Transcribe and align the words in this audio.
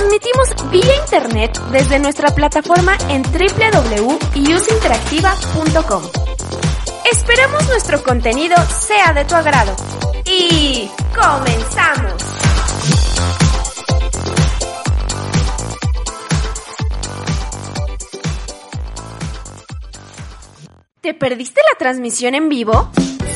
Transmitimos 0.00 0.48
vía 0.70 0.96
internet 1.02 1.60
desde 1.72 1.98
nuestra 1.98 2.34
plataforma 2.34 2.96
en 3.10 3.22
www.useinteractiva.com. 3.22 6.02
Esperamos 7.12 7.68
nuestro 7.68 8.02
contenido 8.02 8.56
sea 8.66 9.12
de 9.12 9.26
tu 9.26 9.34
agrado. 9.34 9.76
Y 10.24 10.88
comenzamos. 11.14 12.14
¿Te 21.02 21.12
perdiste 21.12 21.60
la 21.70 21.76
transmisión 21.78 22.34
en 22.34 22.48
vivo? 22.48 22.90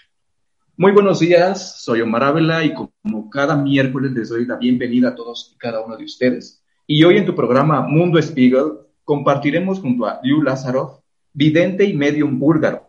Muy 0.75 0.93
buenos 0.93 1.21
días, 1.21 1.83
soy 1.83 2.01
Omar 2.01 2.25
Ávila 2.25 2.65
y 2.65 2.73
como 2.73 3.29
cada 3.29 3.55
miércoles 3.57 4.13
les 4.13 4.31
doy 4.31 4.47
la 4.47 4.57
bienvenida 4.57 5.11
a 5.11 5.15
todos 5.15 5.53
y 5.55 5.59
cada 5.59 5.85
uno 5.85 5.99
de 5.99 6.05
ustedes. 6.05 6.65
Y 6.87 7.05
hoy 7.05 7.19
en 7.19 7.27
tu 7.27 7.35
programa 7.35 7.83
Mundo 7.83 8.21
Spiegel 8.21 8.79
compartiremos 9.05 9.81
junto 9.81 10.07
a 10.07 10.19
Liu 10.23 10.41
Lázaro, 10.43 11.03
vidente 11.35 11.85
y 11.85 11.93
medium 11.93 12.39
búlgaro, 12.39 12.89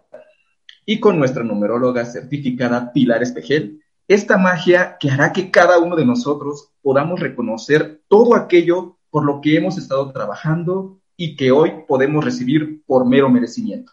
y 0.85 1.01
con 1.01 1.19
nuestra 1.19 1.43
numeróloga 1.43 2.05
certificada 2.05 2.93
Pilar 2.93 3.21
Espejel, 3.21 3.81
esta 4.07 4.37
magia 4.37 4.95
que 4.97 5.11
hará 5.11 5.33
que 5.33 5.51
cada 5.51 5.77
uno 5.79 5.97
de 5.97 6.05
nosotros 6.05 6.69
podamos 6.81 7.19
reconocer 7.19 8.01
todo 8.07 8.35
aquello 8.35 8.97
por 9.09 9.25
lo 9.25 9.41
que 9.41 9.57
hemos 9.57 9.77
estado 9.77 10.09
trabajando 10.13 11.01
y 11.17 11.35
que 11.35 11.51
hoy 11.51 11.73
podemos 11.85 12.23
recibir 12.23 12.81
por 12.85 13.05
mero 13.05 13.29
merecimiento. 13.29 13.91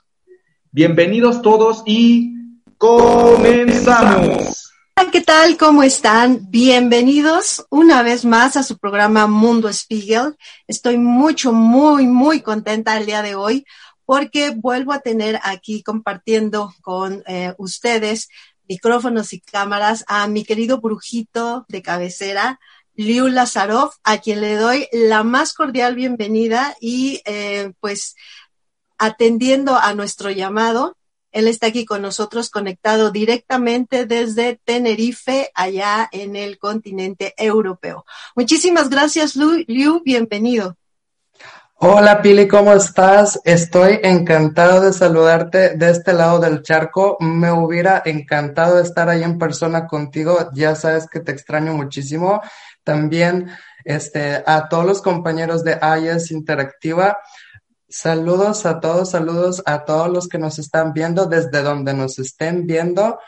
Bienvenidos 0.70 1.42
todos 1.42 1.82
y 1.86 2.39
comenzamos. 2.80 4.72
¿Qué 5.12 5.20
tal? 5.20 5.58
¿Cómo 5.58 5.82
están? 5.82 6.50
Bienvenidos 6.50 7.66
una 7.68 8.02
vez 8.02 8.24
más 8.24 8.56
a 8.56 8.62
su 8.62 8.78
programa 8.78 9.26
Mundo 9.26 9.70
Spiegel. 9.70 10.36
Estoy 10.66 10.96
mucho, 10.96 11.52
muy, 11.52 12.06
muy 12.06 12.40
contenta 12.40 12.96
el 12.96 13.04
día 13.04 13.20
de 13.20 13.34
hoy 13.34 13.66
porque 14.06 14.54
vuelvo 14.56 14.94
a 14.94 15.00
tener 15.00 15.38
aquí 15.42 15.82
compartiendo 15.82 16.72
con 16.80 17.22
eh, 17.26 17.52
ustedes 17.58 18.30
micrófonos 18.66 19.34
y 19.34 19.40
cámaras 19.40 20.02
a 20.08 20.26
mi 20.26 20.42
querido 20.44 20.80
brujito 20.80 21.66
de 21.68 21.82
cabecera, 21.82 22.60
Liu 22.94 23.28
Lazarov, 23.28 23.90
a 24.04 24.18
quien 24.18 24.40
le 24.40 24.56
doy 24.56 24.88
la 24.90 25.22
más 25.22 25.52
cordial 25.52 25.96
bienvenida 25.96 26.74
y 26.80 27.20
eh, 27.26 27.72
pues 27.80 28.16
atendiendo 28.96 29.76
a 29.76 29.92
nuestro 29.92 30.30
llamado, 30.30 30.96
él 31.32 31.48
está 31.48 31.68
aquí 31.68 31.84
con 31.84 32.02
nosotros 32.02 32.50
conectado 32.50 33.10
directamente 33.10 34.06
desde 34.06 34.60
Tenerife, 34.64 35.50
allá 35.54 36.08
en 36.12 36.36
el 36.36 36.58
continente 36.58 37.34
europeo. 37.36 38.04
Muchísimas 38.34 38.90
gracias, 38.90 39.36
Liu. 39.36 40.02
Bienvenido. 40.04 40.76
Hola 41.82 42.20
Pili, 42.20 42.46
¿cómo 42.46 42.74
estás? 42.74 43.40
Estoy 43.42 44.00
encantado 44.02 44.82
de 44.82 44.92
saludarte 44.92 45.78
de 45.78 45.90
este 45.90 46.12
lado 46.12 46.38
del 46.38 46.60
charco. 46.62 47.16
Me 47.20 47.50
hubiera 47.50 48.02
encantado 48.04 48.78
estar 48.78 49.08
ahí 49.08 49.22
en 49.22 49.38
persona 49.38 49.86
contigo. 49.86 50.50
Ya 50.52 50.74
sabes 50.74 51.06
que 51.10 51.20
te 51.20 51.32
extraño 51.32 51.72
muchísimo. 51.72 52.42
También 52.84 53.50
este, 53.84 54.42
a 54.44 54.68
todos 54.68 54.84
los 54.84 55.00
compañeros 55.00 55.64
de 55.64 55.78
IES 55.80 56.30
Interactiva. 56.32 57.16
Saludos 57.90 58.66
a 58.66 58.78
todos, 58.78 59.10
saludos 59.10 59.64
a 59.66 59.84
todos 59.84 60.08
los 60.08 60.28
que 60.28 60.38
nos 60.38 60.60
están 60.60 60.92
viendo 60.92 61.26
desde 61.26 61.60
donde 61.60 61.92
nos 61.92 62.20
estén 62.20 62.64
viendo. 62.64 63.18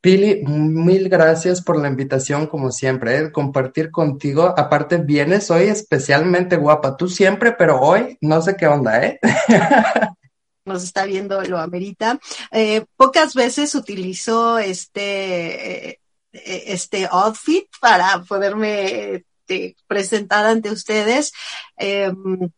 Pili, 0.00 0.42
mil 0.44 1.08
gracias 1.08 1.62
por 1.62 1.80
la 1.80 1.86
invitación, 1.86 2.48
como 2.48 2.72
siempre, 2.72 3.16
¿eh? 3.16 3.32
compartir 3.32 3.92
contigo. 3.92 4.52
Aparte, 4.56 4.98
vienes 4.98 5.52
hoy 5.52 5.64
especialmente 5.64 6.56
guapa, 6.56 6.96
tú 6.96 7.08
siempre, 7.08 7.52
pero 7.52 7.80
hoy 7.80 8.18
no 8.20 8.42
sé 8.42 8.56
qué 8.56 8.66
onda, 8.66 9.04
¿eh? 9.04 9.20
Nos 10.64 10.82
está 10.82 11.04
viendo, 11.04 11.40
lo 11.42 11.58
amerita. 11.58 12.18
Eh, 12.50 12.84
pocas 12.96 13.34
veces 13.34 13.72
utilizo 13.76 14.58
este, 14.58 15.90
eh, 15.90 16.00
este 16.32 17.06
outfit 17.08 17.68
para 17.80 18.20
poderme 18.28 19.24
este, 19.46 19.76
presentar 19.86 20.44
ante 20.44 20.70
ustedes, 20.70 21.32
eh, 21.78 22.12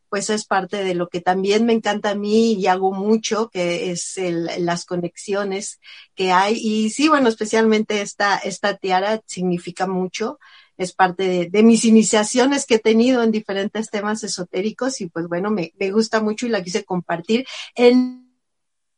pues 0.09 0.31
es 0.31 0.47
parte 0.47 0.83
de 0.83 0.95
lo 0.95 1.09
que 1.09 1.21
también 1.21 1.67
me 1.67 1.75
encanta 1.75 2.11
a 2.11 2.15
mí 2.15 2.55
y 2.55 2.67
hago 2.67 2.93
mucho, 2.93 3.51
que 3.51 3.91
es 3.91 4.17
el, 4.17 4.49
las 4.61 4.87
conexiones 4.87 5.81
que 6.15 6.33
hay. 6.33 6.55
Y 6.57 6.89
sí, 6.89 7.09
bueno, 7.09 7.29
especialmente 7.29 8.01
esta, 8.01 8.39
esta 8.39 8.79
tiara 8.79 9.21
significa 9.27 9.87
mucho 9.87 10.39
es 10.79 10.93
parte 10.93 11.25
de, 11.25 11.51
de, 11.51 11.63
mis 11.65 11.85
iniciaciones 11.85 12.65
que 12.65 12.77
he 12.77 12.79
tenido 12.79 13.25
en 13.25 13.33
diferentes 13.33 13.91
temas 13.91 14.23
esotéricos 14.23 15.01
y 15.01 15.09
pues 15.09 15.27
bueno, 15.27 15.51
me, 15.51 15.73
me 15.77 15.91
gusta 15.91 16.23
mucho 16.23 16.47
y 16.47 16.51
la 16.51 16.63
quise 16.63 16.85
compartir 16.85 17.47
en 17.75 18.28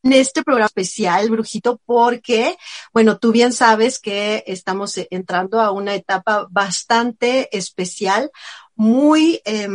en 0.02 0.12
este 0.12 0.42
programa 0.42 0.66
especial, 0.66 1.30
Brujito, 1.30 1.80
porque, 1.84 2.56
bueno, 2.92 3.18
tú 3.18 3.32
bien 3.32 3.52
sabes 3.52 3.98
que 3.98 4.44
estamos 4.46 4.94
entrando 5.10 5.60
a 5.60 5.72
una 5.72 5.94
etapa 5.94 6.46
bastante 6.50 7.54
especial, 7.56 8.30
muy, 8.74 9.40
eh, 9.44 9.68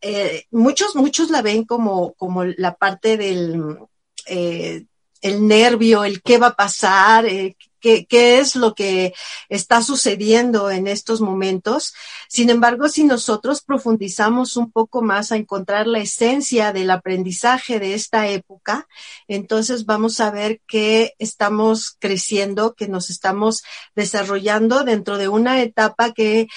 eh, 0.00 0.44
muchos, 0.50 0.94
muchos 0.94 1.30
la 1.30 1.42
ven 1.42 1.64
como, 1.64 2.14
como 2.14 2.44
la 2.44 2.74
parte 2.76 3.16
del 3.16 3.78
eh, 4.26 4.84
el 5.20 5.46
nervio, 5.46 6.04
el 6.04 6.22
qué 6.22 6.38
va 6.38 6.48
a 6.48 6.56
pasar, 6.56 7.26
eh, 7.26 7.56
qué, 7.80 8.06
qué 8.06 8.38
es 8.38 8.56
lo 8.56 8.74
que 8.74 9.14
está 9.48 9.82
sucediendo 9.82 10.70
en 10.70 10.86
estos 10.86 11.20
momentos. 11.20 11.94
Sin 12.28 12.50
embargo, 12.50 12.88
si 12.88 13.04
nosotros 13.04 13.62
profundizamos 13.62 14.56
un 14.56 14.70
poco 14.70 15.02
más 15.02 15.32
a 15.32 15.36
encontrar 15.36 15.86
la 15.86 16.00
esencia 16.00 16.72
del 16.72 16.90
aprendizaje 16.90 17.78
de 17.78 17.94
esta 17.94 18.28
época, 18.28 18.86
entonces 19.28 19.86
vamos 19.86 20.20
a 20.20 20.30
ver 20.30 20.60
que 20.66 21.14
estamos 21.18 21.96
creciendo, 21.98 22.74
que 22.74 22.88
nos 22.88 23.10
estamos 23.10 23.62
desarrollando 23.94 24.84
dentro 24.84 25.18
de 25.18 25.28
una 25.28 25.62
etapa 25.62 26.12
que 26.12 26.48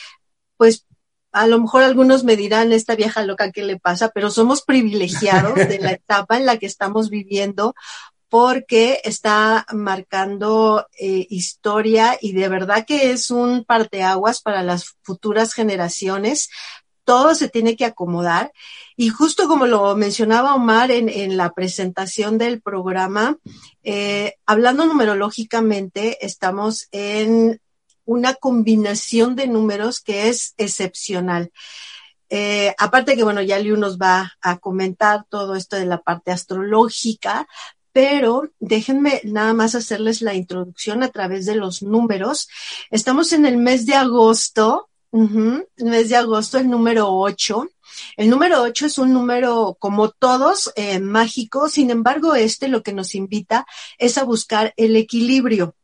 pues 0.57 0.85
a 1.31 1.47
lo 1.47 1.59
mejor 1.59 1.83
algunos 1.83 2.23
me 2.23 2.35
dirán, 2.35 2.71
esta 2.71 2.95
vieja 2.95 3.23
loca, 3.23 3.51
¿qué 3.51 3.63
le 3.63 3.79
pasa? 3.79 4.09
Pero 4.09 4.31
somos 4.31 4.63
privilegiados 4.63 5.55
de 5.55 5.79
la 5.79 5.91
etapa 5.93 6.37
en 6.37 6.45
la 6.45 6.57
que 6.57 6.65
estamos 6.65 7.09
viviendo 7.09 7.75
porque 8.29 9.01
está 9.03 9.65
marcando 9.73 10.87
eh, 10.99 11.25
historia 11.29 12.17
y 12.21 12.33
de 12.33 12.47
verdad 12.47 12.85
que 12.85 13.11
es 13.11 13.31
un 13.31 13.65
parteaguas 13.65 14.41
para 14.41 14.63
las 14.63 14.95
futuras 15.01 15.53
generaciones. 15.53 16.49
Todo 17.03 17.33
se 17.33 17.49
tiene 17.49 17.75
que 17.75 17.85
acomodar. 17.85 18.53
Y 18.95 19.09
justo 19.09 19.47
como 19.47 19.65
lo 19.65 19.95
mencionaba 19.95 20.53
Omar 20.53 20.91
en, 20.91 21.09
en 21.09 21.37
la 21.37 21.51
presentación 21.53 22.37
del 22.37 22.61
programa, 22.61 23.37
eh, 23.83 24.35
hablando 24.45 24.85
numerológicamente, 24.85 26.23
estamos 26.23 26.87
en 26.91 27.59
una 28.05 28.35
combinación 28.35 29.35
de 29.35 29.47
números 29.47 30.01
que 30.01 30.29
es 30.29 30.53
excepcional. 30.57 31.51
Eh, 32.29 32.75
aparte 32.77 33.15
que, 33.15 33.23
bueno, 33.23 33.41
ya 33.41 33.57
Liu 33.57 33.75
nos 33.75 33.97
va 33.97 34.33
a 34.41 34.57
comentar 34.57 35.25
todo 35.29 35.55
esto 35.55 35.75
de 35.75 35.87
la 35.87 36.01
parte 36.01 36.31
astrológica, 36.31 37.47
pero 37.91 38.49
déjenme 38.59 39.21
nada 39.23 39.53
más 39.53 39.75
hacerles 39.75 40.21
la 40.21 40.33
introducción 40.33 41.03
a 41.03 41.09
través 41.09 41.45
de 41.45 41.55
los 41.55 41.81
números. 41.81 42.47
Estamos 42.91 43.33
en 43.33 43.45
el 43.45 43.57
mes 43.57 43.85
de 43.85 43.95
agosto, 43.95 44.89
el 45.11 45.65
mes 45.77 46.09
de 46.09 46.15
agosto, 46.15 46.57
el 46.57 46.69
número 46.69 47.07
8. 47.09 47.67
El 48.17 48.29
número 48.29 48.61
8 48.61 48.85
es 48.85 48.97
un 48.97 49.13
número, 49.13 49.75
como 49.79 50.09
todos, 50.09 50.71
eh, 50.75 50.99
mágico, 50.99 51.67
sin 51.67 51.89
embargo, 51.89 52.35
este 52.35 52.67
lo 52.67 52.83
que 52.83 52.93
nos 52.93 53.15
invita 53.15 53.65
es 53.97 54.17
a 54.17 54.23
buscar 54.23 54.73
el 54.77 54.95
equilibrio 54.95 55.75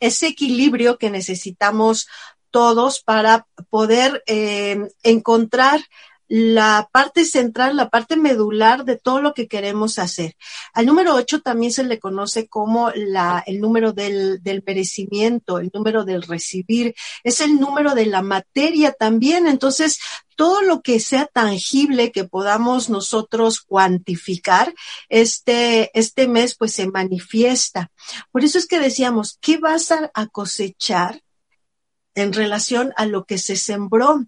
ese 0.00 0.28
equilibrio 0.28 0.98
que 0.98 1.10
necesitamos 1.10 2.06
todos 2.50 3.02
para 3.02 3.46
poder 3.70 4.22
eh, 4.26 4.88
encontrar 5.02 5.80
la 6.28 6.88
parte 6.92 7.24
central, 7.24 7.76
la 7.76 7.88
parte 7.88 8.16
medular 8.16 8.84
de 8.84 8.96
todo 8.96 9.20
lo 9.20 9.34
que 9.34 9.46
queremos 9.46 9.98
hacer. 9.98 10.34
Al 10.72 10.86
número 10.86 11.14
8 11.14 11.40
también 11.40 11.72
se 11.72 11.84
le 11.84 11.98
conoce 11.98 12.48
como 12.48 12.90
la, 12.94 13.42
el 13.46 13.60
número 13.60 13.92
del, 13.92 14.42
del 14.42 14.62
merecimiento, 14.66 15.58
el 15.58 15.70
número 15.72 16.04
del 16.04 16.22
recibir, 16.22 16.94
es 17.22 17.40
el 17.40 17.60
número 17.60 17.94
de 17.94 18.06
la 18.06 18.22
materia 18.22 18.92
también. 18.92 19.46
Entonces, 19.46 19.98
todo 20.36 20.62
lo 20.62 20.82
que 20.82 21.00
sea 21.00 21.26
tangible 21.26 22.12
que 22.12 22.24
podamos 22.24 22.90
nosotros 22.90 23.60
cuantificar, 23.60 24.74
este, 25.08 25.90
este 25.98 26.28
mes 26.28 26.56
pues 26.56 26.72
se 26.72 26.88
manifiesta. 26.88 27.90
Por 28.32 28.44
eso 28.44 28.58
es 28.58 28.66
que 28.66 28.80
decíamos, 28.80 29.38
¿qué 29.40 29.58
vas 29.58 29.92
a, 29.92 30.10
a 30.14 30.26
cosechar 30.26 31.22
en 32.14 32.32
relación 32.32 32.92
a 32.96 33.06
lo 33.06 33.24
que 33.24 33.38
se 33.38 33.56
sembró? 33.56 34.26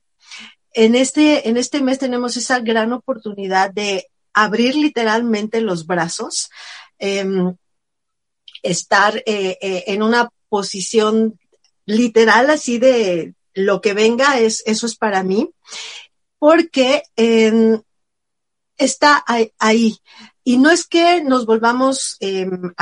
En 0.72 0.94
este, 0.94 1.48
en 1.48 1.56
este 1.56 1.80
mes 1.80 1.98
tenemos 1.98 2.36
esa 2.36 2.60
gran 2.60 2.92
oportunidad 2.92 3.70
de 3.70 4.08
abrir 4.32 4.76
literalmente 4.76 5.60
los 5.60 5.86
brazos, 5.86 6.50
em, 6.98 7.56
estar 8.62 9.16
eh, 9.26 9.58
eh, 9.60 9.84
en 9.88 10.02
una 10.02 10.30
posición 10.48 11.38
literal 11.86 12.50
así 12.50 12.78
de 12.78 13.34
lo 13.54 13.80
que 13.80 13.94
venga, 13.94 14.38
es, 14.38 14.62
eso 14.66 14.86
es 14.86 14.96
para 14.96 15.22
mí, 15.22 15.50
porque 16.38 17.02
em, 17.16 17.80
está 18.76 19.24
ahí. 19.58 19.98
Y 20.48 20.56
no 20.56 20.70
es 20.70 20.86
que 20.86 21.22
nos 21.22 21.44
volvamos 21.44 22.16
em, 22.20 22.72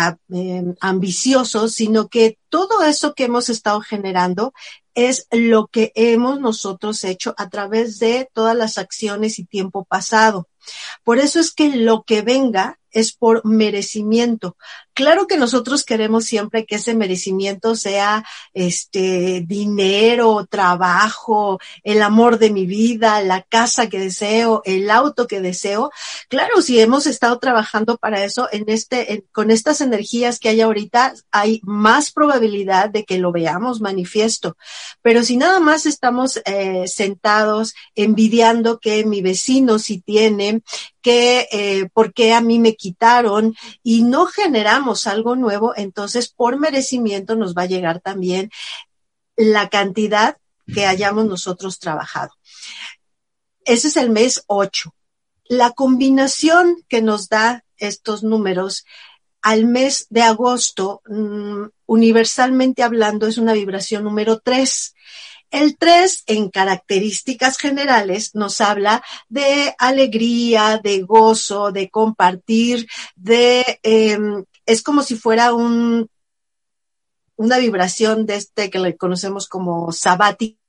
ambiciosos, 0.80 1.72
sino 1.72 2.06
que 2.06 2.38
todo 2.48 2.84
eso 2.84 3.12
que 3.12 3.24
hemos 3.24 3.48
estado 3.48 3.80
generando 3.80 4.54
es 4.94 5.26
lo 5.32 5.66
que 5.66 5.90
hemos 5.96 6.38
nosotros 6.38 7.02
hecho 7.02 7.34
a 7.36 7.48
través 7.48 7.98
de 7.98 8.30
todas 8.32 8.54
las 8.54 8.78
acciones 8.78 9.40
y 9.40 9.46
tiempo 9.46 9.84
pasado. 9.84 10.46
Por 11.02 11.18
eso 11.18 11.40
es 11.40 11.52
que 11.52 11.70
lo 11.70 12.04
que 12.04 12.22
venga 12.22 12.78
es 12.92 13.12
por 13.12 13.44
merecimiento. 13.44 14.56
Claro 14.96 15.26
que 15.26 15.36
nosotros 15.36 15.84
queremos 15.84 16.24
siempre 16.24 16.64
que 16.64 16.76
ese 16.76 16.94
merecimiento 16.94 17.76
sea 17.76 18.24
este 18.54 19.44
dinero, 19.46 20.46
trabajo, 20.48 21.60
el 21.84 22.00
amor 22.00 22.38
de 22.38 22.48
mi 22.48 22.64
vida, 22.64 23.20
la 23.20 23.42
casa 23.42 23.90
que 23.90 23.98
deseo, 23.98 24.62
el 24.64 24.90
auto 24.90 25.26
que 25.26 25.42
deseo. 25.42 25.90
Claro, 26.30 26.62
si 26.62 26.80
hemos 26.80 27.06
estado 27.06 27.38
trabajando 27.38 27.98
para 27.98 28.24
eso 28.24 28.48
en 28.50 28.64
este 28.68 29.26
con 29.32 29.50
estas 29.50 29.82
energías 29.82 30.38
que 30.38 30.48
hay 30.48 30.62
ahorita, 30.62 31.12
hay 31.30 31.60
más 31.62 32.10
probabilidad 32.10 32.88
de 32.88 33.04
que 33.04 33.18
lo 33.18 33.32
veamos 33.32 33.82
manifiesto. 33.82 34.56
Pero 35.02 35.22
si 35.24 35.36
nada 35.36 35.60
más 35.60 35.84
estamos 35.84 36.40
eh, 36.46 36.88
sentados 36.88 37.74
envidiando 37.94 38.78
que 38.78 39.04
mi 39.04 39.20
vecino 39.20 39.78
sí 39.78 40.00
tiene, 40.00 40.62
que 41.02 41.46
eh, 41.52 41.88
por 41.92 42.12
qué 42.12 42.32
a 42.32 42.40
mí 42.40 42.58
me 42.58 42.74
quitaron 42.74 43.54
y 43.84 44.02
no 44.02 44.26
generamos 44.26 44.85
algo 45.06 45.36
nuevo, 45.36 45.72
entonces 45.76 46.28
por 46.28 46.58
merecimiento 46.58 47.36
nos 47.36 47.54
va 47.54 47.62
a 47.62 47.66
llegar 47.66 48.00
también 48.00 48.50
la 49.36 49.68
cantidad 49.68 50.36
que 50.72 50.86
hayamos 50.86 51.26
nosotros 51.26 51.78
trabajado. 51.78 52.32
Ese 53.64 53.88
es 53.88 53.96
el 53.96 54.10
mes 54.10 54.44
8. 54.46 54.94
La 55.48 55.72
combinación 55.72 56.84
que 56.88 57.02
nos 57.02 57.28
da 57.28 57.64
estos 57.76 58.22
números 58.22 58.84
al 59.42 59.64
mes 59.64 60.06
de 60.10 60.22
agosto, 60.22 61.02
mm, 61.06 61.66
universalmente 61.86 62.82
hablando, 62.82 63.26
es 63.26 63.38
una 63.38 63.52
vibración 63.52 64.04
número 64.04 64.40
3. 64.40 64.94
El 65.50 65.76
3, 65.78 66.24
en 66.26 66.50
características 66.50 67.56
generales, 67.58 68.34
nos 68.34 68.60
habla 68.60 69.04
de 69.28 69.74
alegría, 69.78 70.80
de 70.82 71.02
gozo, 71.02 71.70
de 71.70 71.88
compartir, 71.90 72.88
de, 73.14 73.78
em, 73.84 74.44
es 74.66 74.82
como 74.82 75.02
si 75.02 75.16
fuera 75.16 75.54
un, 75.54 76.10
una 77.36 77.58
vibración 77.58 78.26
de 78.26 78.36
este 78.36 78.70
que 78.70 78.78
le 78.78 78.96
conocemos 78.96 79.48
como 79.48 79.92
sabático 79.92 80.60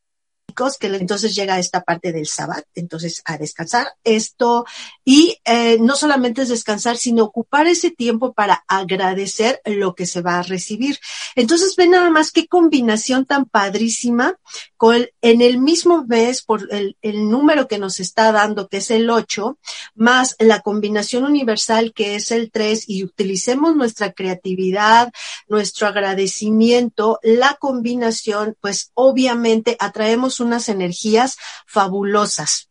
que 0.79 0.87
entonces 0.87 1.35
llega 1.35 1.59
esta 1.59 1.83
parte 1.83 2.11
del 2.11 2.25
sábado, 2.25 2.63
entonces 2.73 3.21
a 3.25 3.37
descansar 3.37 3.87
esto 4.03 4.65
y 5.05 5.37
eh, 5.45 5.77
no 5.79 5.95
solamente 5.95 6.41
es 6.41 6.49
descansar, 6.49 6.97
sino 6.97 7.25
ocupar 7.25 7.67
ese 7.67 7.91
tiempo 7.91 8.33
para 8.33 8.63
agradecer 8.67 9.61
lo 9.65 9.93
que 9.93 10.07
se 10.07 10.21
va 10.21 10.39
a 10.39 10.43
recibir. 10.43 10.99
Entonces 11.35 11.75
ven 11.75 11.91
nada 11.91 12.09
más 12.09 12.31
qué 12.31 12.47
combinación 12.47 13.25
tan 13.25 13.45
padrísima 13.45 14.35
con 14.77 15.07
en 15.21 15.41
el 15.41 15.59
mismo 15.59 16.05
mes 16.05 16.41
por 16.41 16.67
el, 16.71 16.97
el 17.01 17.29
número 17.29 17.67
que 17.67 17.77
nos 17.77 17.99
está 17.99 18.31
dando, 18.31 18.67
que 18.67 18.77
es 18.77 18.89
el 18.89 19.09
8, 19.09 19.59
más 19.95 20.35
la 20.39 20.61
combinación 20.61 21.23
universal 21.25 21.93
que 21.93 22.15
es 22.15 22.31
el 22.31 22.51
3 22.51 22.85
y 22.87 23.03
utilicemos 23.03 23.75
nuestra 23.75 24.11
creatividad, 24.13 25.11
nuestro 25.47 25.87
agradecimiento, 25.87 27.19
la 27.21 27.55
combinación, 27.59 28.55
pues 28.59 28.91
obviamente 28.95 29.75
atraemos 29.79 30.36
unas 30.39 30.69
energías 30.69 31.37
fabulosas 31.65 32.69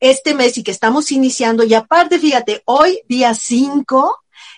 este 0.00 0.34
mes 0.34 0.56
y 0.58 0.62
que 0.62 0.70
estamos 0.70 1.10
iniciando. 1.12 1.64
Y 1.64 1.74
aparte, 1.74 2.18
fíjate, 2.18 2.62
hoy 2.66 3.00
día 3.08 3.34
5, 3.34 4.16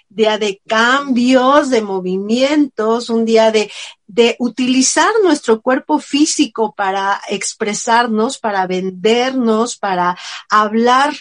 día 0.08 0.38
de 0.38 0.60
cambios, 0.66 1.70
de 1.70 1.82
movimientos, 1.82 3.10
un 3.10 3.24
día 3.24 3.50
de, 3.50 3.70
de 4.06 4.36
utilizar 4.38 5.10
nuestro 5.22 5.60
cuerpo 5.62 5.98
físico 5.98 6.74
para 6.74 7.20
expresarnos, 7.28 8.38
para 8.38 8.66
vendernos, 8.66 9.76
para 9.76 10.18
hablar 10.48 11.14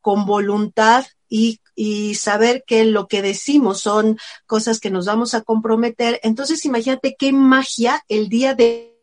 con 0.00 0.24
voluntad 0.26 1.04
y, 1.28 1.60
y 1.74 2.14
saber 2.14 2.62
que 2.66 2.84
lo 2.84 3.08
que 3.08 3.20
decimos 3.20 3.80
son 3.80 4.18
cosas 4.46 4.78
que 4.78 4.90
nos 4.90 5.06
vamos 5.06 5.34
a 5.34 5.42
comprometer. 5.42 6.20
Entonces, 6.22 6.64
imagínate 6.64 7.16
qué 7.18 7.32
magia 7.32 8.04
el 8.08 8.28
día 8.28 8.54
de 8.54 8.95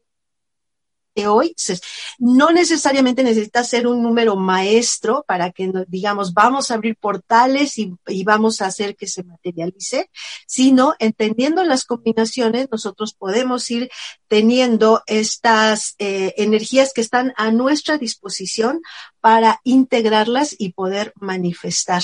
de 1.15 1.27
hoy, 1.27 1.55
no 2.19 2.51
necesariamente 2.51 3.23
necesita 3.23 3.63
ser 3.63 3.87
un 3.87 4.01
número 4.01 4.35
maestro 4.35 5.23
para 5.27 5.51
que 5.51 5.71
digamos, 5.87 6.33
vamos 6.33 6.71
a 6.71 6.75
abrir 6.75 6.95
portales 6.97 7.77
y, 7.77 7.93
vamos 8.23 8.61
a 8.61 8.67
hacer 8.67 8.95
que 8.95 9.07
se 9.07 9.23
materialice, 9.23 10.09
sino 10.47 10.95
entendiendo 10.99 11.63
las 11.63 11.85
combinaciones, 11.85 12.67
nosotros 12.71 13.13
podemos 13.13 13.69
ir 13.69 13.89
teniendo 14.27 15.03
estas 15.07 15.95
eh, 15.99 16.33
energías 16.37 16.93
que 16.93 17.01
están 17.01 17.33
a 17.37 17.51
nuestra 17.51 17.97
disposición 17.97 18.81
para 19.19 19.59
integrarlas 19.63 20.55
y 20.57 20.73
poder 20.73 21.13
manifestar. 21.15 22.03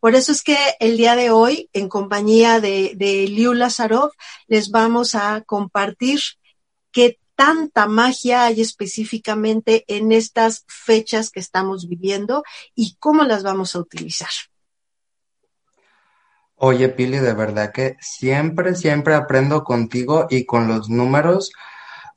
Por 0.00 0.14
eso 0.14 0.32
es 0.32 0.42
que 0.42 0.56
el 0.80 0.96
día 0.96 1.16
de 1.16 1.30
hoy, 1.30 1.68
en 1.72 1.88
compañía 1.88 2.60
de, 2.60 2.92
de 2.96 3.26
Liu 3.28 3.54
Lazarov, 3.54 4.10
les 4.46 4.70
vamos 4.70 5.14
a 5.14 5.42
compartir 5.42 6.20
qué 6.92 7.18
tanta 7.36 7.86
magia 7.86 8.44
hay 8.44 8.60
específicamente 8.60 9.84
en 9.86 10.10
estas 10.10 10.64
fechas 10.66 11.30
que 11.30 11.40
estamos 11.40 11.88
viviendo 11.88 12.42
y 12.74 12.96
cómo 12.98 13.22
las 13.24 13.42
vamos 13.42 13.76
a 13.76 13.78
utilizar. 13.78 14.30
Oye, 16.58 16.88
Pili, 16.88 17.18
de 17.18 17.34
verdad 17.34 17.70
que 17.70 17.96
siempre, 18.00 18.74
siempre 18.74 19.14
aprendo 19.14 19.62
contigo 19.62 20.26
y 20.30 20.46
con 20.46 20.66
los 20.68 20.88
números. 20.88 21.52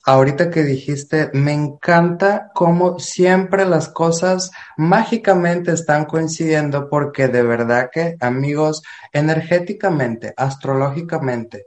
Ahorita 0.05 0.49
que 0.49 0.63
dijiste, 0.63 1.29
me 1.33 1.51
encanta 1.51 2.49
cómo 2.55 2.99
siempre 2.99 3.65
las 3.65 3.89
cosas 3.89 4.49
mágicamente 4.77 5.73
están 5.73 6.05
coincidiendo 6.05 6.89
porque 6.89 7.27
de 7.27 7.43
verdad 7.43 7.89
que, 7.91 8.15
amigos, 8.21 8.81
energéticamente, 9.11 10.33
astrológicamente, 10.37 11.65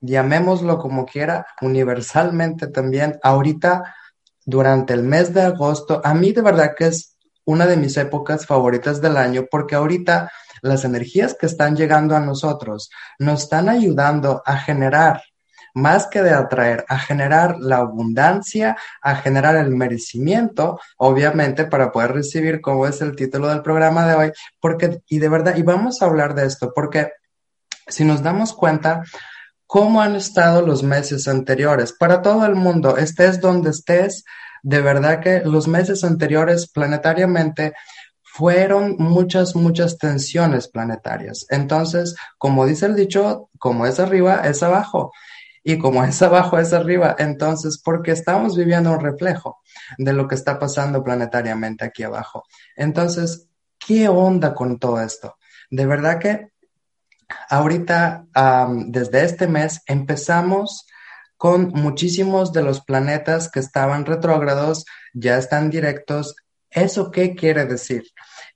llamémoslo 0.00 0.78
como 0.78 1.06
quiera, 1.06 1.46
universalmente 1.60 2.68
también, 2.68 3.18
ahorita 3.22 3.94
durante 4.44 4.94
el 4.94 5.02
mes 5.02 5.34
de 5.34 5.42
agosto, 5.42 6.00
a 6.04 6.14
mí 6.14 6.32
de 6.32 6.42
verdad 6.42 6.72
que 6.76 6.86
es 6.86 7.16
una 7.44 7.66
de 7.66 7.76
mis 7.76 7.96
épocas 7.96 8.46
favoritas 8.46 9.00
del 9.00 9.16
año 9.16 9.46
porque 9.50 9.74
ahorita 9.74 10.30
las 10.62 10.84
energías 10.84 11.34
que 11.34 11.46
están 11.46 11.76
llegando 11.76 12.16
a 12.16 12.20
nosotros 12.20 12.90
nos 13.18 13.42
están 13.42 13.68
ayudando 13.68 14.42
a 14.44 14.56
generar, 14.56 15.22
más 15.74 16.06
que 16.06 16.22
de 16.22 16.30
atraer, 16.30 16.84
a 16.88 16.98
generar 16.98 17.56
la 17.58 17.76
abundancia, 17.78 18.76
a 19.02 19.16
generar 19.16 19.56
el 19.56 19.70
merecimiento, 19.70 20.80
obviamente 20.96 21.64
para 21.64 21.92
poder 21.92 22.12
recibir, 22.12 22.60
como 22.60 22.86
es 22.86 23.00
el 23.00 23.14
título 23.14 23.48
del 23.48 23.62
programa 23.62 24.06
de 24.06 24.14
hoy, 24.14 24.32
porque, 24.60 25.00
y 25.08 25.18
de 25.18 25.28
verdad, 25.28 25.56
y 25.56 25.62
vamos 25.62 26.02
a 26.02 26.06
hablar 26.06 26.34
de 26.34 26.46
esto, 26.46 26.72
porque 26.74 27.12
si 27.86 28.04
nos 28.04 28.22
damos 28.22 28.52
cuenta, 28.52 29.02
cómo 29.68 30.00
han 30.00 30.16
estado 30.16 30.62
los 30.62 30.82
meses 30.82 31.28
anteriores. 31.28 31.92
Para 31.92 32.22
todo 32.22 32.46
el 32.46 32.54
mundo, 32.54 32.96
estés 32.96 33.38
donde 33.38 33.70
estés, 33.70 34.24
de 34.62 34.80
verdad 34.80 35.20
que 35.20 35.42
los 35.44 35.68
meses 35.68 36.02
anteriores 36.04 36.68
planetariamente 36.68 37.74
fueron 38.22 38.96
muchas, 38.98 39.54
muchas 39.54 39.98
tensiones 39.98 40.68
planetarias. 40.68 41.44
Entonces, 41.50 42.16
como 42.38 42.64
dice 42.64 42.86
el 42.86 42.96
dicho, 42.96 43.50
como 43.58 43.86
es 43.86 44.00
arriba, 44.00 44.40
es 44.44 44.62
abajo. 44.62 45.12
Y 45.62 45.76
como 45.76 46.02
es 46.02 46.22
abajo, 46.22 46.58
es 46.58 46.72
arriba. 46.72 47.14
Entonces, 47.18 47.78
porque 47.84 48.12
estamos 48.12 48.56
viviendo 48.56 48.90
un 48.90 49.00
reflejo 49.00 49.58
de 49.98 50.14
lo 50.14 50.26
que 50.26 50.34
está 50.34 50.58
pasando 50.58 51.04
planetariamente 51.04 51.84
aquí 51.84 52.04
abajo. 52.04 52.44
Entonces, 52.74 53.48
¿qué 53.78 54.08
onda 54.08 54.54
con 54.54 54.78
todo 54.78 54.98
esto? 55.02 55.36
De 55.68 55.84
verdad 55.84 56.18
que 56.18 56.52
ahorita, 57.48 58.24
desde 58.86 59.24
este 59.24 59.46
mes, 59.46 59.82
empezamos 59.86 60.86
con 61.36 61.68
muchísimos 61.68 62.52
de 62.52 62.62
los 62.62 62.80
planetas 62.84 63.50
que 63.50 63.60
estaban 63.60 64.04
retrógrados, 64.04 64.84
ya 65.14 65.38
están 65.38 65.70
directos. 65.70 66.34
¿Eso 66.70 67.10
qué 67.10 67.34
quiere 67.34 67.64
decir? 67.64 68.02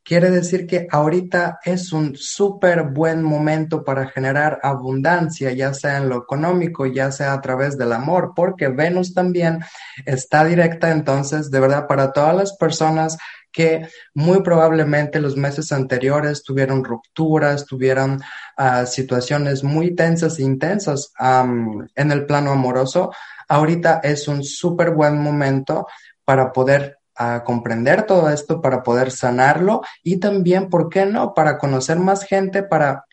Quiere 0.04 0.30
decir 0.30 0.66
que 0.66 0.86
ahorita 0.90 1.60
es 1.64 1.92
un 1.92 2.14
súper 2.16 2.82
buen 2.82 3.22
momento 3.22 3.84
para 3.84 4.08
generar 4.08 4.58
abundancia, 4.62 5.52
ya 5.52 5.72
sea 5.72 5.96
en 5.96 6.08
lo 6.08 6.18
económico, 6.18 6.84
ya 6.84 7.10
sea 7.12 7.32
a 7.32 7.40
través 7.40 7.78
del 7.78 7.92
amor, 7.92 8.32
porque 8.34 8.68
Venus 8.68 9.14
también 9.14 9.60
está 10.04 10.44
directa, 10.44 10.90
entonces, 10.90 11.50
de 11.50 11.60
verdad, 11.60 11.86
para 11.86 12.12
todas 12.12 12.36
las 12.36 12.56
personas 12.56 13.16
que 13.52 13.86
muy 14.14 14.42
probablemente 14.42 15.20
los 15.20 15.36
meses 15.36 15.72
anteriores 15.72 16.42
tuvieron 16.42 16.82
rupturas, 16.82 17.66
tuvieron 17.66 18.20
uh, 18.58 18.86
situaciones 18.86 19.62
muy 19.62 19.94
tensas 19.94 20.38
e 20.38 20.42
intensas 20.42 21.12
um, 21.20 21.86
en 21.94 22.10
el 22.10 22.26
plano 22.26 22.52
amoroso, 22.52 23.12
ahorita 23.48 24.00
es 24.02 24.28
un 24.28 24.42
súper 24.42 24.92
buen 24.92 25.18
momento 25.18 25.86
para 26.24 26.52
poder 26.52 26.98
uh, 27.20 27.44
comprender 27.44 28.04
todo 28.04 28.30
esto, 28.30 28.60
para 28.60 28.82
poder 28.82 29.10
sanarlo 29.10 29.82
y 30.02 30.18
también, 30.18 30.70
¿por 30.70 30.88
qué 30.88 31.06
no?, 31.06 31.34
para 31.34 31.58
conocer 31.58 31.98
más 31.98 32.24
gente, 32.24 32.62
para, 32.62 33.04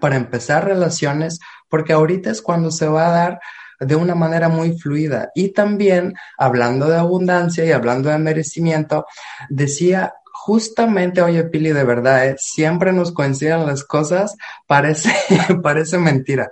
para 0.00 0.16
empezar 0.16 0.66
relaciones, 0.66 1.40
porque 1.68 1.92
ahorita 1.92 2.30
es 2.30 2.42
cuando 2.42 2.70
se 2.70 2.86
va 2.86 3.08
a 3.08 3.12
dar 3.12 3.40
de 3.80 3.96
una 3.96 4.14
manera 4.14 4.48
muy 4.48 4.78
fluida. 4.78 5.30
Y 5.34 5.52
también, 5.52 6.14
hablando 6.38 6.88
de 6.88 6.96
abundancia 6.96 7.64
y 7.64 7.72
hablando 7.72 8.10
de 8.10 8.18
merecimiento, 8.18 9.06
decía 9.48 10.14
justamente, 10.32 11.22
oye 11.22 11.44
Pili, 11.44 11.72
de 11.72 11.84
verdad, 11.84 12.28
¿eh? 12.28 12.36
siempre 12.38 12.92
nos 12.92 13.12
coinciden 13.12 13.66
las 13.66 13.84
cosas, 13.84 14.36
parece, 14.66 15.10
parece 15.62 15.98
mentira. 15.98 16.50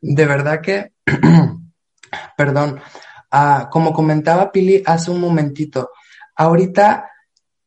De 0.00 0.24
verdad 0.24 0.60
que, 0.62 0.92
perdón, 2.36 2.80
ah, 3.30 3.68
como 3.70 3.92
comentaba 3.92 4.50
Pili 4.50 4.82
hace 4.86 5.10
un 5.10 5.20
momentito, 5.20 5.90
ahorita 6.34 7.10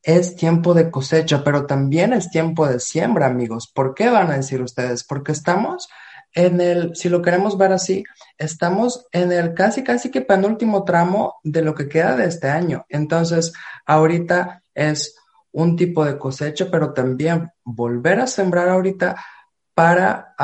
es 0.02 0.36
tiempo 0.36 0.74
de 0.74 0.90
cosecha, 0.92 1.44
pero 1.44 1.66
también 1.66 2.13
es 2.13 2.30
tiempo 2.30 2.68
de 2.68 2.80
siembra, 2.80 3.28
amigos. 3.28 3.72
¿Por 3.74 3.94
qué 3.94 4.10
van 4.10 4.32
a 4.32 4.36
decir 4.38 4.62
ustedes? 4.62 5.04
Porque 5.04 5.32
estamos 5.32 5.88
en 6.34 6.62
el, 6.62 6.96
si 6.96 7.10
lo 7.10 7.22
queremos 7.22 7.58
ver 7.58 7.72
así, 7.72 8.04
estamos 8.38 9.08
en 9.12 9.32
el 9.32 9.54
casi, 9.54 9.84
casi 9.84 10.10
que 10.10 10.22
penúltimo 10.22 10.84
tramo 10.84 11.36
de 11.44 11.62
lo 11.62 11.75
que 11.75 11.88
queda 11.88 12.16
de 12.16 12.25
este 12.25 12.50
año. 12.50 12.86
Entonces, 12.90 13.54
ahorita 13.86 14.62
es 14.74 15.16
un 15.52 15.75
tipo 15.75 16.04
de 16.04 16.18
cosecha, 16.18 16.68
pero 16.72 16.94
también 16.94 17.52
volver 17.63 18.20
a 18.20 18.28
sembrar 18.28 18.70
ahorita 18.70 19.16
para 19.75 20.36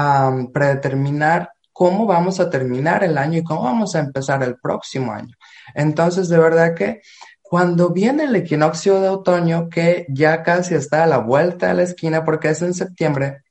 predeterminar 0.54 1.52
cómo 1.72 2.06
vamos 2.06 2.40
a 2.40 2.50
terminar 2.50 3.04
el 3.04 3.18
año 3.18 3.40
y 3.40 3.44
cómo 3.44 3.64
vamos 3.64 3.96
a 3.96 4.00
empezar 4.00 4.44
el 4.44 4.58
próximo 4.58 5.12
año. 5.12 5.36
Entonces, 5.74 6.30
de 6.30 6.38
verdad 6.38 6.76
que 6.76 7.02
cuando 7.42 7.90
viene 7.90 8.26
el 8.26 8.36
equinoccio 8.36 9.02
de 9.02 9.10
otoño, 9.10 9.70
que 9.70 10.06
ya 10.10 10.44
casi 10.44 10.76
está 10.76 11.04
a 11.04 11.08
la 11.08 11.18
vuelta 11.18 11.70
de 11.70 11.74
la 11.74 11.84
esquina 11.84 12.24
porque 12.24 12.50
es 12.50 12.62
en 12.62 12.76
septiembre, 12.76 13.44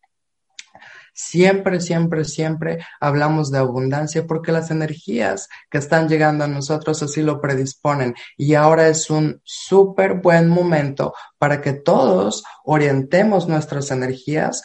Siempre, 1.21 1.81
siempre, 1.81 2.25
siempre 2.25 2.79
hablamos 3.01 3.51
de 3.51 3.59
abundancia 3.59 4.25
porque 4.25 4.53
las 4.53 4.71
energías 4.71 5.49
que 5.69 5.79
están 5.79 6.09
llegando 6.09 6.45
a 6.45 6.47
nosotros 6.49 7.03
así 7.03 7.23
lo 7.23 7.41
predisponen 7.41 8.15
y 8.37 8.55
ahora 8.55 8.87
es 8.87 9.11
un 9.11 9.41
súper 9.43 10.15
buen 10.21 10.49
momento 10.49 11.13
para 11.37 11.61
que 11.61 11.73
todos 11.73 12.45
orientemos 12.63 13.49
nuestras 13.49 13.91
energías 13.91 14.63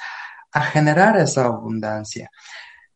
a 0.51 0.61
generar 0.61 1.17
esa 1.17 1.45
abundancia. 1.45 2.29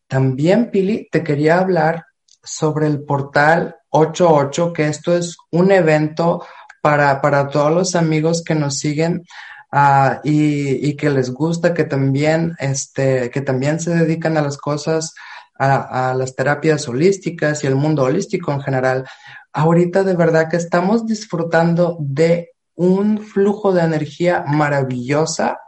También, 0.05 0.69
Pili, 0.69 1.09
te 1.11 1.23
quería 1.23 1.57
hablar 1.57 2.05
sobre 2.43 2.85
el 2.85 3.03
portal 3.05 3.75
88, 3.89 4.71
que 4.71 4.87
esto 4.87 5.17
es 5.17 5.35
un 5.49 5.71
evento 5.71 6.45
para, 6.83 7.19
para 7.21 7.49
todos 7.49 7.73
los 7.73 7.95
amigos 7.95 8.43
que 8.43 8.53
nos 8.53 8.77
siguen 8.77 9.23
Ah, 9.71 10.21
y, 10.23 10.95
que 10.95 11.09
les 11.09 11.31
gusta, 11.31 11.73
que 11.73 11.83
también, 11.83 12.55
este, 12.59 13.29
que 13.29 13.41
también 13.41 13.79
se 13.79 13.93
dedican 13.93 14.37
a 14.37 14.41
las 14.41 14.57
cosas, 14.57 15.13
a, 15.59 16.11
a 16.11 16.13
las 16.13 16.35
terapias 16.35 16.87
holísticas 16.87 17.63
y 17.63 17.67
el 17.67 17.75
mundo 17.75 18.03
holístico 18.03 18.51
en 18.53 18.61
general. 18.61 19.05
Ahorita 19.51 20.03
de 20.03 20.15
verdad 20.15 20.49
que 20.49 20.57
estamos 20.57 21.05
disfrutando 21.05 21.97
de 21.99 22.51
un 22.75 23.19
flujo 23.19 23.73
de 23.73 23.81
energía 23.81 24.45
maravillosa. 24.47 25.59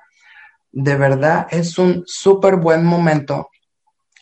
De 0.72 0.96
verdad 0.96 1.48
es 1.50 1.78
un 1.78 2.04
súper 2.06 2.56
buen 2.58 2.86
momento 2.86 3.50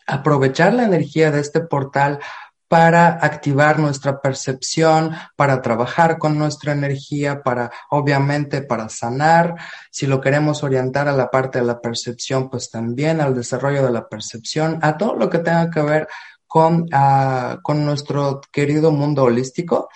aprovechar 0.07 0.73
la 0.73 0.85
energía 0.85 1.31
de 1.31 1.41
este 1.41 1.59
portal 1.59 2.19
para 2.67 3.19
activar 3.21 3.79
nuestra 3.79 4.19
percepción, 4.19 5.11
para 5.35 5.61
trabajar 5.61 6.17
con 6.17 6.37
nuestra 6.37 6.73
energía, 6.73 7.41
para, 7.41 7.71
obviamente, 7.89 8.61
para 8.61 8.89
sanar. 8.89 9.55
Si 9.89 10.05
lo 10.05 10.19
queremos 10.19 10.63
orientar 10.63 11.07
a 11.07 11.13
la 11.13 11.29
parte 11.29 11.59
de 11.59 11.65
la 11.65 11.79
percepción, 11.79 12.49
pues 12.49 12.69
también 12.69 13.21
al 13.21 13.33
desarrollo 13.33 13.85
de 13.85 13.91
la 13.91 14.07
percepción, 14.07 14.79
a 14.81 14.97
todo 14.97 15.15
lo 15.15 15.29
que 15.29 15.39
tenga 15.39 15.69
que 15.69 15.81
ver 15.81 16.07
con, 16.45 16.83
uh, 16.93 17.61
con 17.61 17.85
nuestro 17.85 18.41
querido 18.51 18.91
mundo 18.91 19.23
holístico. 19.23 19.89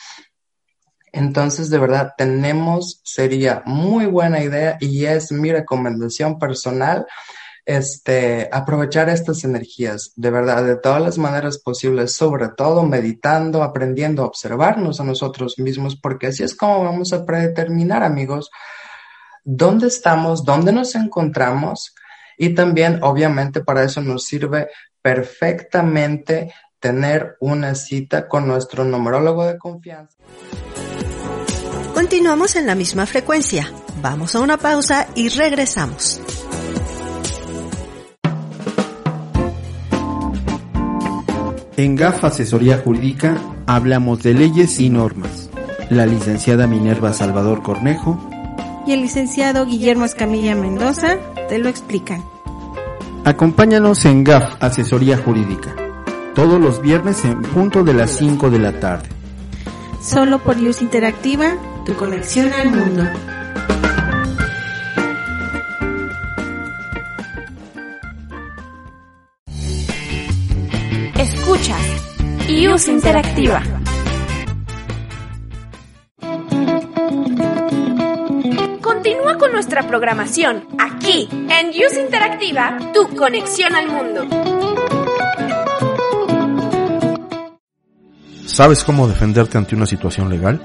Entonces, 1.13 1.69
de 1.69 1.77
verdad, 1.77 2.13
tenemos, 2.17 3.01
sería 3.03 3.63
muy 3.65 4.05
buena 4.05 4.41
idea 4.41 4.77
y 4.79 5.05
es 5.05 5.33
mi 5.33 5.51
recomendación 5.51 6.39
personal 6.39 7.05
este, 7.65 8.49
aprovechar 8.51 9.09
estas 9.09 9.43
energías, 9.43 10.13
de 10.15 10.31
verdad, 10.31 10.63
de 10.63 10.75
todas 10.75 11.01
las 11.01 11.17
maneras 11.17 11.57
posibles, 11.59 12.13
sobre 12.13 12.49
todo 12.49 12.83
meditando, 12.83 13.63
aprendiendo 13.63 14.23
a 14.23 14.27
observarnos 14.27 14.99
a 14.99 15.03
nosotros 15.03 15.59
mismos, 15.59 15.95
porque 15.95 16.27
así 16.27 16.43
es 16.43 16.55
como 16.55 16.83
vamos 16.83 17.13
a 17.13 17.25
predeterminar, 17.25 18.03
amigos, 18.03 18.49
dónde 19.43 19.87
estamos, 19.87 20.43
dónde 20.43 20.71
nos 20.71 20.95
encontramos 20.95 21.93
y 22.37 22.53
también, 22.55 22.99
obviamente, 23.03 23.61
para 23.61 23.83
eso 23.83 24.01
nos 24.01 24.25
sirve 24.25 24.69
perfectamente 25.01 26.53
tener 26.79 27.37
una 27.39 27.75
cita 27.75 28.27
con 28.27 28.47
nuestro 28.47 28.83
numerólogo 28.83 29.45
de 29.45 29.57
confianza. 29.57 30.17
Continuamos 31.93 32.55
en 32.55 32.65
la 32.65 32.73
misma 32.73 33.05
frecuencia. 33.05 33.71
Vamos 34.01 34.35
a 34.35 34.39
una 34.39 34.57
pausa 34.57 35.07
y 35.13 35.29
regresamos. 35.29 36.19
En 41.81 41.95
GAF 41.95 42.23
Asesoría 42.23 42.77
Jurídica 42.77 43.41
hablamos 43.65 44.21
de 44.21 44.35
leyes 44.35 44.79
y 44.79 44.91
normas. 44.91 45.49
La 45.89 46.05
licenciada 46.05 46.67
Minerva 46.67 47.11
Salvador 47.11 47.63
Cornejo 47.63 48.19
y 48.85 48.91
el 48.91 49.01
licenciado 49.01 49.65
Guillermo 49.65 50.05
Escamilla 50.05 50.53
Mendoza 50.53 51.17
te 51.49 51.57
lo 51.57 51.69
explican. 51.69 52.23
Acompáñanos 53.25 54.05
en 54.05 54.23
GAF 54.23 54.61
Asesoría 54.61 55.17
Jurídica, 55.17 55.75
todos 56.35 56.61
los 56.61 56.83
viernes 56.83 57.25
en 57.25 57.41
punto 57.41 57.83
de 57.83 57.95
las 57.95 58.11
5 58.11 58.51
de 58.51 58.59
la 58.59 58.79
tarde. 58.79 59.09
Solo 60.03 60.37
por 60.37 60.61
Luz 60.61 60.83
Interactiva, 60.83 61.55
tu 61.83 61.95
conexión 61.95 62.53
al 62.53 62.69
mundo. 62.69 63.05
Interactiva. 72.87 73.61
Continúa 78.81 79.37
con 79.37 79.51
nuestra 79.51 79.87
programación 79.87 80.65
aquí 80.79 81.29
en 81.31 81.69
Use 81.69 82.01
Interactiva, 82.01 82.79
tu 82.93 83.15
conexión 83.15 83.75
al 83.75 83.87
mundo. 83.87 84.25
¿Sabes 88.45 88.83
cómo 88.83 89.07
defenderte 89.07 89.57
ante 89.57 89.75
una 89.75 89.85
situación 89.85 90.29
legal? 90.29 90.59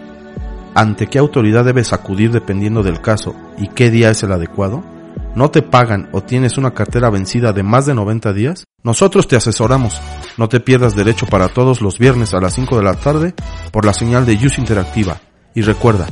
¿Ante 0.75 1.09
qué 1.09 1.19
autoridad 1.19 1.65
debes 1.65 1.93
acudir 1.93 2.31
dependiendo 2.31 2.83
del 2.83 3.01
caso 3.01 3.37
y 3.59 3.69
qué 3.69 3.91
día 3.91 4.11
es 4.11 4.23
el 4.23 4.33
adecuado? 4.33 4.96
¿No 5.37 5.51
te 5.51 5.61
pagan 5.61 6.09
o 6.13 6.23
tienes 6.23 6.57
una 6.57 6.73
cartera 6.73 7.11
vencida 7.11 7.53
de 7.53 7.63
más 7.63 7.85
de 7.85 7.95
90 7.95 8.33
días? 8.33 8.65
Nosotros 8.83 9.29
te 9.29 9.37
asesoramos. 9.37 10.01
No 10.39 10.49
te 10.49 10.61
pierdas 10.61 10.97
derecho 10.97 11.27
para 11.27 11.49
todos 11.49 11.83
los 11.83 11.99
viernes 11.99 12.33
a 12.33 12.41
las 12.41 12.55
5 12.55 12.79
de 12.79 12.83
la 12.83 12.95
tarde 12.95 13.35
por 13.71 13.85
la 13.85 13.93
señal 13.93 14.25
de 14.25 14.33
Use 14.33 14.59
Interactiva. 14.59 15.21
Y 15.55 15.61
recuerda, 15.61 16.07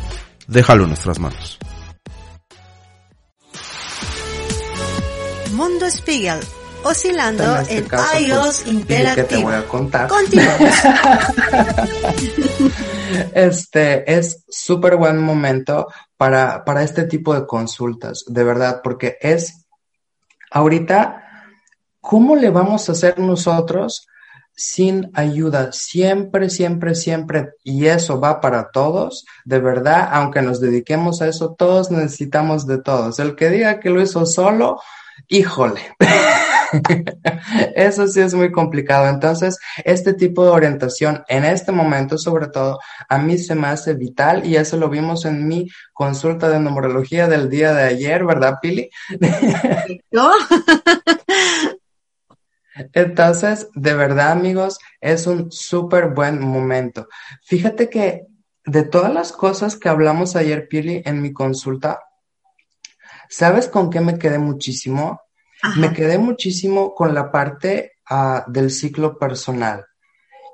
déjalo 0.46 0.82
en 0.82 0.90
nuestras 0.90 1.20
manos. 1.20 1.58
Mundo 5.52 5.86
Spiegel, 5.90 6.40
oscilando 6.84 7.42
En 7.42 7.62
este 7.62 7.78
en, 7.78 7.84
caso, 7.84 8.18
iOS 8.18 8.62
pues, 8.62 8.66
¿y 8.66 8.82
de 8.82 9.12
qué 9.14 9.24
te 9.24 9.42
voy 9.42 9.54
a 9.54 9.66
contar? 9.66 10.08
Continuamos. 10.08 10.70
Este 13.34 14.12
es 14.12 14.44
súper 14.48 14.96
buen 14.96 15.18
momento 15.18 15.86
para, 16.16 16.64
para 16.64 16.82
este 16.82 17.04
tipo 17.04 17.34
de 17.34 17.46
consultas, 17.46 18.24
de 18.26 18.44
verdad, 18.44 18.80
porque 18.82 19.16
es 19.20 19.66
ahorita, 20.50 21.22
¿cómo 22.00 22.36
le 22.36 22.50
vamos 22.50 22.88
a 22.88 22.92
hacer 22.92 23.18
nosotros 23.18 24.06
sin 24.56 25.10
ayuda? 25.14 25.72
Siempre, 25.72 26.50
siempre, 26.50 26.94
siempre, 26.94 27.50
y 27.62 27.86
eso 27.86 28.20
va 28.20 28.40
para 28.40 28.70
todos, 28.70 29.24
de 29.44 29.58
verdad, 29.58 30.08
aunque 30.12 30.42
nos 30.42 30.60
dediquemos 30.60 31.22
a 31.22 31.28
eso, 31.28 31.54
todos 31.56 31.90
necesitamos 31.90 32.66
de 32.66 32.78
todos. 32.78 33.18
El 33.18 33.36
que 33.36 33.50
diga 33.50 33.80
que 33.80 33.90
lo 33.90 34.00
hizo 34.00 34.26
solo, 34.26 34.80
híjole. 35.28 35.80
Eso 37.74 38.06
sí 38.08 38.20
es 38.20 38.34
muy 38.34 38.50
complicado. 38.50 39.08
Entonces, 39.08 39.58
este 39.84 40.14
tipo 40.14 40.44
de 40.44 40.50
orientación 40.50 41.24
en 41.28 41.44
este 41.44 41.72
momento, 41.72 42.18
sobre 42.18 42.48
todo, 42.48 42.78
a 43.08 43.18
mí 43.18 43.38
se 43.38 43.54
me 43.54 43.68
hace 43.68 43.94
vital 43.94 44.44
y 44.46 44.56
eso 44.56 44.76
lo 44.76 44.88
vimos 44.88 45.24
en 45.24 45.46
mi 45.46 45.68
consulta 45.92 46.48
de 46.48 46.58
numerología 46.60 47.28
del 47.28 47.48
día 47.48 47.72
de 47.72 47.84
ayer, 47.84 48.24
¿verdad, 48.24 48.58
Pili? 48.60 48.90
¿No? 50.10 50.30
Entonces, 52.92 53.68
de 53.74 53.94
verdad, 53.94 54.32
amigos, 54.32 54.78
es 55.00 55.26
un 55.28 55.52
súper 55.52 56.08
buen 56.08 56.40
momento. 56.40 57.08
Fíjate 57.44 57.88
que 57.88 58.26
de 58.66 58.82
todas 58.82 59.12
las 59.12 59.30
cosas 59.32 59.76
que 59.76 59.88
hablamos 59.88 60.34
ayer, 60.36 60.66
Pili, 60.68 61.02
en 61.04 61.22
mi 61.22 61.32
consulta, 61.32 62.00
¿sabes 63.28 63.68
con 63.68 63.90
qué 63.90 64.00
me 64.00 64.18
quedé 64.18 64.38
muchísimo? 64.38 65.20
Ajá. 65.62 65.80
Me 65.80 65.92
quedé 65.92 66.18
muchísimo 66.18 66.94
con 66.94 67.14
la 67.14 67.30
parte 67.30 67.92
ah, 68.08 68.44
del 68.46 68.70
ciclo 68.70 69.18
personal 69.18 69.86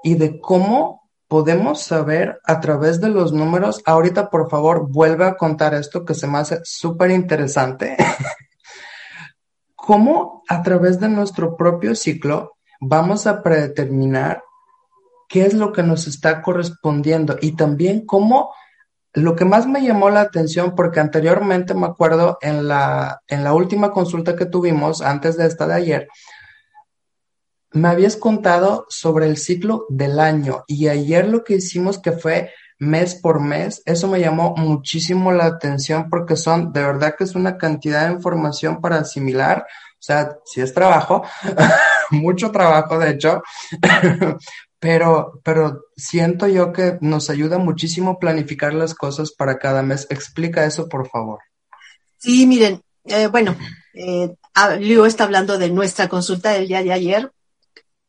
y 0.02 0.14
de 0.14 0.40
cómo 0.40 1.10
podemos 1.28 1.82
saber 1.82 2.40
a 2.44 2.60
través 2.60 3.00
de 3.00 3.08
los 3.08 3.32
números. 3.32 3.82
Ahorita, 3.86 4.30
por 4.30 4.50
favor, 4.50 4.88
vuelve 4.88 5.24
a 5.24 5.36
contar 5.36 5.74
esto 5.74 6.04
que 6.04 6.14
se 6.14 6.26
me 6.26 6.38
hace 6.38 6.60
súper 6.64 7.10
interesante. 7.10 7.96
cómo 9.90 10.44
a 10.48 10.62
través 10.62 11.00
de 11.00 11.08
nuestro 11.08 11.56
propio 11.56 11.96
ciclo 11.96 12.56
vamos 12.80 13.26
a 13.26 13.42
predeterminar 13.42 14.42
qué 15.28 15.46
es 15.46 15.54
lo 15.54 15.72
que 15.72 15.82
nos 15.82 16.06
está 16.06 16.42
correspondiendo 16.42 17.36
y 17.40 17.56
también 17.56 18.06
cómo 18.06 18.52
lo 19.12 19.34
que 19.34 19.44
más 19.44 19.66
me 19.66 19.82
llamó 19.82 20.10
la 20.10 20.20
atención, 20.20 20.74
porque 20.74 21.00
anteriormente 21.00 21.74
me 21.74 21.86
acuerdo 21.86 22.38
en 22.40 22.68
la, 22.68 23.22
en 23.26 23.44
la 23.44 23.54
última 23.54 23.90
consulta 23.90 24.36
que 24.36 24.46
tuvimos, 24.46 25.02
antes 25.02 25.36
de 25.36 25.46
esta 25.46 25.66
de 25.66 25.74
ayer, 25.74 26.08
me 27.72 27.88
habías 27.88 28.16
contado 28.16 28.86
sobre 28.88 29.26
el 29.26 29.36
ciclo 29.36 29.86
del 29.88 30.18
año 30.18 30.64
y 30.66 30.88
ayer 30.88 31.28
lo 31.28 31.44
que 31.44 31.54
hicimos 31.54 31.98
que 31.98 32.12
fue 32.12 32.50
mes 32.78 33.14
por 33.14 33.40
mes, 33.40 33.82
eso 33.84 34.08
me 34.08 34.20
llamó 34.20 34.54
muchísimo 34.56 35.32
la 35.32 35.44
atención 35.44 36.08
porque 36.08 36.34
son, 36.34 36.72
de 36.72 36.82
verdad 36.82 37.14
que 37.16 37.24
es 37.24 37.34
una 37.34 37.58
cantidad 37.58 38.06
de 38.06 38.14
información 38.14 38.80
para 38.80 38.96
asimilar, 38.96 39.66
o 39.68 40.02
sea, 40.02 40.36
si 40.46 40.62
es 40.62 40.72
trabajo, 40.72 41.22
mucho 42.10 42.50
trabajo 42.50 42.98
de 42.98 43.10
hecho, 43.10 43.42
pero, 44.80 45.40
pero 45.44 45.84
siento 45.96 46.48
yo 46.48 46.72
que 46.72 46.98
nos 47.00 47.30
ayuda 47.30 47.58
muchísimo 47.58 48.18
planificar 48.18 48.74
las 48.74 48.94
cosas 48.94 49.30
para 49.30 49.58
cada 49.58 49.82
mes. 49.82 50.06
Explica 50.10 50.64
eso, 50.64 50.88
por 50.88 51.08
favor. 51.08 51.40
Sí, 52.16 52.46
miren, 52.46 52.82
eh, 53.04 53.26
bueno, 53.28 53.56
eh, 53.94 54.34
ah, 54.54 54.76
Liu 54.76 55.04
está 55.04 55.24
hablando 55.24 55.58
de 55.58 55.70
nuestra 55.70 56.08
consulta 56.08 56.50
del 56.50 56.66
día 56.66 56.82
de 56.82 56.92
ayer. 56.92 57.30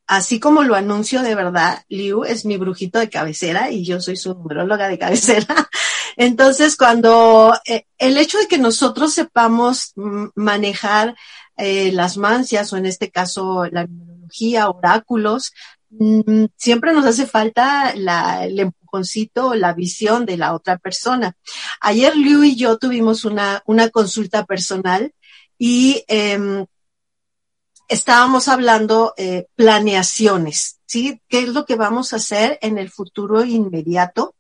Así 0.08 0.40
como 0.40 0.64
lo 0.64 0.76
anuncio 0.76 1.22
de 1.22 1.36
verdad, 1.36 1.84
Liu 1.90 2.24
es 2.24 2.46
mi 2.46 2.58
brujito 2.58 3.00
de 3.00 3.10
cabecera 3.10 3.70
y 3.70 3.86
yo 3.86 4.02
soy 4.02 4.18
su 4.18 4.34
numeróloga 4.34 4.88
de 4.88 4.98
cabecera. 4.98 5.70
Entonces, 6.18 6.76
cuando 6.76 7.54
eh, 7.66 7.86
el 7.98 8.18
hecho 8.18 8.38
de 8.38 8.48
que 8.48 8.58
nosotros 8.58 9.14
sepamos 9.14 9.94
manejar 10.36 11.16
eh, 11.58 11.92
las 11.92 12.18
mancias 12.18 12.72
o 12.72 12.78
en 12.78 12.86
este 12.86 13.12
caso 13.12 13.66
la 13.72 13.86
numerología, 13.88 14.70
oráculos, 14.70 15.54
mm, 15.92 16.46
siempre 16.56 16.94
nos 16.94 17.06
hace 17.06 17.28
falta 17.28 17.92
el 17.92 18.60
empujoncito, 18.60 19.54
la 19.54 19.74
visión 19.74 20.26
de 20.26 20.38
la 20.38 20.54
otra 20.54 20.78
persona. 20.78 21.36
Ayer 21.80 22.16
Liu 22.16 22.44
y 22.44 22.56
yo 22.56 22.78
tuvimos 22.78 23.26
una, 23.26 23.62
una 23.66 23.90
consulta 23.90 24.46
personal 24.46 25.14
y 25.58 26.04
eh, 26.08 26.66
estábamos 27.92 28.48
hablando 28.48 29.14
eh, 29.18 29.48
planeaciones, 29.56 30.80
¿sí? 30.86 31.22
¿Qué 31.28 31.40
es 31.40 31.50
lo 31.50 31.66
que 31.66 31.76
vamos 31.76 32.14
a 32.14 32.16
hacer 32.16 32.58
en 32.62 32.78
el 32.78 32.90
futuro 32.90 33.44
inmediato? 33.44 34.34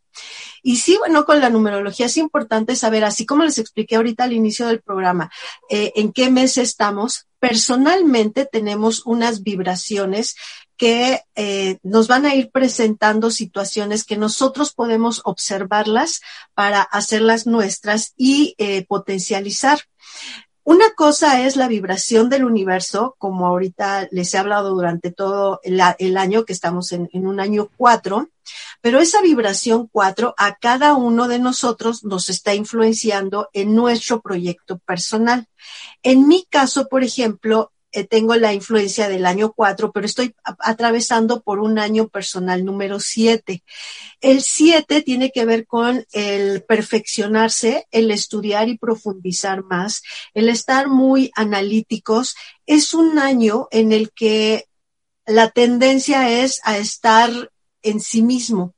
Y 0.64 0.78
sí, 0.78 0.98
bueno, 0.98 1.26
con 1.26 1.42
la 1.42 1.50
numerología 1.50 2.06
es 2.06 2.18
importante 2.18 2.76
saber, 2.76 3.04
así 3.04 3.26
como 3.26 3.44
les 3.44 3.58
expliqué 3.58 3.98
ahorita 3.98 4.24
al 4.24 4.34
inicio 4.34 4.68
del 4.68 4.82
programa, 4.82 5.32
eh, 5.70 5.92
en 5.96 6.14
qué 6.14 6.30
mes 6.30 6.58
estamos. 6.58 7.28
Personalmente 7.40 8.46
tenemos 8.46 9.06
unas 9.06 9.44
vibraciones 9.44 10.36
que 10.82 11.22
eh, 11.36 11.78
nos 11.84 12.08
van 12.08 12.26
a 12.26 12.34
ir 12.34 12.50
presentando 12.50 13.30
situaciones 13.30 14.04
que 14.04 14.18
nosotros 14.18 14.74
podemos 14.74 15.22
observarlas 15.26 16.22
para 16.56 16.82
hacerlas 16.82 17.46
nuestras 17.46 18.14
y 18.18 18.56
eh, 18.58 18.84
potencializar. 18.88 19.82
Una 20.64 20.90
cosa 20.96 21.46
es 21.46 21.56
la 21.56 21.68
vibración 21.68 22.30
del 22.30 22.46
universo, 22.46 23.16
como 23.20 23.46
ahorita 23.46 24.08
les 24.10 24.34
he 24.34 24.40
hablado 24.40 24.74
durante 24.74 25.12
todo 25.12 25.60
el, 25.62 25.80
año, 26.18 26.46
que 26.46 26.54
estamos 26.54 26.92
en, 26.94 27.10
en 27.14 27.28
un 27.28 27.40
año 27.40 27.70
cuatro, 27.78 28.32
pero 28.82 29.00
esa 29.00 29.22
vibración 29.22 29.88
cuatro 29.88 30.34
a 30.36 30.56
cada 30.56 30.96
uno 30.96 31.28
de 31.28 31.38
nosotros 31.38 32.04
nos 32.04 32.32
está 32.32 32.56
influenciando 32.56 33.50
en 33.54 33.76
nuestro 33.76 34.20
proyecto 34.20 34.80
personal. 34.80 35.48
En 36.02 36.28
mi 36.28 36.44
caso, 36.50 36.88
por 36.88 37.04
ejemplo, 37.04 37.71
eh, 37.92 38.06
tengo 38.06 38.36
la 38.36 38.54
influencia 38.54 39.10
del 39.10 39.26
año 39.26 39.52
4, 39.54 39.92
pero 39.92 40.06
estoy 40.06 40.34
atravesando 40.44 41.42
por 41.42 41.60
un 41.60 41.80
año 41.80 42.08
personal 42.08 42.64
número 42.64 43.00
7. 43.00 43.64
El 44.22 44.42
7 44.42 45.02
tiene 45.02 45.32
que 45.32 45.46
ver 45.46 45.66
con 45.66 46.06
el 46.12 46.64
perfeccionarse, 46.64 47.88
el 47.92 48.12
estudiar 48.12 48.70
y 48.70 48.78
profundizar 48.78 49.64
más, 49.64 50.04
el 50.34 50.50
estar 50.50 50.88
muy 50.88 51.32
analíticos. 51.36 52.36
Es 52.66 52.94
un 52.94 53.20
año 53.20 53.68
en 53.72 53.92
el 53.92 54.12
que 54.12 54.68
la 55.26 55.50
tendencia 55.50 56.44
es 56.44 56.62
a 56.64 56.78
estar 56.78 57.52
en 57.84 58.00
sí 58.00 58.22
mismo, 58.22 58.74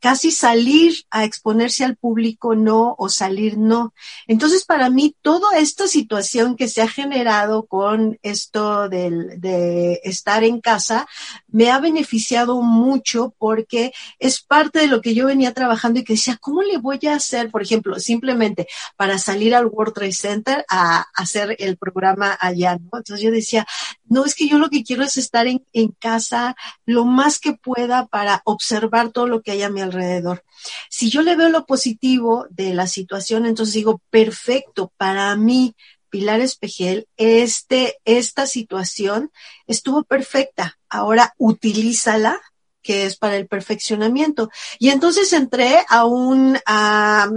casi 0.00 0.30
salir 0.30 0.94
a 1.10 1.24
exponerse 1.24 1.84
al 1.84 1.96
público 1.96 2.54
no 2.54 2.94
o 2.98 3.08
salir 3.08 3.58
no. 3.58 3.94
Entonces, 4.26 4.64
para 4.64 4.90
mí, 4.90 5.16
toda 5.22 5.58
esta 5.58 5.88
situación 5.88 6.56
que 6.56 6.68
se 6.68 6.82
ha 6.82 6.88
generado 6.88 7.66
con 7.66 8.18
esto 8.22 8.88
del, 8.88 9.40
de 9.40 10.00
estar 10.04 10.44
en 10.44 10.60
casa 10.60 11.06
me 11.48 11.70
ha 11.70 11.80
beneficiado 11.80 12.62
mucho 12.62 13.34
porque 13.38 13.92
es 14.18 14.42
parte 14.42 14.80
de 14.80 14.86
lo 14.86 15.00
que 15.00 15.14
yo 15.14 15.26
venía 15.26 15.54
trabajando 15.54 16.00
y 16.00 16.04
que 16.04 16.12
decía, 16.14 16.38
¿cómo 16.40 16.62
le 16.62 16.78
voy 16.78 16.98
a 17.08 17.14
hacer, 17.14 17.50
por 17.50 17.62
ejemplo, 17.62 17.98
simplemente 17.98 18.68
para 18.96 19.18
salir 19.18 19.54
al 19.54 19.66
World 19.66 19.94
Trade 19.94 20.12
Center 20.12 20.64
a 20.68 21.06
hacer 21.14 21.56
el 21.58 21.76
programa 21.76 22.36
allá, 22.40 22.76
¿no? 22.76 22.98
Entonces 22.98 23.20
yo 23.20 23.30
decía, 23.30 23.66
no, 24.04 24.24
es 24.24 24.34
que 24.34 24.48
yo 24.48 24.58
lo 24.58 24.68
que 24.68 24.84
quiero 24.84 25.02
es 25.02 25.16
estar 25.16 25.46
en, 25.46 25.64
en 25.72 25.88
casa 25.98 26.54
lo 26.84 27.04
más 27.04 27.38
que 27.38 27.54
pueda 27.54 28.06
para 28.06 28.42
observar 28.44 29.10
todo 29.10 29.26
lo 29.26 29.42
que 29.42 29.52
hay 29.52 29.62
a 29.62 29.70
mi 29.70 29.80
alrededor. 29.80 30.44
Si 30.90 31.10
yo 31.10 31.22
le 31.22 31.36
veo 31.36 31.48
lo 31.48 31.66
positivo 31.66 32.46
de 32.50 32.74
la 32.74 32.86
situación, 32.86 33.46
entonces 33.46 33.74
digo, 33.74 34.00
perfecto, 34.10 34.92
para 34.96 35.34
mí, 35.36 35.74
Pilar 36.08 36.40
Espejel, 36.40 37.06
este, 37.16 37.98
esta 38.04 38.46
situación 38.46 39.30
estuvo 39.66 40.04
perfecta. 40.04 40.78
Ahora 40.88 41.34
utilízala, 41.38 42.40
que 42.82 43.04
es 43.04 43.16
para 43.16 43.36
el 43.36 43.46
perfeccionamiento. 43.46 44.50
Y 44.78 44.90
entonces 44.90 45.32
entré 45.32 45.84
a 45.88 46.04
un, 46.04 46.58
a, 46.66 47.28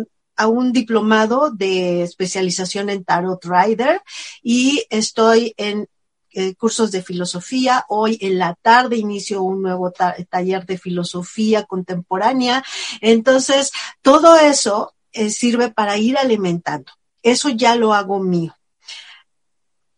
un 0.47 0.71
diplomado 0.71 1.51
de 1.51 2.03
especialización 2.03 2.89
en 2.89 3.03
Tarot 3.03 3.43
Rider 3.43 4.01
y 4.41 4.85
estoy 4.89 5.53
en 5.57 5.87
eh, 6.31 6.55
cursos 6.55 6.91
de 6.91 7.03
filosofía. 7.03 7.85
Hoy 7.89 8.17
en 8.21 8.39
la 8.39 8.55
tarde 8.55 8.95
inicio 8.95 9.43
un 9.43 9.61
nuevo 9.61 9.91
taller 9.91 10.65
de 10.65 10.77
filosofía 10.77 11.65
contemporánea. 11.65 12.63
Entonces, 13.01 13.71
todo 14.01 14.37
eso 14.37 14.93
eh, 15.11 15.29
sirve 15.29 15.69
para 15.69 15.97
ir 15.97 16.17
alimentando. 16.17 16.91
Eso 17.21 17.49
ya 17.49 17.75
lo 17.75 17.93
hago 17.93 18.19
mío. 18.19 18.55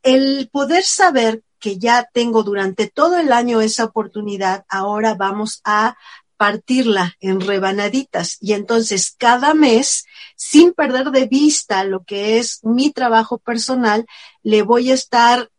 El 0.04 0.50
poder 0.52 0.84
saber 0.84 1.44
que 1.60 1.80
ya 1.80 2.10
tengo 2.14 2.44
durante 2.44 2.88
todo 2.88 3.18
el 3.18 3.32
año 3.32 3.62
esa 3.62 3.86
oportunidad, 3.86 4.66
ahora 4.70 5.16
vamos 5.16 5.62
a 5.64 5.96
partirla 6.36 7.16
en 7.22 7.40
rebanaditas 7.40 8.38
y 8.42 8.52
entonces 8.52 9.16
cada 9.18 9.54
mes, 9.54 10.06
sin 10.36 10.74
perder 10.74 11.12
de 11.12 11.26
vista 11.26 11.86
lo 11.86 12.04
que 12.04 12.38
es 12.38 12.60
mi 12.64 12.92
trabajo 12.92 13.38
personal, 13.38 14.06
le 14.42 14.62
voy 14.62 14.92
a 14.92 14.96
estar 14.96 15.50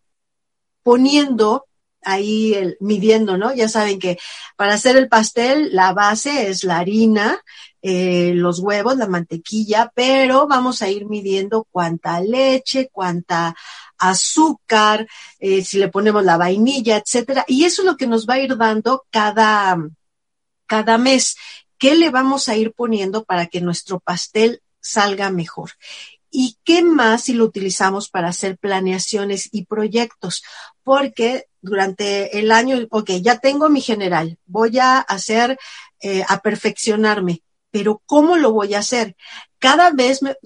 poniendo 0.83 1.65
ahí 2.03 2.53
el, 2.53 2.77
midiendo, 2.81 3.39
¿no? 3.39 3.55
Ya 3.55 3.69
saben 3.69 3.99
que 3.99 4.19
para 4.57 4.75
hacer 4.75 4.97
el 4.97 5.09
pastel 5.09 5.75
la 5.75 5.95
base 5.95 6.49
es 6.49 6.65
la 6.65 6.79
harina, 6.79 7.41
eh, 7.81 8.33
los 8.35 8.61
huevos, 8.61 8.97
la 8.97 9.07
mantequilla, 9.07 9.91
pero 9.95 10.47
vamos 10.47 10.83
a 10.83 10.91
ir 10.91 11.07
midiendo 11.07 11.67
cuánta 11.71 12.21
leche, 12.21 12.91
cuánta 12.93 13.55
azúcar, 13.99 15.07
eh, 15.39 15.65
si 15.65 15.79
le 15.79 15.89
ponemos 15.89 16.25
la 16.25 16.37
vainilla, 16.37 16.97
etcétera. 16.97 17.45
Y 17.47 17.65
eso 17.65 17.83
es 17.83 17.87
lo 17.87 17.97
que 17.97 18.07
nos 18.07 18.27
va 18.27 18.35
a 18.35 18.41
ir 18.41 18.57
dando 18.57 19.05
cada, 19.11 19.77
cada 20.67 20.99
mes. 20.99 21.37
¿Qué 21.79 21.95
le 21.95 22.11
vamos 22.11 22.49
a 22.49 22.57
ir 22.57 22.73
poniendo 22.73 23.25
para 23.25 23.47
que 23.47 23.61
nuestro 23.61 24.01
pastel 24.01 24.63
salga 24.81 25.31
mejor? 25.31 25.73
¿Y 26.37 26.59
qué 26.65 26.83
más 26.83 27.23
si 27.23 27.33
lo 27.33 27.45
utilizamos 27.45 28.09
para 28.09 28.29
hacer 28.29 28.59
planeaciones 28.59 29.49
y 29.53 29.67
proyectos? 29.67 30.43
Porque 30.83 31.47
durante 31.61 32.41
el 32.41 32.51
año, 32.51 32.89
ok, 32.91 33.11
ya 33.23 33.39
tengo 33.39 33.69
mi 33.69 33.81
general, 33.81 34.37
voy 34.45 34.81
a 34.81 34.99
hacer, 34.99 35.57
eh, 36.01 36.25
a 36.29 36.41
perfeccionarme, 36.41 37.44
pero 37.75 38.01
¿cómo 38.07 38.37
lo 38.37 38.53
voy 38.53 38.75
a 38.75 38.79
hacer? 38.79 39.17
Cada 39.59 39.93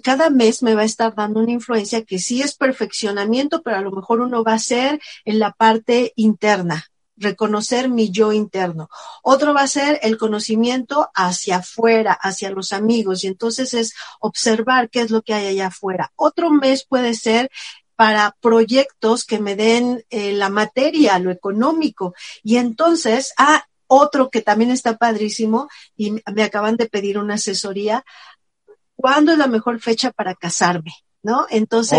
cada 0.03 0.31
mes 0.31 0.63
me 0.63 0.75
va 0.75 0.81
a 0.81 0.87
estar 0.87 1.15
dando 1.15 1.41
una 1.41 1.53
influencia 1.53 2.03
que 2.03 2.19
sí 2.19 2.41
es 2.41 2.55
perfeccionamiento, 2.55 3.61
pero 3.61 3.77
a 3.77 3.83
lo 3.83 3.91
mejor 3.91 4.23
uno 4.23 4.43
va 4.43 4.55
a 4.55 4.59
ser 4.59 4.99
en 5.27 5.39
la 5.39 5.53
parte 5.53 6.15
interna, 6.17 6.87
reconocer 7.19 7.91
mi 7.91 8.11
yo 8.11 8.33
interno. 8.33 8.89
Otro 9.23 9.53
va 9.53 9.61
a 9.61 9.67
ser 9.69 10.01
el 10.03 10.17
conocimiento 10.17 11.11
hacia 11.15 11.57
afuera, 11.59 12.15
hacia 12.15 12.49
los 12.49 12.73
amigos, 12.73 13.25
y 13.25 13.27
entonces 13.27 13.75
es 13.75 13.93
observar 14.21 14.89
qué 14.89 15.03
es 15.03 15.11
lo 15.11 15.21
que 15.21 15.35
hay 15.35 15.49
allá 15.49 15.67
afuera. 15.67 16.11
Otro 16.17 16.49
mes 16.49 16.87
puede 16.87 17.13
ser 17.13 17.51
para 17.95 18.39
proyectos 18.41 19.27
que 19.27 19.39
me 19.39 19.55
den 19.55 20.03
eh, 20.09 20.33
la 20.33 20.49
materia, 20.49 21.19
lo 21.19 21.31
económico. 21.31 22.15
Y 22.43 22.57
entonces, 22.57 23.35
ah, 23.37 23.67
otro 23.89 24.31
que 24.31 24.43
también 24.43 24.71
está 24.71 24.97
padrísimo 24.97 25.69
y 25.97 26.13
me 26.13 26.43
acaban 26.45 26.77
de 26.77 26.87
pedir 26.87 27.19
una 27.19 27.35
asesoría. 27.35 28.05
¿Cuándo 28.95 29.33
es 29.33 29.39
la 29.39 29.49
mejor 29.49 29.81
fecha 29.81 30.13
para 30.13 30.35
casarme? 30.35 30.93
¿No? 31.21 31.47
Entonces, 31.51 31.99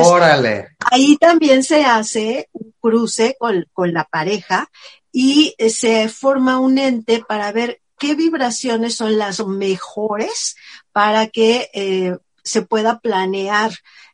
ahí 0.92 1.18
también 1.18 1.64
se 1.64 1.84
hace 1.84 2.48
un 2.54 2.74
cruce 2.80 3.36
con, 3.38 3.66
con 3.74 3.94
la 3.94 4.06
pareja 4.06 4.70
y 5.12 5.56
eh, 5.58 5.70
se 5.70 6.08
forma 6.08 6.60
un 6.60 6.78
ente 6.78 7.24
para 7.28 7.52
ver 7.52 7.82
qué 7.98 8.16
vibraciones 8.16 8.96
son 8.96 9.18
las 9.18 9.46
mejores 9.46 10.56
para 10.94 11.28
que 11.28 11.70
eh, 11.74 12.18
se 12.44 12.62
pueda 12.62 13.00
planear 13.00 13.72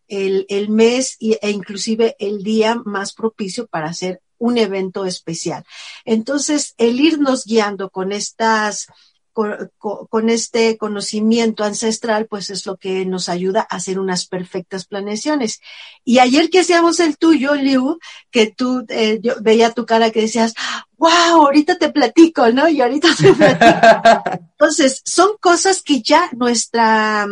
el, 0.08 0.46
el 0.50 0.70
mes 0.70 1.18
e 1.20 1.50
inclusive 1.50 2.16
el 2.20 2.44
día 2.44 2.76
más 2.84 3.14
propicio 3.14 3.68
para 3.68 3.90
hacer 3.90 4.22
un 4.38 4.58
evento 4.58 5.06
especial. 5.06 5.66
Entonces, 6.04 6.74
el 6.78 7.00
irnos 7.00 7.46
guiando 7.46 7.90
con 7.90 8.12
estas 8.12 8.88
con, 9.36 10.30
este 10.30 10.78
conocimiento 10.78 11.66
ancestral, 11.66 12.26
pues 12.26 12.50
es 12.50 12.66
lo 12.66 12.78
que 12.78 13.06
nos 13.06 13.28
ayuda 13.28 13.68
a 13.70 13.76
hacer 13.76 14.00
unas 14.00 14.28
perfectas 14.28 14.86
planeaciones. 14.86 15.60
Y 16.06 16.20
ayer 16.20 16.50
que 16.50 16.62
hacíamos 16.62 17.02
el 17.02 17.18
tuyo, 17.18 17.54
Liu, 17.56 18.00
que 18.32 18.48
tú, 18.48 18.86
eh, 18.88 19.20
yo 19.22 19.34
veía 19.42 19.74
tu 19.74 19.86
cara 19.86 20.10
que 20.12 20.22
decías, 20.22 20.54
wow, 20.98 21.10
ahorita 21.48 21.78
te 21.78 21.90
platico, 21.90 22.50
¿no? 22.54 22.70
Y 22.70 22.80
ahorita 22.80 23.10
te 23.14 23.34
platico. 23.34 24.40
Entonces, 24.52 25.02
son 25.04 25.32
cosas 25.42 25.82
que 25.82 26.02
ya 26.02 26.30
nuestra, 26.32 27.28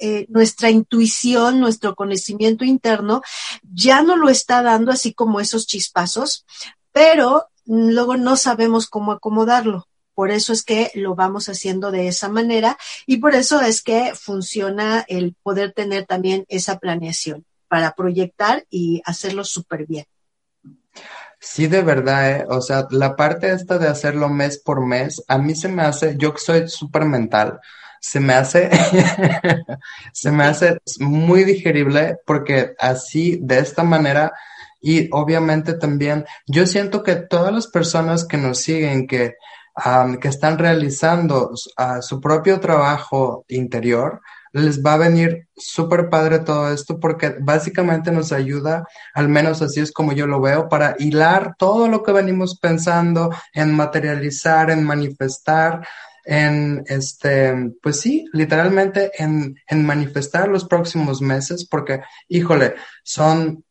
eh, 0.00 0.26
nuestra 0.28 0.70
intuición, 0.70 1.60
nuestro 1.60 1.94
conocimiento 1.94 2.64
interno 2.64 3.22
ya 3.62 4.02
no 4.02 4.16
lo 4.16 4.28
está 4.28 4.62
dando 4.62 4.92
así 4.92 5.14
como 5.14 5.40
esos 5.40 5.66
chispazos, 5.66 6.44
pero 6.92 7.48
luego 7.66 8.16
no 8.16 8.36
sabemos 8.36 8.86
cómo 8.86 9.12
acomodarlo. 9.12 9.88
Por 10.14 10.30
eso 10.30 10.52
es 10.52 10.62
que 10.62 10.92
lo 10.94 11.14
vamos 11.14 11.48
haciendo 11.48 11.90
de 11.90 12.06
esa 12.06 12.28
manera 12.28 12.78
y 13.04 13.16
por 13.16 13.34
eso 13.34 13.60
es 13.60 13.82
que 13.82 14.12
funciona 14.14 15.04
el 15.08 15.34
poder 15.42 15.72
tener 15.72 16.06
también 16.06 16.44
esa 16.48 16.78
planeación 16.78 17.44
para 17.68 17.94
proyectar 17.94 18.64
y 18.70 19.02
hacerlo 19.04 19.42
súper 19.42 19.86
bien. 19.86 20.06
Sí, 21.40 21.66
de 21.66 21.82
verdad, 21.82 22.30
¿eh? 22.30 22.46
o 22.48 22.60
sea, 22.60 22.86
la 22.90 23.16
parte 23.16 23.52
esta 23.52 23.76
de 23.78 23.88
hacerlo 23.88 24.28
mes 24.28 24.58
por 24.58 24.86
mes, 24.86 25.22
a 25.28 25.36
mí 25.36 25.54
se 25.54 25.68
me 25.68 25.82
hace, 25.82 26.16
yo 26.16 26.32
que 26.32 26.40
soy 26.40 26.68
súper 26.68 27.04
mental, 27.04 27.60
se 28.04 28.20
me 28.20 28.34
hace, 28.34 28.70
se 30.12 30.30
me 30.30 30.44
hace 30.44 30.78
muy 31.00 31.44
digerible 31.44 32.18
porque 32.26 32.74
así, 32.78 33.38
de 33.40 33.60
esta 33.60 33.82
manera, 33.82 34.34
y 34.82 35.08
obviamente 35.10 35.72
también, 35.72 36.26
yo 36.46 36.66
siento 36.66 37.02
que 37.02 37.16
todas 37.16 37.52
las 37.52 37.66
personas 37.66 38.26
que 38.26 38.36
nos 38.36 38.58
siguen, 38.58 39.06
que 39.06 39.36
que 40.20 40.28
están 40.28 40.56
realizando 40.56 41.50
su 42.00 42.20
propio 42.20 42.60
trabajo 42.60 43.44
interior, 43.48 44.20
les 44.52 44.80
va 44.80 44.92
a 44.92 44.98
venir 44.98 45.48
súper 45.56 46.08
padre 46.08 46.38
todo 46.38 46.72
esto 46.72 47.00
porque 47.00 47.34
básicamente 47.40 48.12
nos 48.12 48.30
ayuda, 48.30 48.86
al 49.12 49.28
menos 49.28 49.62
así 49.62 49.80
es 49.80 49.90
como 49.90 50.12
yo 50.12 50.28
lo 50.28 50.40
veo, 50.40 50.68
para 50.68 50.94
hilar 51.00 51.56
todo 51.58 51.88
lo 51.88 52.04
que 52.04 52.12
venimos 52.12 52.56
pensando 52.60 53.30
en 53.52 53.74
materializar, 53.74 54.70
en 54.70 54.84
manifestar, 54.84 55.84
en 56.24 56.84
este, 56.86 57.72
pues 57.82 58.00
sí, 58.00 58.26
literalmente 58.32 59.10
en, 59.18 59.56
en 59.66 59.84
manifestar 59.84 60.48
los 60.48 60.64
próximos 60.64 61.20
meses 61.20 61.66
porque, 61.68 62.00
híjole, 62.28 62.74
son, 63.02 63.64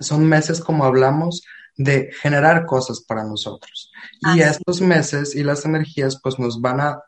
son 0.00 0.24
meses 0.26 0.60
como 0.60 0.84
hablamos 0.84 1.42
de 1.76 2.10
generar 2.20 2.66
cosas 2.66 3.00
para 3.00 3.24
nosotros. 3.24 3.90
Y 4.34 4.40
estos 4.40 4.80
meses 4.80 5.34
y 5.34 5.42
las 5.42 5.64
energías 5.64 6.20
pues 6.22 6.38
nos 6.38 6.60
van 6.60 6.80
a, 6.80 7.02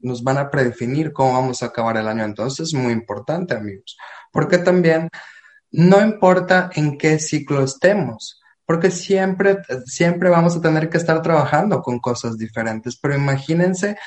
nos 0.00 0.22
van 0.22 0.38
a 0.38 0.50
predefinir 0.50 1.12
cómo 1.12 1.32
vamos 1.32 1.62
a 1.62 1.66
acabar 1.66 1.96
el 1.96 2.08
año. 2.08 2.24
Entonces 2.24 2.68
es 2.68 2.74
muy 2.74 2.92
importante, 2.92 3.54
amigos, 3.54 3.96
porque 4.30 4.58
también 4.58 5.08
no 5.70 6.00
importa 6.00 6.70
en 6.74 6.96
qué 6.98 7.18
ciclo 7.18 7.64
estemos, 7.64 8.41
porque 8.72 8.90
siempre, 8.90 9.58
siempre 9.84 10.30
vamos 10.30 10.56
a 10.56 10.62
tener 10.62 10.88
que 10.88 10.96
estar 10.96 11.20
trabajando 11.20 11.82
con 11.82 11.98
cosas 11.98 12.38
diferentes, 12.38 12.96
pero 12.96 13.14
imagínense 13.14 13.98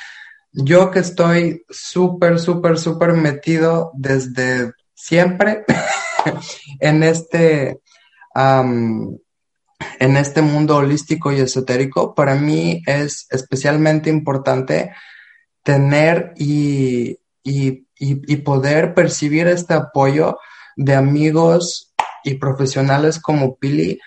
yo 0.52 0.90
que 0.90 0.98
estoy 0.98 1.64
súper, 1.70 2.40
súper, 2.40 2.80
súper 2.80 3.14
metido 3.14 3.92
desde 3.94 4.74
siempre 4.96 5.66
en 6.80 7.04
este, 7.04 7.80
en 8.34 10.18
este 10.18 10.42
mundo 10.42 10.78
holístico 10.78 11.32
y 11.32 11.42
esotérico, 11.42 12.16
para 12.16 12.34
mí 12.34 12.82
es 12.88 13.28
especialmente 13.30 14.10
importante 14.10 14.96
tener 15.62 16.34
y, 16.38 17.20
y, 17.44 17.86
y, 18.00 18.36
poder 18.38 18.96
percibir 18.96 19.46
este 19.46 19.76
apoyo 19.76 20.40
de 20.76 20.96
amigos 20.96 21.94
y 22.24 22.34
profesionales 22.40 23.20
como 23.20 23.58
Pili, 23.58 24.00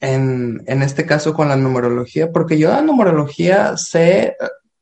en, 0.00 0.62
en, 0.66 0.82
este 0.82 1.06
caso 1.06 1.34
con 1.34 1.48
la 1.48 1.56
numerología, 1.56 2.30
porque 2.30 2.58
yo 2.58 2.70
la 2.70 2.82
numerología 2.82 3.76
sé 3.76 4.36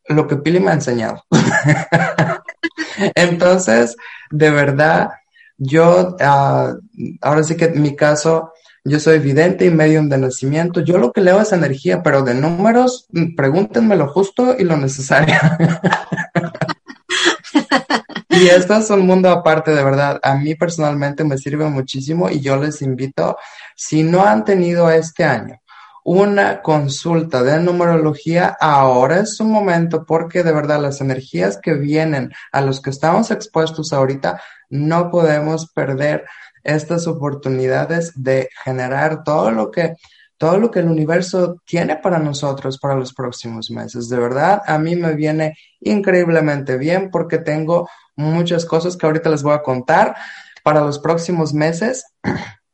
lo 0.08 0.26
que 0.26 0.36
Pili 0.36 0.60
me 0.60 0.70
ha 0.70 0.74
enseñado. 0.74 1.24
Entonces, 3.14 3.96
de 4.30 4.50
verdad, 4.50 5.10
yo, 5.58 6.16
ah, 6.20 6.74
ahora 7.20 7.42
sí 7.42 7.56
que 7.56 7.66
en 7.66 7.82
mi 7.82 7.96
caso, 7.96 8.52
yo 8.84 9.00
soy 9.00 9.18
vidente 9.18 9.64
y 9.64 9.70
medium 9.70 10.08
de 10.08 10.18
nacimiento. 10.18 10.80
Yo 10.80 10.98
lo 10.98 11.12
que 11.12 11.20
leo 11.20 11.40
es 11.40 11.52
energía, 11.52 12.02
pero 12.02 12.22
de 12.22 12.34
números, 12.34 13.06
mm, 13.10 13.34
pregúntenme 13.34 13.96
lo 13.96 14.08
justo 14.08 14.54
y 14.56 14.64
lo 14.64 14.76
necesario. 14.76 15.34
y 18.30 18.46
esto 18.46 18.76
es 18.76 18.90
un 18.90 19.06
mundo 19.06 19.30
aparte, 19.30 19.72
de 19.72 19.82
verdad. 19.82 20.20
A 20.22 20.36
mí 20.36 20.54
personalmente 20.54 21.24
me 21.24 21.36
sirve 21.36 21.68
muchísimo 21.68 22.30
y 22.30 22.40
yo 22.40 22.56
les 22.56 22.80
invito, 22.80 23.36
si 23.76 24.02
no 24.02 24.24
han 24.24 24.44
tenido 24.44 24.90
este 24.90 25.22
año 25.22 25.60
una 26.08 26.62
consulta 26.62 27.42
de 27.42 27.58
numerología, 27.58 28.56
ahora 28.60 29.18
es 29.20 29.36
su 29.36 29.44
momento 29.44 30.06
porque 30.06 30.44
de 30.44 30.52
verdad 30.52 30.80
las 30.80 31.00
energías 31.00 31.58
que 31.60 31.74
vienen 31.74 32.32
a 32.52 32.60
los 32.60 32.80
que 32.80 32.90
estamos 32.90 33.32
expuestos 33.32 33.92
ahorita, 33.92 34.40
no 34.70 35.10
podemos 35.10 35.72
perder 35.72 36.24
estas 36.62 37.08
oportunidades 37.08 38.12
de 38.14 38.48
generar 38.64 39.24
todo 39.24 39.50
lo 39.50 39.72
que 39.72 39.96
todo 40.38 40.58
lo 40.58 40.70
que 40.70 40.78
el 40.80 40.88
universo 40.88 41.56
tiene 41.64 41.96
para 41.96 42.18
nosotros 42.20 42.78
para 42.78 42.94
los 42.94 43.12
próximos 43.12 43.70
meses. 43.70 44.08
De 44.08 44.18
verdad, 44.18 44.62
a 44.66 44.78
mí 44.78 44.94
me 44.94 45.14
viene 45.14 45.56
increíblemente 45.80 46.76
bien 46.76 47.10
porque 47.10 47.38
tengo 47.38 47.88
muchas 48.14 48.64
cosas 48.64 48.96
que 48.96 49.06
ahorita 49.06 49.30
les 49.30 49.42
voy 49.42 49.54
a 49.54 49.62
contar 49.62 50.14
para 50.62 50.82
los 50.82 51.00
próximos 51.00 51.52
meses. 51.52 52.04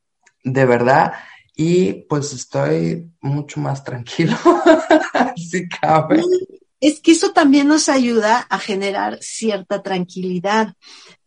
De 0.43 0.65
verdad, 0.67 1.13
y 1.57 1.93
pues 2.09 2.33
estoy 2.33 3.11
mucho 3.21 3.61
más 3.61 3.85
tranquilo, 3.85 4.37
si 5.37 5.69
cabe. 5.69 6.23
Es 6.81 7.01
que 7.01 7.13
eso 7.13 7.33
también 7.33 7.69
nos 7.69 7.89
ayuda 7.89 8.39
a 8.51 8.59
generar 8.59 9.19
cierta 9.21 9.83
tranquilidad 9.83 10.75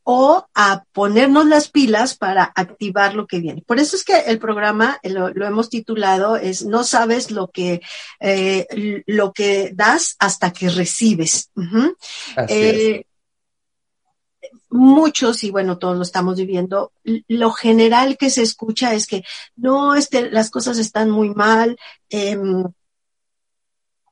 o 0.04 0.46
a 0.54 0.84
ponernos 0.92 1.48
las 1.48 1.70
pilas 1.70 2.16
para 2.16 2.44
activar 2.44 3.16
lo 3.16 3.26
que 3.26 3.40
viene. 3.40 3.64
Por 3.66 3.80
eso 3.80 3.96
es 3.96 4.04
que 4.04 4.18
el 4.28 4.38
programa 4.38 5.00
lo, 5.04 5.30
hemos 5.30 5.70
titulado 5.70 6.36
es 6.36 6.66
no 6.66 6.84
sabes 6.84 7.32
lo 7.32 7.50
que 7.50 7.82
eh, 8.20 9.04
lo 9.08 9.34
que 9.34 9.72
das 9.74 10.16
hasta 10.20 10.52
que 10.54 10.70
recibes. 10.70 11.50
Así 12.36 13.06
muchos, 14.76 15.44
y 15.44 15.52
bueno, 15.52 15.78
todos 15.78 15.98
lo 15.98 16.04
estamos 16.04 16.38
viviendo, 16.38 16.92
lo 17.04 17.52
general 17.52 18.18
que 18.18 18.30
se 18.30 18.44
escucha 18.44 18.94
es 18.94 19.08
que 19.08 19.24
no, 19.56 19.96
este, 19.96 20.30
las 20.30 20.50
cosas 20.50 20.78
están 20.78 21.10
muy 21.10 21.30
mal, 21.30 21.78
em, 22.10 22.64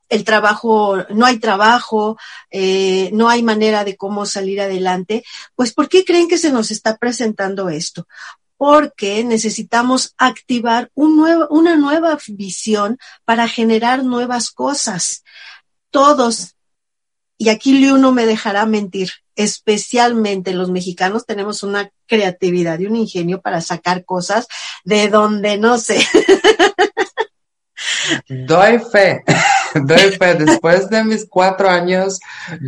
el 0.10 0.24
trabajo, 0.24 0.98
no 1.10 1.26
hay 1.26 1.40
trabajo, 1.40 2.18
eh, 2.52 3.10
no 3.14 3.30
hay 3.30 3.42
manera 3.42 3.84
de 3.84 3.98
cómo 3.98 4.26
salir 4.26 4.62
adelante, 4.62 5.24
pues 5.56 5.74
¿por 5.74 5.90
qué 5.90 6.06
creen 6.06 6.28
que 6.28 6.38
se 6.38 6.52
nos 6.52 6.72
está 6.72 6.98
presentando 6.98 7.70
esto? 7.70 8.08
Porque 8.56 9.24
necesitamos 9.24 10.14
activar 10.18 10.92
un 10.94 11.20
una 11.50 11.76
nueva 11.76 12.18
visión 12.28 12.98
para 13.26 13.48
generar 13.48 14.04
nuevas 14.04 14.52
cosas. 14.52 15.24
Todos, 15.90 16.56
y 17.38 17.50
aquí 17.50 17.74
Liu 17.74 17.98
no 17.98 18.12
me 18.12 18.26
dejará 18.26 18.66
mentir, 18.66 19.10
especialmente 19.36 20.54
los 20.54 20.70
mexicanos 20.70 21.26
tenemos 21.26 21.64
una 21.64 21.90
creatividad 22.08 22.80
y 22.80 22.86
un 22.86 22.96
ingenio 22.96 23.42
para 23.42 23.62
sacar 23.62 24.06
cosas 24.06 24.48
de 24.84 25.10
donde 25.10 25.58
no 25.58 25.78
sé. 25.78 26.06
Doy 28.30 28.80
fe, 28.80 29.24
doy 29.76 30.12
fe, 30.12 30.36
después 30.36 30.90
de 30.90 31.04
mis 31.04 31.28
cuatro 31.30 31.70
años 31.70 32.20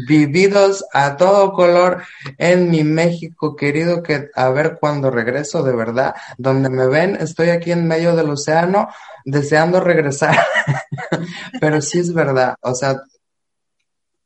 vividos 0.07 0.83
a 0.93 1.17
todo 1.17 1.53
color 1.53 2.03
en 2.37 2.69
mi 2.69 2.83
México 2.83 3.55
querido, 3.55 4.03
que 4.03 4.29
a 4.35 4.49
ver 4.49 4.77
cuando 4.79 5.11
regreso 5.11 5.63
de 5.63 5.75
verdad, 5.75 6.15
donde 6.37 6.69
me 6.69 6.87
ven, 6.87 7.15
estoy 7.19 7.49
aquí 7.49 7.71
en 7.71 7.87
medio 7.87 8.15
del 8.15 8.29
océano 8.29 8.89
deseando 9.23 9.79
regresar, 9.79 10.37
pero 11.59 11.81
sí 11.81 11.99
es 11.99 12.13
verdad, 12.13 12.55
o 12.61 12.75
sea, 12.75 13.01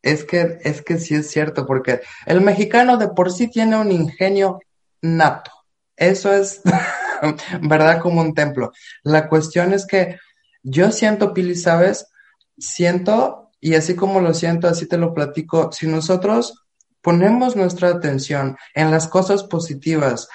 es 0.02 0.24
que, 0.24 0.60
es 0.64 0.82
que 0.82 0.98
sí 0.98 1.16
es 1.16 1.30
cierto, 1.30 1.66
porque 1.66 2.02
el 2.26 2.42
mexicano 2.42 2.98
de 2.98 3.10
por 3.10 3.32
sí 3.32 3.50
tiene 3.50 3.78
un 3.78 3.92
ingenio 3.92 4.60
nato. 5.02 5.52
Eso 5.96 6.32
es 6.34 6.62
verdad 7.62 8.02
como 8.02 8.22
un 8.22 8.34
templo. 8.34 8.72
La 9.04 9.28
cuestión 9.28 9.74
es 9.74 9.86
que 9.86 10.18
yo 10.64 10.92
siento, 10.92 11.34
Pili, 11.34 11.56
¿sabes? 11.56 12.08
Siento, 12.58 13.52
y 13.60 13.76
así 13.76 13.96
como 13.96 14.22
lo 14.22 14.34
siento, 14.34 14.68
así 14.68 14.86
te 14.86 14.98
lo 14.98 15.14
platico, 15.14 15.72
si 15.72 15.88
nosotros 15.88 16.66
ponemos 17.02 17.56
nuestra 17.56 17.90
atención 17.90 18.58
en 18.74 18.92
las 18.92 19.08
cosas 19.08 19.44
positivas, 19.44 20.28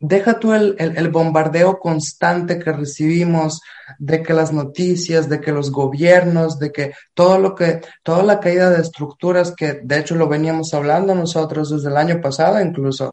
deja 0.00 0.38
tú 0.38 0.52
el, 0.52 0.76
el, 0.78 1.08
bombardeo 1.08 1.78
constante 1.78 2.58
que 2.58 2.72
recibimos 2.72 3.60
de 3.98 4.22
que 4.22 4.34
las 4.34 4.52
noticias, 4.52 5.28
de 5.28 5.40
que 5.40 5.52
los 5.52 5.70
gobiernos, 5.70 6.58
de 6.58 6.72
que 6.72 6.92
todo 7.14 7.38
lo 7.38 7.54
que, 7.54 7.80
toda 8.02 8.22
la 8.22 8.40
caída 8.40 8.70
de 8.70 8.82
estructuras 8.82 9.54
que 9.56 9.80
de 9.82 9.98
hecho 9.98 10.14
lo 10.14 10.28
veníamos 10.28 10.74
hablando 10.74 11.14
nosotros 11.14 11.70
desde 11.70 11.88
el 11.88 11.96
año 11.96 12.20
pasado 12.20 12.60
incluso. 12.60 13.12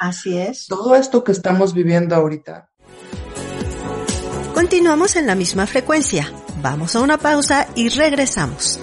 Así 0.00 0.36
es. 0.36 0.66
Todo 0.66 0.96
esto 0.96 1.22
que 1.22 1.32
estamos 1.32 1.72
viviendo 1.72 2.14
ahorita. 2.14 2.68
Continuamos 4.54 5.16
en 5.16 5.26
la 5.26 5.34
misma 5.34 5.66
frecuencia. 5.66 6.30
Vamos 6.62 6.96
a 6.96 7.00
una 7.00 7.18
pausa 7.18 7.68
y 7.74 7.88
regresamos. 7.88 8.80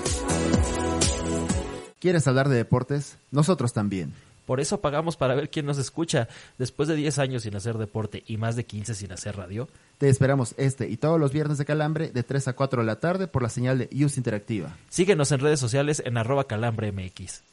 ¿Quieres 2.00 2.28
hablar 2.28 2.50
de 2.50 2.56
deportes? 2.56 3.18
Nosotros 3.30 3.74
también. 3.74 4.14
Por 4.46 4.60
eso 4.60 4.82
pagamos 4.82 5.18
para 5.18 5.36
ver 5.36 5.50
quién 5.50 5.66
nos 5.66 5.78
escucha. 5.78 6.28
Después 6.58 6.90
de 6.90 6.96
10 6.96 7.20
años 7.20 7.44
sin 7.44 7.56
hacer 7.56 7.78
deporte 7.78 8.24
y 8.28 8.38
más 8.38 8.56
de 8.56 8.66
15 8.66 8.96
sin 8.96 9.12
hacer 9.12 9.38
radio. 9.38 9.68
Te 9.98 10.10
esperamos 10.10 10.56
este 10.58 10.90
y 10.90 10.98
todos 10.98 11.20
los 11.20 11.32
viernes 11.32 11.58
de 11.58 11.66
Calambre 11.66 12.10
de 12.10 12.24
3 12.24 12.50
a 12.50 12.54
4 12.54 12.82
de 12.82 12.88
la 12.88 13.00
tarde 13.00 13.28
por 13.28 13.44
la 13.44 13.50
señal 13.50 13.78
de 13.78 13.88
IUS 13.92 14.18
Interactiva. 14.18 14.76
Síguenos 14.90 15.32
en 15.32 15.40
redes 15.40 15.60
sociales 15.60 16.02
en 16.06 16.18
arroba 16.18 16.46
calambremx. 16.46 17.44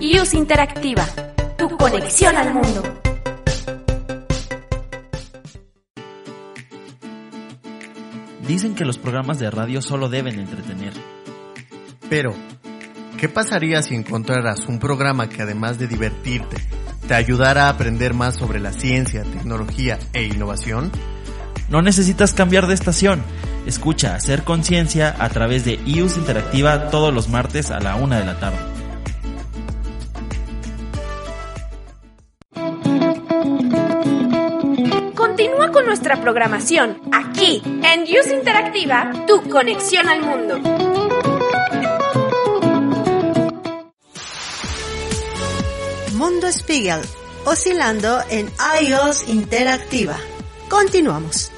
IUS 0.00 0.34
Interactiva, 0.34 1.06
tu 1.56 1.76
conexión 1.76 2.36
al 2.36 2.54
mundo. 2.54 2.82
Dicen 8.50 8.74
que 8.74 8.84
los 8.84 8.98
programas 8.98 9.38
de 9.38 9.48
radio 9.48 9.80
solo 9.80 10.08
deben 10.08 10.40
entretener. 10.40 10.92
Pero, 12.08 12.34
¿Qué 13.20 13.28
pasaría 13.28 13.82
si 13.82 13.94
encontraras 13.94 14.66
un 14.66 14.78
programa 14.78 15.28
que 15.28 15.42
además 15.42 15.78
de 15.78 15.86
divertirte, 15.86 16.56
te 17.06 17.12
ayudara 17.12 17.66
a 17.66 17.68
aprender 17.68 18.14
más 18.14 18.34
sobre 18.34 18.60
la 18.60 18.72
ciencia, 18.72 19.24
tecnología 19.24 19.98
e 20.14 20.22
innovación? 20.22 20.90
No 21.68 21.82
necesitas 21.82 22.32
cambiar 22.32 22.66
de 22.66 22.72
estación. 22.72 23.22
Escucha 23.66 24.14
Hacer 24.14 24.42
Conciencia 24.42 25.14
a 25.18 25.28
través 25.28 25.66
de 25.66 25.78
IUS 25.84 26.16
Interactiva 26.16 26.88
todos 26.88 27.12
los 27.12 27.28
martes 27.28 27.70
a 27.70 27.78
la 27.78 27.96
una 27.96 28.18
de 28.18 28.24
la 28.24 28.40
tarde. 28.40 28.58
Continúa 35.14 35.70
con 35.72 35.84
nuestra 35.84 36.22
programación 36.22 36.98
aquí 37.12 37.60
en 37.66 38.06
IUS 38.06 38.32
Interactiva, 38.32 39.12
tu 39.26 39.46
conexión 39.50 40.08
al 40.08 40.22
mundo. 40.22 40.89
Mundo 46.20 46.52
Spiegel, 46.52 47.00
oscilando 47.46 48.20
en 48.28 48.50
iOS 48.82 49.26
Interactiva. 49.30 50.18
Continuamos. 50.68 51.50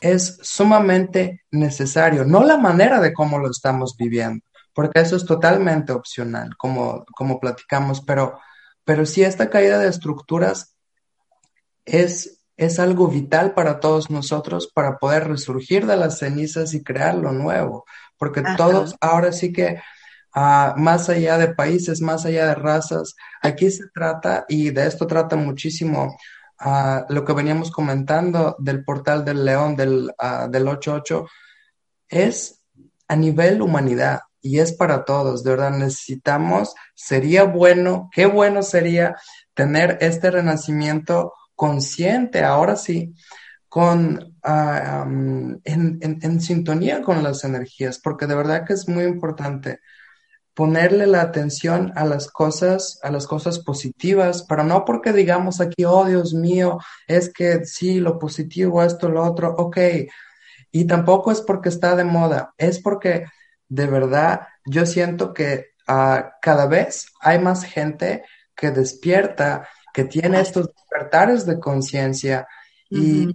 Es 0.00 0.38
sumamente 0.40 1.42
necesario, 1.50 2.24
no 2.24 2.42
la 2.42 2.56
manera 2.56 2.98
de 2.98 3.12
cómo 3.12 3.38
lo 3.38 3.50
estamos 3.50 3.94
viviendo, 3.98 4.42
porque 4.72 5.00
eso 5.00 5.16
es 5.16 5.26
totalmente 5.26 5.92
opcional, 5.92 6.56
como, 6.56 7.04
como 7.14 7.38
platicamos, 7.38 8.00
pero 8.00 8.38
pero 8.86 9.04
sí 9.04 9.22
esta 9.22 9.50
caída 9.50 9.78
de 9.78 9.88
estructuras 9.88 10.74
es, 11.84 12.40
es 12.56 12.78
algo 12.78 13.06
vital 13.08 13.52
para 13.52 13.80
todos 13.80 14.08
nosotros 14.08 14.72
para 14.74 14.96
poder 14.96 15.28
resurgir 15.28 15.84
de 15.84 15.98
las 15.98 16.20
cenizas 16.20 16.72
y 16.72 16.82
crear 16.82 17.16
lo 17.16 17.32
nuevo, 17.32 17.84
porque 18.16 18.42
todos 18.56 18.96
ahora 19.02 19.30
sí 19.30 19.52
que 19.52 19.78
más 20.34 21.08
allá 21.08 21.38
de 21.38 21.54
países, 21.54 22.00
más 22.00 22.26
allá 22.26 22.48
de 22.48 22.54
razas, 22.54 23.14
aquí 23.40 23.70
se 23.70 23.84
trata, 23.94 24.44
y 24.48 24.70
de 24.70 24.86
esto 24.86 25.06
trata 25.06 25.36
muchísimo 25.36 26.16
lo 27.08 27.24
que 27.24 27.32
veníamos 27.32 27.70
comentando 27.70 28.56
del 28.58 28.84
portal 28.84 29.24
del 29.24 29.44
león 29.44 29.76
del, 29.76 30.12
uh, 30.18 30.50
del 30.50 30.68
88, 30.68 31.26
es 32.08 32.62
a 33.08 33.16
nivel 33.16 33.60
humanidad 33.60 34.20
y 34.40 34.58
es 34.58 34.72
para 34.72 35.04
todos, 35.04 35.42
de 35.42 35.50
verdad 35.50 35.70
necesitamos, 35.70 36.74
sería 36.94 37.44
bueno, 37.44 38.10
qué 38.12 38.26
bueno 38.26 38.62
sería 38.62 39.16
tener 39.54 39.98
este 40.00 40.30
renacimiento 40.30 41.32
consciente, 41.54 42.42
ahora 42.42 42.76
sí, 42.76 43.14
con, 43.68 44.36
en, 44.44 45.60
en, 45.64 46.18
en, 46.22 46.40
sintonía 46.40 47.02
con 47.02 47.22
las 47.22 47.44
energías, 47.44 47.98
porque 47.98 48.26
de 48.26 48.34
verdad 48.34 48.64
que 48.64 48.74
es 48.74 48.88
muy 48.88 49.04
importante 49.04 49.80
ponerle 50.54 51.06
la 51.06 51.20
atención 51.20 51.92
a 51.96 52.04
las 52.04 52.28
cosas, 52.28 53.00
a 53.02 53.10
las 53.10 53.26
cosas 53.26 53.58
positivas, 53.58 54.44
pero 54.48 54.62
no 54.62 54.84
porque 54.84 55.12
digamos 55.12 55.60
aquí, 55.60 55.84
oh 55.84 56.04
Dios 56.04 56.32
mío, 56.32 56.78
es 57.08 57.32
que 57.32 57.64
sí, 57.64 57.98
lo 57.98 58.18
positivo, 58.18 58.82
esto, 58.82 59.08
lo 59.08 59.24
otro, 59.24 59.54
ok. 59.58 59.78
Y 60.70 60.86
tampoco 60.86 61.32
es 61.32 61.40
porque 61.40 61.68
está 61.68 61.96
de 61.96 62.04
moda, 62.04 62.54
es 62.56 62.80
porque 62.80 63.26
de 63.68 63.86
verdad 63.86 64.46
yo 64.64 64.86
siento 64.86 65.34
que 65.34 65.66
uh, 65.88 66.22
cada 66.40 66.66
vez 66.66 67.06
hay 67.20 67.40
más 67.40 67.64
gente 67.64 68.24
que 68.54 68.70
despierta, 68.70 69.68
que 69.92 70.04
tiene 70.04 70.40
estos 70.40 70.68
despertares 70.72 71.46
de 71.46 71.58
conciencia 71.58 72.46
y, 72.88 73.28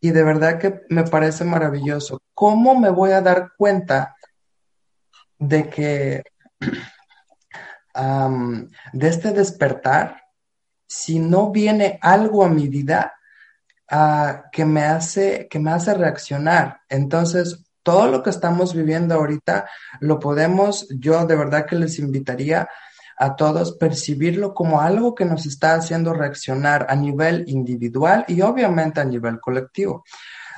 y 0.00 0.10
de 0.10 0.22
verdad 0.22 0.58
que 0.58 0.80
me 0.88 1.04
parece 1.04 1.44
maravilloso. 1.44 2.22
¿Cómo 2.32 2.78
me 2.78 2.88
voy 2.88 3.10
a 3.10 3.20
dar 3.20 3.52
cuenta 3.58 4.16
de 5.42 5.68
que 5.68 6.22
de 8.92 9.08
este 9.08 9.32
despertar, 9.32 10.22
si 10.86 11.18
no 11.18 11.50
viene 11.50 11.98
algo 12.00 12.44
a 12.44 12.48
mi 12.48 12.68
vida 12.68 13.14
uh, 13.90 14.48
que, 14.50 14.64
me 14.64 14.84
hace, 14.84 15.48
que 15.50 15.58
me 15.58 15.70
hace 15.70 15.94
reaccionar. 15.94 16.80
Entonces, 16.88 17.64
todo 17.82 18.06
lo 18.08 18.22
que 18.22 18.30
estamos 18.30 18.74
viviendo 18.74 19.14
ahorita 19.14 19.68
lo 20.00 20.18
podemos, 20.18 20.86
yo 20.90 21.26
de 21.26 21.36
verdad 21.36 21.66
que 21.66 21.76
les 21.76 21.98
invitaría 21.98 22.68
a 23.18 23.36
todos 23.36 23.72
percibirlo 23.72 24.54
como 24.54 24.80
algo 24.80 25.14
que 25.14 25.24
nos 25.24 25.46
está 25.46 25.74
haciendo 25.74 26.14
reaccionar 26.14 26.86
a 26.88 26.94
nivel 26.94 27.44
individual 27.48 28.24
y 28.28 28.40
obviamente 28.40 29.00
a 29.00 29.04
nivel 29.04 29.40
colectivo. 29.40 30.04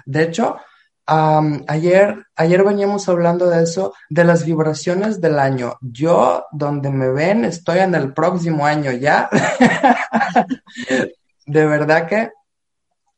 De 0.05 0.25
hecho, 0.25 0.59
ayer, 1.07 2.27
ayer 2.37 2.64
veníamos 2.64 3.09
hablando 3.09 3.49
de 3.49 3.62
eso, 3.62 3.95
de 4.11 4.25
las 4.25 4.45
vibraciones 4.45 5.21
del 5.21 5.38
año. 5.38 5.77
Yo, 5.81 6.47
donde 6.53 6.90
me 6.90 7.11
ven, 7.11 7.45
estoy 7.45 7.81
en 7.81 7.95
el 7.95 8.12
próximo 8.12 8.67
año 8.67 8.93
ya. 8.93 9.29
de 11.47 11.67
verdad 11.67 12.09
que 12.09 12.31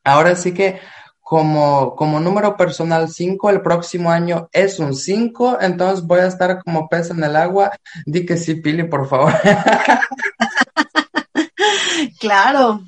ahora 0.04 0.34
sí 0.34 0.52
que 0.52 0.80
como, 1.20 1.96
como 1.96 2.20
número 2.20 2.56
personal 2.56 3.08
5, 3.08 3.50
el 3.50 3.60
próximo 3.60 4.12
año 4.12 4.48
es 4.52 4.78
un 4.78 4.94
5, 4.94 5.58
entonces 5.60 6.06
voy 6.06 6.20
a 6.20 6.28
estar 6.28 6.62
como 6.62 6.88
pez 6.88 7.10
en 7.10 7.24
el 7.24 7.34
agua. 7.34 7.72
Di 8.04 8.24
que 8.24 8.36
sí, 8.36 8.54
Pili, 8.54 8.84
por 8.84 9.08
favor. 9.08 9.32
claro, 12.20 12.80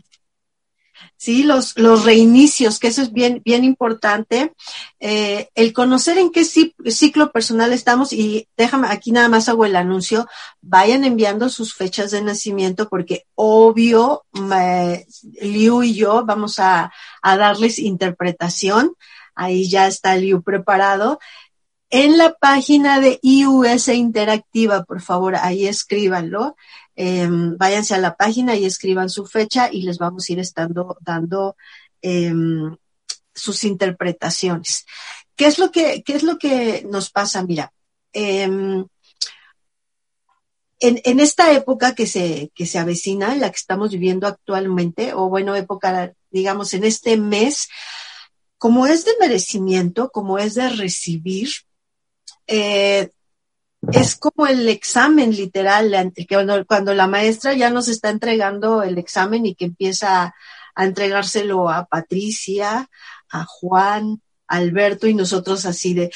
¿sí? 1.19 1.43
Los, 1.43 1.77
los 1.77 2.05
reinicios, 2.05 2.79
que 2.79 2.87
eso 2.89 3.03
es 3.03 3.13
bien, 3.13 3.43
bien 3.45 3.65
importante. 3.65 4.55
Eh, 5.01 5.51
el 5.55 5.75
conocer 5.75 6.17
en 6.17 6.31
qué 6.31 6.45
ciclo 6.45 7.31
personal 7.33 7.73
estamos 7.75 8.15
y 8.15 8.49
déjame, 8.57 8.89
aquí 8.89 9.13
nada 9.13 9.29
más 9.29 9.51
hago 9.51 9.67
el 9.67 9.77
anuncio, 9.77 10.27
vayan 10.63 11.05
enviando 11.05 11.51
sus 11.51 11.75
fechas 11.75 12.13
de 12.13 12.23
nacimiento 12.23 12.89
porque 12.89 13.25
obvio, 13.35 14.25
Liu 15.43 15.83
y 15.83 15.95
yo 15.95 16.25
vamos 16.25 16.59
a, 16.61 16.93
a 17.21 17.37
darles 17.37 17.79
interpretación. 17.79 18.95
Ahí 19.35 19.69
ya 19.69 19.87
está 19.87 20.17
Liu 20.17 20.43
preparado. 20.43 21.19
En 21.91 22.19
la 22.19 22.35
página 22.35 23.01
de 23.01 23.19
IUS 23.23 23.89
Interactiva, 23.89 24.85
por 24.85 25.01
favor, 25.01 25.37
ahí 25.37 25.67
escríbanlo. 25.67 26.55
Em, 27.01 27.57
váyanse 27.57 27.95
a 27.95 27.99
la 27.99 28.17
página 28.17 28.57
y 28.57 28.65
escriban 28.65 29.09
su 29.09 29.25
fecha 29.25 29.71
y 29.71 29.83
les 29.83 29.99
vamos 29.99 30.29
a 30.29 30.33
ir 30.33 30.41
estando 30.41 30.99
dando 31.01 31.57
em, 32.03 32.77
sus 33.33 33.63
interpretaciones. 33.63 34.85
¿Qué 35.37 35.47
es 35.47 35.61
lo 35.61 35.71
que, 35.71 36.03
qué 36.03 36.15
es 36.15 36.25
lo 36.25 36.39
que 36.39 36.85
nos 36.91 37.11
pasa? 37.11 37.45
Mira, 37.45 37.73
em, 38.13 38.85
en, 40.81 41.01
en, 41.05 41.21
esta 41.21 41.53
época 41.53 41.95
que 41.95 42.09
se, 42.09 42.51
que 42.53 42.67
se 42.67 42.81
avecina, 42.81 43.33
en 43.33 43.43
la 43.43 43.51
que 43.51 43.61
estamos 43.61 43.93
viviendo 43.93 44.27
actualmente, 44.27 45.15
o 45.15 45.29
bueno, 45.29 45.55
época, 45.55 46.15
digamos, 46.33 46.75
en 46.75 46.83
este 46.83 47.17
mes, 47.17 47.69
como 48.59 48.89
es 48.89 49.05
de 49.05 49.13
merecimiento, 49.21 50.11
como 50.11 50.37
es 50.41 50.55
de 50.55 50.69
recibir, 50.69 51.51
eh, 52.49 53.11
es 53.93 54.17
como 54.17 54.47
el 54.47 54.69
examen 54.69 55.31
literal, 55.31 56.13
cuando, 56.29 56.67
cuando 56.67 56.95
la 56.95 57.07
maestra 57.07 57.55
ya 57.55 57.71
nos 57.71 57.89
está 57.89 58.11
entregando 58.11 58.83
el 58.83 58.99
examen 58.99 59.47
y 59.47 59.55
que 59.55 59.67
empieza 59.67 60.35
a, 60.75 60.85
entregárselo 60.85 61.69
a 61.69 61.87
Patricia, 61.87 62.89
a 63.31 63.45
Juan, 63.45 64.23
a 64.47 64.57
Alberto 64.57 65.07
y 65.07 65.15
nosotros 65.15 65.67
así 65.67 65.95
de, 65.95 66.11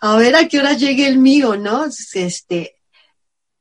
a 0.00 0.16
ver 0.16 0.36
a 0.36 0.48
qué 0.48 0.58
hora 0.58 0.72
llegue 0.72 1.06
el 1.06 1.18
mío, 1.18 1.56
¿no? 1.56 1.86
Este, 2.14 2.76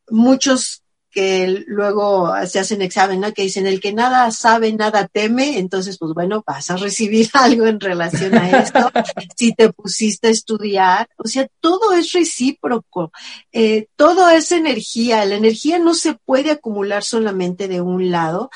muchos 0.10 0.84
que 1.12 1.64
luego 1.68 2.34
se 2.46 2.60
hacen 2.60 2.82
examen, 2.82 3.22
¿no? 3.22 3.34
Que 3.34 3.44
dicen, 3.44 3.66
el 3.66 3.80
que 3.80 3.94
nada 3.94 4.30
sabe, 4.32 4.74
nada 4.74 5.08
teme, 5.08 5.58
entonces, 5.58 5.98
pues 5.98 6.14
bueno, 6.14 6.44
vas 6.46 6.70
a 6.70 6.78
recibir 6.78 7.30
algo 7.34 7.66
en 7.66 7.80
relación 7.80 8.36
a 8.36 8.62
esto, 8.62 8.92
si 9.36 9.54
te 9.54 9.72
pusiste 9.72 10.28
a 10.28 10.32
estudiar, 10.32 11.10
o 11.18 11.28
sea, 11.28 11.48
todo 11.60 11.94
es 11.94 12.12
recíproco, 12.12 13.12
eh, 13.52 13.88
todo 13.96 14.30
es 14.30 14.52
energía, 14.52 15.26
la 15.26 15.36
energía 15.36 15.80
no 15.80 15.94
se 15.94 16.14
puede 16.14 16.52
acumular 16.52 17.04
solamente 17.04 17.68
de 17.68 17.82
un 17.82 18.12
lado, 18.12 18.50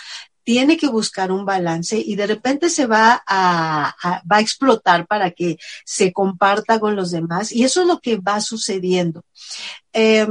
tiene 0.43 0.75
que 0.75 0.87
buscar 0.87 1.31
un 1.31 1.45
balance 1.45 2.01
y 2.03 2.15
de 2.15 2.27
repente 2.27 2.69
se 2.69 2.87
va 2.87 3.23
a, 3.27 3.95
va 4.29 4.37
a 4.37 4.41
explotar 4.41 5.05
para 5.05 5.31
que 5.31 5.57
se 5.85 6.11
comparta 6.11 6.79
con 6.79 6.95
los 6.95 7.11
demás 7.11 7.51
y 7.51 7.63
eso 7.63 7.81
es 7.81 7.87
lo 7.87 7.99
que 7.99 8.17
va 8.17 8.41
sucediendo. 8.41 9.23
Eh, 9.93 10.27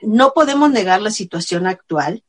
no 0.00 0.32
podemos 0.32 0.70
negar 0.70 1.00
la 1.00 1.10
situación 1.10 1.66
actual, 1.66 2.22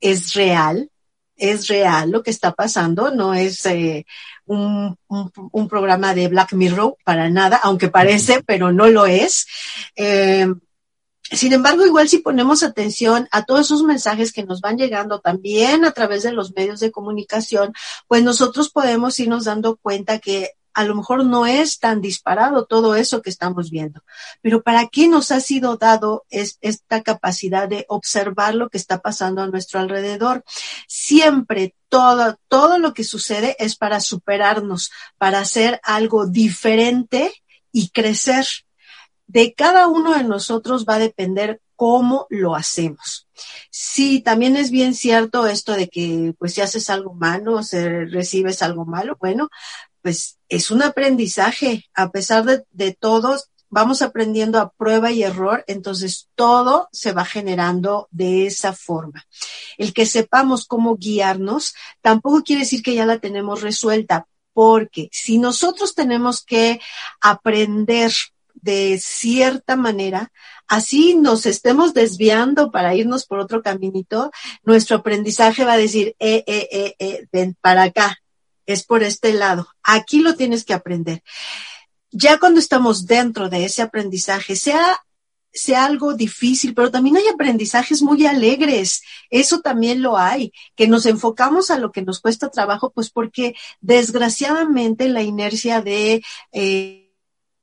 es 0.00 0.34
real, 0.34 0.90
es 1.36 1.68
real 1.68 2.10
lo 2.10 2.22
que 2.22 2.30
está 2.30 2.52
pasando, 2.52 3.10
no 3.10 3.34
es 3.34 3.64
eh, 3.66 4.06
un, 4.46 4.96
un, 5.08 5.68
programa 5.68 6.14
de 6.14 6.28
Black 6.28 6.52
Mirror 6.52 6.96
para 7.04 7.28
nada, 7.30 7.58
aunque 7.62 7.88
parece, 7.88 8.42
pero 8.42 8.72
no 8.72 8.88
lo 8.88 9.06
es. 9.06 9.46
Eh, 9.96 10.46
sin 11.30 11.52
embargo, 11.52 11.84
igual 11.86 12.08
si 12.08 12.18
ponemos 12.18 12.62
atención 12.62 13.28
a 13.32 13.44
todos 13.44 13.66
esos 13.66 13.82
mensajes 13.82 14.32
que 14.32 14.44
nos 14.44 14.60
van 14.60 14.76
llegando 14.76 15.20
también 15.20 15.84
a 15.84 15.92
través 15.92 16.22
de 16.22 16.32
los 16.32 16.54
medios 16.54 16.80
de 16.80 16.92
comunicación, 16.92 17.72
pues 18.06 18.22
nosotros 18.22 18.70
podemos 18.70 19.18
irnos 19.18 19.44
dando 19.44 19.76
cuenta 19.76 20.18
que 20.18 20.50
a 20.74 20.84
lo 20.84 20.96
mejor 20.96 21.24
no 21.24 21.46
es 21.46 21.78
tan 21.78 22.00
disparado 22.00 22.66
todo 22.66 22.96
eso 22.96 23.22
que 23.22 23.30
estamos 23.30 23.70
viendo. 23.70 24.02
Pero 24.42 24.62
¿para 24.62 24.88
qué 24.88 25.08
nos 25.08 25.30
ha 25.30 25.40
sido 25.40 25.76
dado 25.76 26.24
esta 26.30 27.02
capacidad 27.02 27.68
de 27.68 27.86
observar 27.88 28.54
lo 28.54 28.68
que 28.68 28.78
está 28.78 29.00
pasando 29.00 29.42
a 29.42 29.46
nuestro 29.46 29.80
alrededor? 29.80 30.44
Siempre 30.88 31.74
todo, 31.88 32.38
todo 32.48 32.78
lo 32.78 32.92
que 32.92 33.04
sucede 33.04 33.56
es 33.58 33.76
para 33.76 34.00
superarnos, 34.00 34.90
para 35.16 35.38
hacer 35.38 35.80
algo 35.84 36.26
diferente 36.26 37.32
y 37.70 37.90
crecer. 37.90 38.46
De 39.26 39.54
cada 39.54 39.86
uno 39.86 40.14
de 40.14 40.24
nosotros 40.24 40.84
va 40.88 40.96
a 40.96 40.98
depender 40.98 41.60
cómo 41.76 42.26
lo 42.30 42.54
hacemos. 42.54 43.28
Sí, 43.70 44.20
también 44.20 44.56
es 44.56 44.70
bien 44.70 44.94
cierto 44.94 45.46
esto 45.46 45.72
de 45.72 45.88
que, 45.88 46.34
pues, 46.38 46.54
si 46.54 46.60
haces 46.60 46.90
algo 46.90 47.14
malo, 47.14 47.62
si 47.62 47.78
recibes 47.78 48.62
algo 48.62 48.84
malo, 48.84 49.16
bueno, 49.20 49.48
pues 50.04 50.38
es 50.54 50.70
un 50.70 50.82
aprendizaje. 50.82 51.84
A 51.94 52.10
pesar 52.10 52.44
de, 52.44 52.64
de 52.70 52.92
todos, 52.92 53.50
vamos 53.68 54.02
aprendiendo 54.02 54.60
a 54.60 54.70
prueba 54.70 55.10
y 55.10 55.24
error, 55.24 55.64
entonces 55.66 56.28
todo 56.36 56.88
se 56.92 57.12
va 57.12 57.24
generando 57.24 58.06
de 58.12 58.46
esa 58.46 58.72
forma. 58.72 59.26
El 59.78 59.92
que 59.92 60.06
sepamos 60.06 60.66
cómo 60.66 60.96
guiarnos 60.96 61.74
tampoco 62.00 62.42
quiere 62.42 62.60
decir 62.62 62.82
que 62.82 62.94
ya 62.94 63.04
la 63.04 63.18
tenemos 63.18 63.62
resuelta, 63.62 64.26
porque 64.52 65.08
si 65.10 65.38
nosotros 65.38 65.96
tenemos 65.96 66.44
que 66.44 66.80
aprender 67.20 68.12
de 68.54 68.98
cierta 69.02 69.74
manera, 69.74 70.30
así 70.68 71.16
nos 71.16 71.44
estemos 71.44 71.92
desviando 71.92 72.70
para 72.70 72.94
irnos 72.94 73.26
por 73.26 73.40
otro 73.40 73.60
caminito, 73.60 74.30
nuestro 74.62 74.98
aprendizaje 74.98 75.64
va 75.64 75.72
a 75.72 75.78
decir, 75.78 76.14
eh, 76.20 76.44
eh, 76.46 76.68
eh, 76.70 76.94
eh, 77.00 77.26
ven 77.32 77.56
para 77.60 77.82
acá, 77.82 78.18
es 78.66 78.84
por 78.84 79.02
este 79.02 79.32
lado, 79.32 79.68
aquí 79.82 80.20
lo 80.20 80.34
tienes 80.34 80.64
que 80.64 80.74
aprender. 80.74 81.22
Ya 82.10 82.38
cuando 82.38 82.60
estamos 82.60 83.06
dentro 83.06 83.48
de 83.48 83.64
ese 83.64 83.82
aprendizaje, 83.82 84.56
sea 84.56 85.00
sea 85.54 85.84
algo 85.84 86.14
difícil, 86.14 86.74
pero 86.74 86.90
también 86.90 87.16
hay 87.16 87.28
aprendizajes 87.28 88.02
muy 88.02 88.26
alegres. 88.26 89.02
Eso 89.30 89.60
también 89.60 90.02
lo 90.02 90.18
hay, 90.18 90.52
que 90.74 90.88
nos 90.88 91.06
enfocamos 91.06 91.70
a 91.70 91.78
lo 91.78 91.92
que 91.92 92.02
nos 92.02 92.20
cuesta 92.20 92.50
trabajo, 92.50 92.90
pues 92.90 93.10
porque 93.10 93.54
desgraciadamente 93.80 95.08
la 95.08 95.22
inercia 95.22 95.80
de 95.80 96.22
eh, 96.52 97.12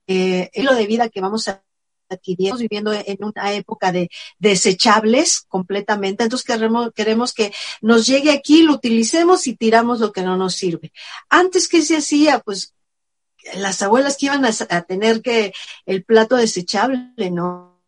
eh, 0.07 0.49
lo 0.55 0.73
de 0.73 0.87
vida 0.87 1.09
que 1.09 1.21
vamos 1.21 1.47
a 1.49 1.63
adquirir, 2.15 2.55
viviendo 2.55 2.93
en 2.93 3.17
una 3.23 3.53
época 3.53 3.91
de 3.91 4.09
desechables 4.39 5.41
completamente, 5.47 6.23
entonces 6.23 6.45
queremos, 6.45 6.91
queremos 6.93 7.33
que 7.33 7.53
nos 7.81 8.05
llegue 8.05 8.31
aquí, 8.31 8.63
lo 8.63 8.73
utilicemos 8.73 9.47
y 9.47 9.55
tiramos 9.55 9.99
lo 9.99 10.11
que 10.11 10.23
no 10.23 10.37
nos 10.37 10.55
sirve. 10.55 10.91
Antes 11.29 11.67
que 11.67 11.81
se 11.81 11.97
hacía, 11.97 12.39
pues 12.39 12.73
las 13.55 13.81
abuelas 13.81 14.17
que 14.17 14.27
iban 14.27 14.45
a, 14.45 14.49
a 14.69 14.81
tener 14.83 15.21
que 15.21 15.53
el 15.85 16.03
plato 16.03 16.35
desechable, 16.35 17.31
¿no? 17.31 17.81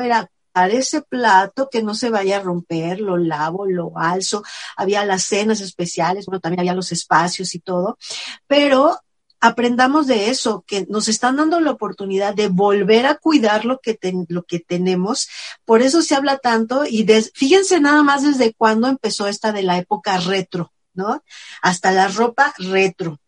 Era 0.00 0.30
ese 0.68 1.02
plato 1.02 1.68
que 1.70 1.82
no 1.82 1.94
se 1.94 2.10
vaya 2.10 2.38
a 2.38 2.42
romper, 2.42 3.00
lo 3.00 3.16
lavo, 3.16 3.66
lo 3.66 3.92
alzo, 3.96 4.42
había 4.76 5.04
las 5.04 5.24
cenas 5.24 5.60
especiales, 5.60 6.26
bueno, 6.26 6.40
también 6.40 6.60
había 6.60 6.74
los 6.74 6.92
espacios 6.92 7.54
y 7.54 7.60
todo, 7.60 7.98
pero 8.46 8.98
aprendamos 9.40 10.06
de 10.06 10.30
eso, 10.30 10.64
que 10.66 10.86
nos 10.88 11.08
están 11.08 11.36
dando 11.36 11.60
la 11.60 11.70
oportunidad 11.70 12.34
de 12.34 12.48
volver 12.48 13.06
a 13.06 13.16
cuidar 13.16 13.64
lo 13.64 13.78
que, 13.78 13.98
lo 14.28 14.44
que 14.44 14.60
tenemos. 14.60 15.28
Por 15.64 15.82
eso 15.82 16.02
se 16.02 16.14
habla 16.14 16.38
tanto 16.38 16.84
y 16.84 17.06
fíjense 17.34 17.80
nada 17.80 18.02
más 18.02 18.22
desde 18.22 18.52
cuándo 18.52 18.88
empezó 18.88 19.26
esta 19.26 19.52
de 19.52 19.62
la 19.62 19.78
época 19.78 20.18
retro, 20.18 20.72
¿no? 20.94 21.22
Hasta 21.62 21.92
la 21.92 22.08
ropa 22.08 22.54
retro 22.58 23.18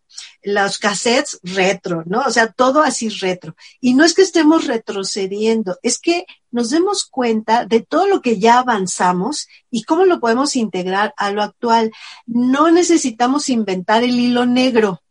los 0.43 0.77
cassettes 0.77 1.39
retro, 1.43 2.03
¿no? 2.05 2.21
O 2.21 2.31
sea, 2.31 2.51
todo 2.51 2.81
así 2.81 3.09
retro. 3.09 3.55
Y 3.79 3.93
no 3.93 4.03
es 4.03 4.13
que 4.13 4.21
estemos 4.21 4.67
retrocediendo, 4.67 5.77
es 5.81 5.99
que 5.99 6.25
nos 6.51 6.69
demos 6.69 7.05
cuenta 7.05 7.65
de 7.65 7.81
todo 7.81 8.07
lo 8.07 8.21
que 8.21 8.39
ya 8.39 8.59
avanzamos 8.59 9.47
y 9.71 9.83
cómo 9.83 10.05
lo 10.05 10.19
podemos 10.19 10.55
integrar 10.55 11.13
a 11.17 11.31
lo 11.31 11.41
actual. 11.41 11.91
No 12.25 12.71
necesitamos 12.71 13.49
inventar 13.49 14.03
el 14.03 14.19
hilo 14.19 14.45
negro. 14.45 15.02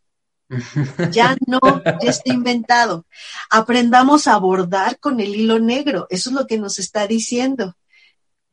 Ya 1.10 1.36
no, 1.46 1.60
ya 2.02 2.10
está 2.10 2.32
inventado. 2.32 3.06
Aprendamos 3.50 4.26
a 4.26 4.36
bordar 4.38 4.98
con 4.98 5.20
el 5.20 5.34
hilo 5.34 5.58
negro. 5.58 6.06
Eso 6.10 6.30
es 6.30 6.36
lo 6.36 6.46
que 6.46 6.58
nos 6.58 6.78
está 6.78 7.06
diciendo. 7.06 7.76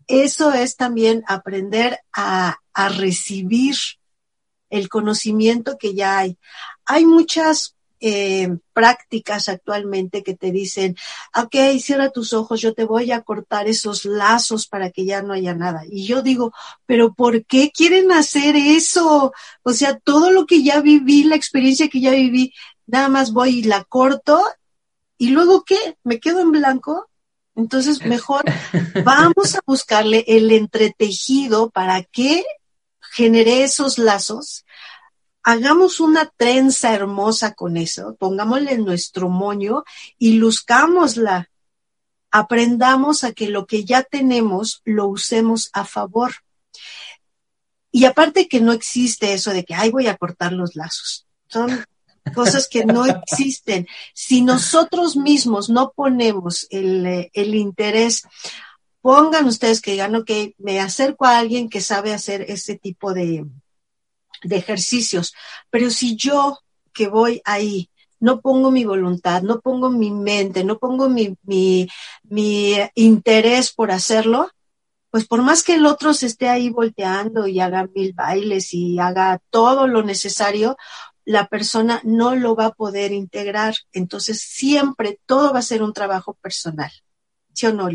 Eso 0.07 0.53
es 0.53 0.75
también 0.75 1.23
aprender 1.27 1.99
a, 2.13 2.57
a 2.73 2.89
recibir 2.89 3.75
el 4.69 4.89
conocimiento 4.89 5.77
que 5.77 5.93
ya 5.93 6.19
hay. 6.19 6.37
Hay 6.85 7.05
muchas 7.05 7.75
eh, 7.99 8.49
prácticas 8.73 9.49
actualmente 9.49 10.23
que 10.23 10.35
te 10.35 10.51
dicen, 10.51 10.95
ok, 11.35 11.55
cierra 11.79 12.09
tus 12.09 12.33
ojos, 12.33 12.61
yo 12.61 12.73
te 12.73 12.85
voy 12.85 13.11
a 13.11 13.21
cortar 13.21 13.67
esos 13.67 14.05
lazos 14.05 14.67
para 14.67 14.89
que 14.89 15.05
ya 15.05 15.21
no 15.21 15.33
haya 15.33 15.53
nada. 15.53 15.83
Y 15.89 16.05
yo 16.05 16.21
digo, 16.21 16.53
pero 16.85 17.13
¿por 17.13 17.45
qué 17.45 17.71
quieren 17.71 18.11
hacer 18.11 18.55
eso? 18.55 19.33
O 19.63 19.73
sea, 19.73 19.97
todo 19.99 20.31
lo 20.31 20.45
que 20.45 20.63
ya 20.63 20.81
viví, 20.81 21.23
la 21.23 21.35
experiencia 21.35 21.89
que 21.89 22.01
ya 22.01 22.11
viví, 22.11 22.53
nada 22.87 23.09
más 23.09 23.31
voy 23.33 23.59
y 23.59 23.63
la 23.63 23.83
corto 23.83 24.41
y 25.17 25.29
luego 25.29 25.63
qué, 25.63 25.97
me 26.03 26.19
quedo 26.19 26.39
en 26.39 26.51
blanco. 26.51 27.09
Entonces, 27.55 28.05
mejor 28.05 28.43
vamos 29.05 29.55
a 29.55 29.59
buscarle 29.65 30.23
el 30.27 30.49
entretejido 30.51 31.69
para 31.69 32.03
que 32.03 32.45
genere 33.11 33.63
esos 33.63 33.97
lazos, 33.97 34.65
hagamos 35.49 35.99
una 35.99 36.27
trenza 36.27 36.93
hermosa 36.93 37.55
con 37.55 37.75
eso, 37.75 38.15
pongámosle 38.19 38.77
nuestro 38.77 39.29
moño 39.29 39.83
y 40.19 40.33
luzcámosla. 40.33 41.49
Aprendamos 42.29 43.23
a 43.23 43.31
que 43.31 43.49
lo 43.49 43.65
que 43.65 43.83
ya 43.83 44.03
tenemos 44.03 44.83
lo 44.85 45.07
usemos 45.07 45.71
a 45.73 45.85
favor. 45.85 46.33
Y 47.91 48.05
aparte 48.05 48.47
que 48.47 48.61
no 48.61 48.73
existe 48.73 49.33
eso 49.33 49.49
de 49.49 49.65
que, 49.65 49.73
ay, 49.73 49.89
voy 49.89 50.05
a 50.05 50.17
cortar 50.17 50.53
los 50.53 50.75
lazos. 50.75 51.25
Son 51.47 51.83
cosas 52.35 52.67
que 52.67 52.85
no 52.85 53.07
existen. 53.07 53.87
Si 54.13 54.43
nosotros 54.43 55.15
mismos 55.15 55.67
no 55.67 55.93
ponemos 55.95 56.67
el, 56.69 57.31
el 57.33 57.55
interés, 57.55 58.21
pongan 59.01 59.47
ustedes 59.47 59.81
que 59.81 59.93
digan, 59.93 60.13
ok, 60.13 60.29
me 60.59 60.79
acerco 60.79 61.25
a 61.25 61.39
alguien 61.39 61.69
que 61.69 61.81
sabe 61.81 62.13
hacer 62.13 62.45
ese 62.49 62.77
tipo 62.77 63.15
de, 63.15 63.47
de 64.43 64.57
ejercicios, 64.57 65.33
pero 65.69 65.89
si 65.89 66.15
yo 66.15 66.59
que 66.93 67.07
voy 67.07 67.41
ahí 67.45 67.89
no 68.19 68.41
pongo 68.41 68.71
mi 68.71 68.83
voluntad, 68.85 69.41
no 69.41 69.61
pongo 69.61 69.89
mi 69.89 70.11
mente, 70.11 70.63
no 70.63 70.77
pongo 70.77 71.09
mi, 71.09 71.37
mi, 71.43 71.87
interés 72.95 73.71
por 73.71 73.91
hacerlo, 73.91 74.49
pues 75.09 75.25
por 75.25 75.41
más 75.41 75.63
que 75.63 75.75
el 75.75 75.85
otro 75.85 76.13
se 76.13 76.27
esté 76.27 76.49
ahí 76.49 76.69
volteando 76.69 77.47
y 77.47 77.59
haga 77.59 77.87
mil 77.95 78.13
bailes 78.13 78.73
y 78.73 78.99
haga 78.99 79.39
todo 79.49 79.87
lo 79.87 80.03
necesario, 80.03 80.77
la 81.25 81.47
persona 81.47 82.01
no 82.03 82.35
lo 82.35 82.55
va 82.55 82.67
a 82.67 82.71
poder 82.71 83.11
integrar. 83.11 83.75
Entonces 83.91 84.41
siempre 84.41 85.19
todo 85.25 85.53
va 85.53 85.59
a 85.59 85.63
ser 85.63 85.81
un 85.81 85.93
trabajo 85.93 86.33
personal. 86.35 86.91
¿Sí 87.53 87.65
o 87.65 87.73
no, 87.73 87.87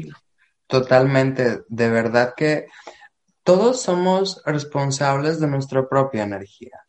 Totalmente, 0.67 1.63
de 1.69 1.91
verdad 1.91 2.35
que 2.37 2.67
todos 3.45 3.83
somos 3.83 4.43
responsables 4.45 5.39
de 5.39 5.47
nuestra 5.47 5.89
propia 5.89 6.23
energía. 6.23 6.85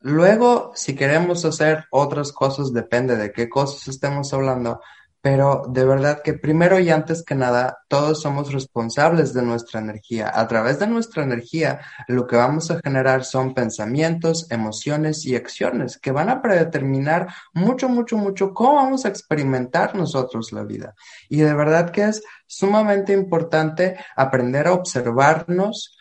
Luego, 0.00 0.72
si 0.74 0.96
queremos 0.96 1.44
hacer 1.44 1.84
otras 1.90 2.32
cosas, 2.32 2.72
depende 2.72 3.16
de 3.16 3.32
qué 3.32 3.50
cosas 3.50 3.86
estemos 3.86 4.32
hablando, 4.32 4.80
pero 5.22 5.64
de 5.68 5.84
verdad 5.84 6.22
que 6.22 6.32
primero 6.32 6.78
y 6.78 6.88
antes 6.88 7.22
que 7.22 7.34
nada, 7.34 7.78
todos 7.88 8.22
somos 8.22 8.52
responsables 8.52 9.34
de 9.34 9.42
nuestra 9.42 9.78
energía. 9.78 10.32
A 10.34 10.48
través 10.48 10.78
de 10.78 10.86
nuestra 10.86 11.22
energía, 11.22 11.80
lo 12.08 12.26
que 12.26 12.36
vamos 12.36 12.70
a 12.70 12.80
generar 12.82 13.24
son 13.24 13.52
pensamientos, 13.52 14.50
emociones 14.50 15.26
y 15.26 15.36
acciones 15.36 15.98
que 15.98 16.10
van 16.10 16.30
a 16.30 16.40
predeterminar 16.40 17.28
mucho, 17.52 17.88
mucho, 17.88 18.16
mucho 18.16 18.54
cómo 18.54 18.76
vamos 18.76 19.04
a 19.04 19.08
experimentar 19.08 19.94
nosotros 19.94 20.52
la 20.52 20.64
vida. 20.64 20.94
Y 21.28 21.40
de 21.40 21.52
verdad 21.52 21.90
que 21.90 22.04
es 22.04 22.22
sumamente 22.46 23.12
importante 23.12 23.98
aprender 24.16 24.68
a 24.68 24.72
observarnos 24.72 25.98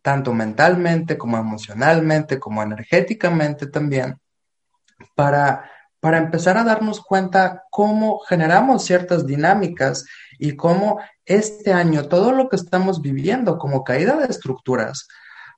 tanto 0.00 0.32
mentalmente 0.32 1.18
como 1.18 1.36
emocionalmente, 1.36 2.38
como 2.38 2.62
energéticamente 2.62 3.66
también, 3.66 4.18
para 5.14 5.70
para 6.00 6.18
empezar 6.18 6.56
a 6.56 6.64
darnos 6.64 7.00
cuenta 7.00 7.64
cómo 7.70 8.20
generamos 8.20 8.84
ciertas 8.84 9.26
dinámicas 9.26 10.06
y 10.38 10.56
cómo 10.56 11.00
este 11.26 11.72
año 11.72 12.08
todo 12.08 12.32
lo 12.32 12.48
que 12.48 12.56
estamos 12.56 13.02
viviendo 13.02 13.58
como 13.58 13.84
caída 13.84 14.16
de 14.16 14.26
estructuras, 14.26 15.06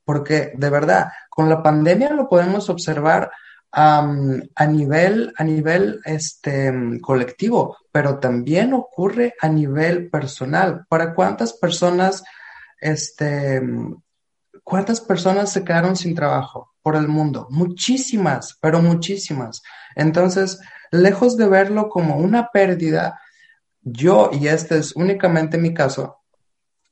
porque 0.05 0.53
de 0.57 0.71
verdad, 0.71 1.13
con 1.31 1.49
la 1.49 1.63
pandemia 1.63 2.13
lo 2.13 2.29
podemos 2.29 2.69
observar 2.69 3.31
a 3.75 4.67
nivel, 4.69 5.33
a 5.37 5.45
nivel 5.45 6.01
este, 6.05 7.01
colectivo, 7.01 7.79
pero 7.91 8.19
también 8.19 8.75
ocurre 8.75 9.35
a 9.41 9.49
nivel 9.49 10.11
personal. 10.11 10.85
¿Para 10.89 11.15
cuántas 11.15 11.55
personas, 11.55 12.23
este, 12.79 13.63
cuántas 14.63 15.01
personas 15.01 15.53
se 15.53 15.65
quedaron 15.65 15.97
sin 15.97 16.15
trabajo 16.15 16.75
por 16.83 16.97
el 16.97 17.09
mundo? 17.09 17.47
Muchísimas, 17.49 18.59
pero 18.61 18.83
muchísimas. 18.83 19.63
Entonces, 19.95 20.61
lejos 20.91 21.37
de 21.37 21.49
verlo 21.49 21.89
como 21.89 22.17
una 22.17 22.51
pérdida, 22.51 23.21
yo, 23.83 24.31
y 24.33 24.49
este 24.49 24.79
es 24.79 24.95
únicamente 24.95 25.59
mi 25.59 25.75
caso 25.75 26.21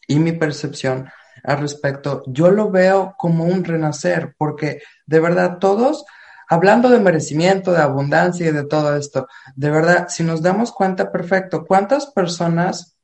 y 0.08 0.18
mi 0.18 0.32
percepción 0.32 1.08
al 1.44 1.60
respecto, 1.60 2.22
yo 2.26 2.50
lo 2.50 2.70
veo 2.70 3.14
como 3.16 3.44
un 3.44 3.64
renacer, 3.64 4.34
porque 4.36 4.82
de 5.06 5.20
verdad 5.20 5.58
todos, 5.58 6.04
hablando 6.48 6.90
de 6.90 7.00
merecimiento, 7.00 7.72
de 7.72 7.80
abundancia 7.80 8.48
y 8.48 8.52
de 8.52 8.66
todo 8.66 8.96
esto, 8.96 9.28
de 9.54 9.70
verdad, 9.70 10.08
si 10.08 10.24
nos 10.24 10.42
damos 10.42 10.72
cuenta 10.72 11.10
perfecto, 11.10 11.64
¿cuántas 11.64 12.06
personas 12.06 12.96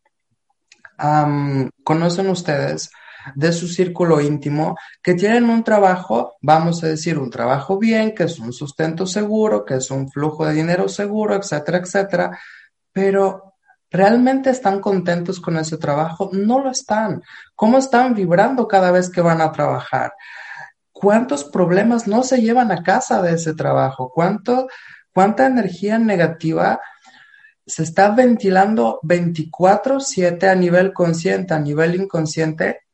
conocen 1.84 2.28
ustedes 2.28 2.90
de 3.34 3.52
su 3.52 3.68
círculo 3.68 4.20
íntimo 4.20 4.76
que 5.02 5.14
tienen 5.14 5.50
un 5.50 5.64
trabajo, 5.64 6.36
vamos 6.40 6.82
a 6.84 6.88
decir, 6.88 7.18
un 7.18 7.30
trabajo 7.30 7.78
bien, 7.78 8.14
que 8.14 8.24
es 8.24 8.38
un 8.38 8.52
sustento 8.52 9.06
seguro, 9.06 9.64
que 9.64 9.74
es 9.74 9.90
un 9.90 10.10
flujo 10.10 10.46
de 10.46 10.54
dinero 10.54 10.88
seguro, 10.88 11.34
etcétera, 11.34 11.78
etcétera, 11.78 12.38
pero 12.92 13.54
¿realmente 13.90 14.50
están 14.50 14.80
contentos 14.80 15.40
con 15.40 15.56
ese 15.56 15.78
trabajo? 15.78 16.30
No 16.32 16.62
lo 16.62 16.70
están. 16.70 17.22
¿Cómo 17.54 17.78
están 17.78 18.14
vibrando 18.14 18.68
cada 18.68 18.90
vez 18.90 19.10
que 19.10 19.20
van 19.20 19.40
a 19.40 19.52
trabajar? 19.52 20.12
¿Cuántos 20.92 21.44
problemas 21.44 22.06
no 22.06 22.22
se 22.22 22.40
llevan 22.40 22.72
a 22.72 22.82
casa 22.82 23.20
de 23.20 23.34
ese 23.34 23.54
trabajo? 23.54 24.10
¿Cuánto, 24.14 24.68
¿Cuánta 25.12 25.46
energía 25.46 25.98
negativa 25.98 26.80
se 27.66 27.82
está 27.82 28.10
ventilando 28.10 29.00
24/7 29.02 30.48
a 30.48 30.54
nivel 30.54 30.92
consciente, 30.92 31.52
a 31.52 31.58
nivel 31.58 31.96
inconsciente. 31.96 32.85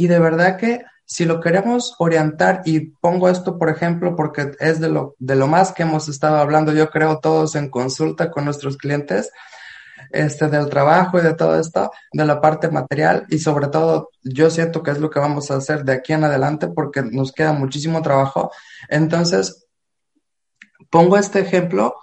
Y 0.00 0.06
de 0.06 0.18
verdad 0.18 0.56
que 0.56 0.82
si 1.04 1.26
lo 1.26 1.40
queremos 1.40 1.94
orientar, 1.98 2.62
y 2.64 2.92
pongo 3.02 3.28
esto 3.28 3.58
por 3.58 3.68
ejemplo 3.68 4.16
porque 4.16 4.52
es 4.58 4.80
de 4.80 4.88
lo, 4.88 5.14
de 5.18 5.36
lo 5.36 5.46
más 5.46 5.72
que 5.72 5.82
hemos 5.82 6.08
estado 6.08 6.38
hablando, 6.38 6.72
yo 6.72 6.88
creo, 6.88 7.18
todos 7.18 7.54
en 7.54 7.68
consulta 7.68 8.30
con 8.30 8.46
nuestros 8.46 8.78
clientes, 8.78 9.30
este, 10.10 10.48
del 10.48 10.70
trabajo 10.70 11.18
y 11.18 11.22
de 11.22 11.34
todo 11.34 11.60
esto, 11.60 11.90
de 12.14 12.24
la 12.24 12.40
parte 12.40 12.70
material 12.70 13.26
y 13.28 13.40
sobre 13.40 13.66
todo 13.66 14.08
yo 14.22 14.48
siento 14.48 14.82
que 14.82 14.92
es 14.92 14.98
lo 14.98 15.10
que 15.10 15.20
vamos 15.20 15.50
a 15.50 15.56
hacer 15.56 15.84
de 15.84 15.92
aquí 15.92 16.14
en 16.14 16.24
adelante 16.24 16.68
porque 16.68 17.02
nos 17.02 17.30
queda 17.32 17.52
muchísimo 17.52 18.00
trabajo. 18.00 18.50
Entonces, 18.88 19.66
pongo 20.88 21.18
este 21.18 21.40
ejemplo 21.40 21.94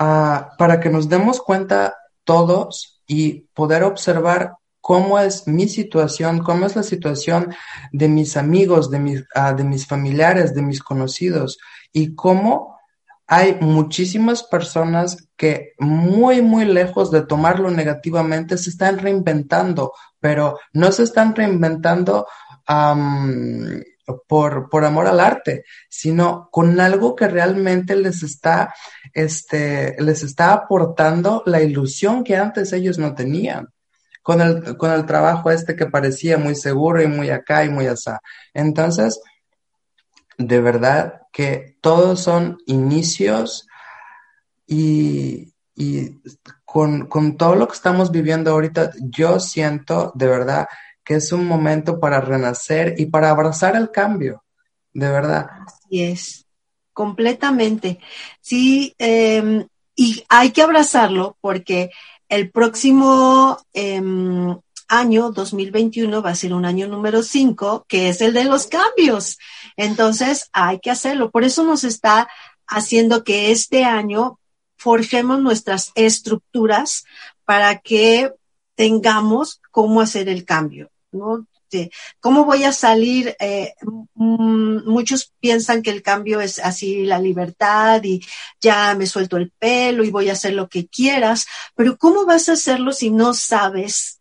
uh, 0.00 0.56
para 0.56 0.80
que 0.80 0.88
nos 0.88 1.10
demos 1.10 1.42
cuenta 1.42 1.98
todos 2.24 3.02
y 3.06 3.40
poder 3.52 3.84
observar 3.84 4.54
cómo 4.90 5.20
es 5.20 5.46
mi 5.46 5.68
situación, 5.68 6.40
cómo 6.40 6.66
es 6.66 6.74
la 6.74 6.82
situación 6.82 7.54
de 7.92 8.08
mis 8.08 8.36
amigos, 8.36 8.90
de 8.90 8.98
mis, 8.98 9.20
uh, 9.20 9.54
de 9.56 9.62
mis 9.62 9.86
familiares, 9.86 10.52
de 10.52 10.62
mis 10.62 10.82
conocidos 10.82 11.58
y 11.92 12.16
cómo 12.16 12.76
hay 13.28 13.56
muchísimas 13.60 14.42
personas 14.42 15.28
que 15.36 15.74
muy, 15.78 16.42
muy 16.42 16.64
lejos 16.64 17.12
de 17.12 17.22
tomarlo 17.22 17.70
negativamente 17.70 18.58
se 18.58 18.70
están 18.70 18.98
reinventando, 18.98 19.92
pero 20.18 20.58
no 20.72 20.90
se 20.90 21.04
están 21.04 21.36
reinventando 21.36 22.26
por, 24.26 24.68
por 24.70 24.84
amor 24.84 25.06
al 25.06 25.20
arte, 25.20 25.62
sino 25.88 26.48
con 26.50 26.80
algo 26.80 27.14
que 27.14 27.28
realmente 27.28 27.94
les 27.94 28.24
está, 28.24 28.74
este, 29.12 29.94
les 30.02 30.24
está 30.24 30.52
aportando 30.52 31.44
la 31.46 31.62
ilusión 31.62 32.24
que 32.24 32.36
antes 32.36 32.72
ellos 32.72 32.98
no 32.98 33.14
tenían. 33.14 33.68
Con 34.22 34.40
el, 34.40 34.76
con 34.76 34.92
el 34.92 35.06
trabajo 35.06 35.50
este 35.50 35.74
que 35.74 35.86
parecía 35.86 36.36
muy 36.36 36.54
seguro 36.54 37.02
y 37.02 37.06
muy 37.06 37.30
acá 37.30 37.64
y 37.64 37.70
muy 37.70 37.86
asá. 37.86 38.20
Entonces, 38.52 39.20
de 40.36 40.60
verdad 40.60 41.22
que 41.32 41.76
todos 41.80 42.20
son 42.20 42.58
inicios 42.66 43.66
y, 44.66 45.54
y 45.74 46.20
con, 46.64 47.06
con, 47.06 47.36
todo 47.36 47.54
lo 47.54 47.66
que 47.68 47.74
estamos 47.74 48.10
viviendo 48.10 48.50
ahorita, 48.50 48.92
yo 49.00 49.40
siento 49.40 50.12
de 50.14 50.26
verdad 50.26 50.68
que 51.04 51.14
es 51.14 51.32
un 51.32 51.46
momento 51.46 51.98
para 51.98 52.20
renacer 52.20 52.94
y 52.98 53.06
para 53.06 53.30
abrazar 53.30 53.76
el 53.76 53.90
cambio, 53.90 54.44
de 54.92 55.10
verdad. 55.10 55.46
Así 55.66 56.02
es, 56.02 56.46
completamente. 56.92 57.98
Sí, 58.40 58.94
eh, 58.98 59.66
y 59.94 60.24
hay 60.28 60.50
que 60.52 60.62
abrazarlo 60.62 61.36
porque 61.40 61.90
el 62.30 62.50
próximo 62.50 63.58
eh, 63.74 64.00
año 64.88 65.30
2021 65.30 66.22
va 66.22 66.30
a 66.30 66.34
ser 66.34 66.54
un 66.54 66.64
año 66.64 66.88
número 66.88 67.22
5, 67.22 67.84
que 67.88 68.08
es 68.08 68.20
el 68.20 68.32
de 68.32 68.44
los 68.44 68.68
cambios. 68.68 69.38
Entonces, 69.76 70.48
hay 70.52 70.78
que 70.80 70.90
hacerlo. 70.90 71.30
Por 71.30 71.44
eso 71.44 71.64
nos 71.64 71.84
está 71.84 72.28
haciendo 72.66 73.24
que 73.24 73.50
este 73.50 73.84
año 73.84 74.38
forjemos 74.76 75.40
nuestras 75.40 75.92
estructuras 75.94 77.04
para 77.44 77.78
que 77.78 78.32
tengamos 78.76 79.60
cómo 79.70 80.00
hacer 80.00 80.28
el 80.28 80.44
cambio. 80.44 80.88
¿no? 81.12 81.46
¿Cómo 82.20 82.44
voy 82.44 82.64
a 82.64 82.72
salir? 82.72 83.36
Eh, 83.40 83.74
muchos 84.14 85.32
piensan 85.40 85.82
que 85.82 85.90
el 85.90 86.02
cambio 86.02 86.40
es 86.40 86.58
así 86.58 87.04
la 87.04 87.18
libertad 87.18 88.02
y 88.04 88.20
ya 88.60 88.94
me 88.94 89.06
suelto 89.06 89.36
el 89.36 89.50
pelo 89.50 90.04
y 90.04 90.10
voy 90.10 90.28
a 90.28 90.32
hacer 90.32 90.54
lo 90.54 90.68
que 90.68 90.86
quieras, 90.86 91.46
pero 91.74 91.96
¿cómo 91.96 92.26
vas 92.26 92.48
a 92.48 92.52
hacerlo 92.52 92.92
si 92.92 93.10
no 93.10 93.34
sabes 93.34 94.19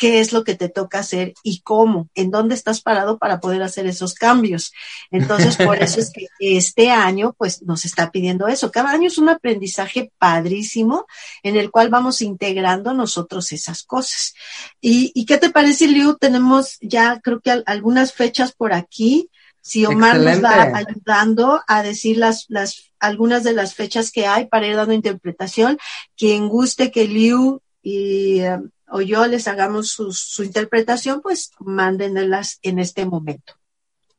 qué 0.00 0.18
es 0.18 0.32
lo 0.32 0.44
que 0.44 0.54
te 0.54 0.70
toca 0.70 1.00
hacer 1.00 1.34
y 1.42 1.60
cómo, 1.60 2.08
en 2.14 2.30
dónde 2.30 2.54
estás 2.54 2.80
parado 2.80 3.18
para 3.18 3.38
poder 3.38 3.62
hacer 3.62 3.86
esos 3.86 4.14
cambios. 4.14 4.72
Entonces, 5.10 5.58
por 5.58 5.76
eso 5.82 6.00
es 6.00 6.10
que 6.10 6.26
este 6.40 6.90
año, 6.90 7.34
pues, 7.36 7.60
nos 7.64 7.84
está 7.84 8.10
pidiendo 8.10 8.48
eso. 8.48 8.72
Cada 8.72 8.92
año 8.92 9.08
es 9.08 9.18
un 9.18 9.28
aprendizaje 9.28 10.10
padrísimo 10.16 11.04
en 11.42 11.56
el 11.56 11.70
cual 11.70 11.90
vamos 11.90 12.22
integrando 12.22 12.94
nosotros 12.94 13.52
esas 13.52 13.82
cosas. 13.82 14.32
¿Y, 14.80 15.26
qué 15.26 15.36
te 15.36 15.50
parece, 15.50 15.86
Liu? 15.86 16.16
Tenemos 16.16 16.78
ya, 16.80 17.20
creo 17.20 17.40
que 17.40 17.62
algunas 17.66 18.14
fechas 18.14 18.52
por 18.52 18.72
aquí. 18.72 19.28
Si 19.60 19.84
Omar 19.84 20.18
nos 20.18 20.42
va 20.42 20.72
ayudando 20.74 21.60
a 21.68 21.82
decir 21.82 22.16
las, 22.16 22.46
las, 22.48 22.90
algunas 22.98 23.44
de 23.44 23.52
las 23.52 23.74
fechas 23.74 24.10
que 24.10 24.26
hay 24.26 24.46
para 24.46 24.66
ir 24.66 24.76
dando 24.76 24.94
interpretación, 24.94 25.76
quien 26.16 26.48
guste 26.48 26.90
que 26.90 27.06
Liu 27.06 27.60
y 27.82 28.40
um, 28.40 28.70
o 28.90 29.00
yo 29.00 29.26
les 29.26 29.48
hagamos 29.48 29.88
su, 29.88 30.12
su 30.12 30.44
interpretación, 30.44 31.20
pues 31.22 31.52
mándenlas 31.60 32.58
en 32.62 32.78
este 32.78 33.06
momento. 33.06 33.54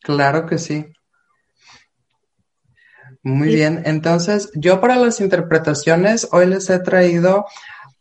Claro 0.01 0.45
que 0.45 0.57
sí. 0.57 0.85
Muy 3.23 3.49
bien, 3.49 3.83
entonces 3.85 4.49
yo 4.55 4.81
para 4.81 4.95
las 4.95 5.21
interpretaciones 5.21 6.27
hoy 6.31 6.47
les 6.47 6.69
he 6.71 6.79
traído 6.79 7.45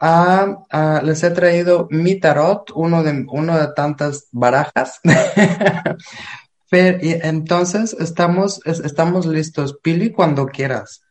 a, 0.01 1.01
les 1.05 1.23
he 1.23 1.31
traído 1.31 1.87
mi 1.91 2.19
tarot, 2.19 2.71
uno 2.75 3.03
de, 3.03 3.27
uno 3.29 3.59
de 3.59 3.69
tantas 3.75 4.29
barajas. 4.33 4.99
y 6.73 7.13
entonces 7.27 7.95
estamos, 8.01 8.61
estamos 8.65 9.27
listos. 9.27 9.79
Pili, 9.83 10.11
cuando 10.11 10.47
quieras. 10.47 11.03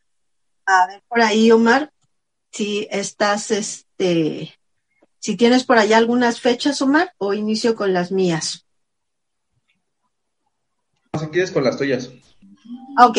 A 0.66 0.86
ver, 0.88 1.02
por 1.08 1.20
ahí, 1.20 1.52
Omar, 1.52 1.92
si 2.50 2.88
estás, 2.90 3.52
este, 3.52 4.54
si 5.20 5.36
tienes 5.36 5.64
por 5.64 5.78
allá 5.78 5.98
algunas 5.98 6.40
fechas, 6.40 6.82
Omar, 6.82 7.12
o 7.18 7.34
inicio 7.34 7.76
con 7.76 7.92
las 7.92 8.10
mías. 8.10 8.66
Si 11.18 11.26
quieres 11.26 11.50
con 11.50 11.62
las 11.62 11.76
tuyas. 11.76 12.10
Ok, 12.98 13.18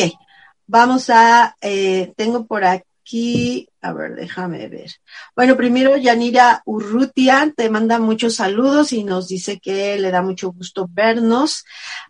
vamos 0.66 1.08
a, 1.10 1.56
eh, 1.60 2.12
tengo 2.16 2.46
por 2.46 2.64
aquí, 2.64 3.68
a 3.80 3.92
ver, 3.92 4.16
déjame 4.16 4.68
ver. 4.68 4.90
Bueno, 5.36 5.56
primero 5.56 5.96
Yanira 5.96 6.62
Urrutia 6.64 7.52
te 7.56 7.70
manda 7.70 7.98
muchos 7.98 8.36
saludos 8.36 8.92
y 8.92 9.04
nos 9.04 9.28
dice 9.28 9.60
que 9.60 9.98
le 9.98 10.10
da 10.10 10.22
mucho 10.22 10.52
gusto 10.52 10.88
vernos. 10.90 11.64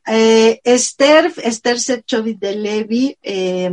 Eh, 0.06 0.60
Esther, 0.64 1.32
Esther 1.42 1.78
Sechovit 1.78 2.38
de 2.38 2.56
Levi, 2.56 3.16
eh, 3.22 3.70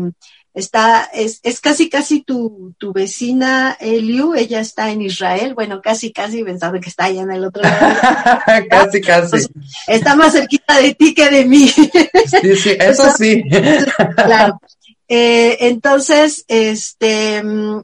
está, 0.54 1.04
es, 1.14 1.40
es 1.44 1.60
casi 1.62 1.90
casi 1.90 2.22
tu, 2.22 2.74
tu 2.78 2.92
vecina 2.92 3.78
Eliu, 3.80 4.34
ella 4.34 4.60
está 4.60 4.92
en 4.92 5.02
Israel, 5.02 5.54
bueno, 5.54 5.82
casi 5.82 6.12
casi 6.12 6.44
pensando 6.44 6.80
que 6.80 6.90
está 6.90 7.06
allá 7.06 7.22
en 7.22 7.32
el 7.32 7.46
otro 7.46 7.64
lado. 7.64 7.96
casi 8.70 9.02
casi. 9.02 9.48
Está 9.88 10.16
más 10.16 10.34
cerquita 10.34 10.80
de 10.80 10.94
ti 10.96 11.14
que 11.14 11.30
de 11.30 11.46
mí. 11.46 11.68
sí, 11.68 12.56
sí, 12.56 12.78
eso 12.80 13.12
sí. 13.18 13.44
claro. 14.16 14.60
Eh, 15.08 15.58
entonces, 15.68 16.46
este, 16.48 17.42
mm, 17.44 17.82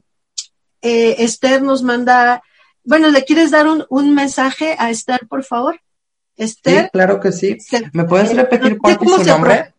eh, 0.82 1.16
Esther 1.18 1.62
nos 1.62 1.82
manda, 1.82 2.42
bueno, 2.84 3.08
¿le 3.08 3.24
quieres 3.24 3.50
dar 3.50 3.66
un, 3.66 3.84
un 3.88 4.14
mensaje 4.14 4.76
a 4.78 4.90
Esther, 4.90 5.26
por 5.28 5.44
favor? 5.44 5.80
Esther. 6.36 6.84
Sí, 6.84 6.90
claro 6.92 7.20
que 7.20 7.32
sí. 7.32 7.56
¿Me 7.92 8.04
puedes 8.04 8.34
repetir 8.34 8.78
por 8.78 8.98
su 8.98 9.24
nombre? 9.24 9.74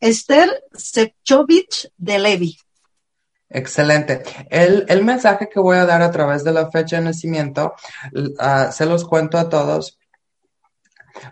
Esther 0.00 0.64
Sepchovich 0.72 1.90
de 1.96 2.18
Levi. 2.18 2.58
Excelente. 3.48 4.22
El, 4.50 4.84
el, 4.88 5.04
mensaje 5.04 5.48
que 5.48 5.60
voy 5.60 5.76
a 5.76 5.84
dar 5.84 6.02
a 6.02 6.10
través 6.10 6.42
de 6.42 6.52
la 6.52 6.70
fecha 6.70 6.96
de 6.96 7.02
nacimiento, 7.02 7.74
uh, 8.12 8.72
se 8.72 8.84
los 8.84 9.04
cuento 9.04 9.38
a 9.38 9.48
todos, 9.48 9.96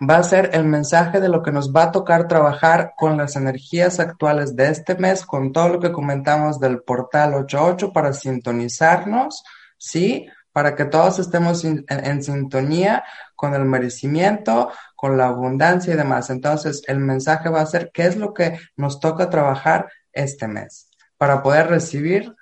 va 0.08 0.18
a 0.18 0.22
ser 0.22 0.50
el 0.52 0.64
mensaje 0.64 1.20
de 1.20 1.28
lo 1.28 1.42
que 1.42 1.50
nos 1.50 1.72
va 1.72 1.84
a 1.84 1.92
tocar 1.92 2.28
trabajar 2.28 2.92
con 2.96 3.16
las 3.16 3.36
energías 3.36 3.98
actuales 4.00 4.54
de 4.54 4.68
este 4.68 4.94
mes, 4.96 5.26
con 5.26 5.52
todo 5.52 5.68
lo 5.68 5.80
que 5.80 5.92
comentamos 5.92 6.60
del 6.60 6.82
portal 6.82 7.34
88 7.34 7.92
para 7.92 8.12
sintonizarnos, 8.12 9.42
¿sí? 9.76 10.28
Para 10.52 10.76
que 10.76 10.84
todos 10.84 11.18
estemos 11.18 11.64
en, 11.64 11.84
en 11.88 12.22
sintonía 12.22 13.04
con 13.34 13.54
el 13.54 13.64
merecimiento, 13.64 14.70
con 14.94 15.16
la 15.16 15.28
abundancia 15.28 15.94
y 15.94 15.96
demás. 15.96 16.30
Entonces, 16.30 16.82
el 16.86 16.98
mensaje 16.98 17.48
va 17.48 17.60
a 17.60 17.66
ser 17.66 17.90
qué 17.92 18.06
es 18.06 18.16
lo 18.16 18.34
que 18.34 18.58
nos 18.76 19.00
toca 19.00 19.30
trabajar 19.30 19.88
este 20.12 20.46
mes 20.46 20.90
para 21.16 21.42
poder 21.42 21.68
recibir 21.68 22.34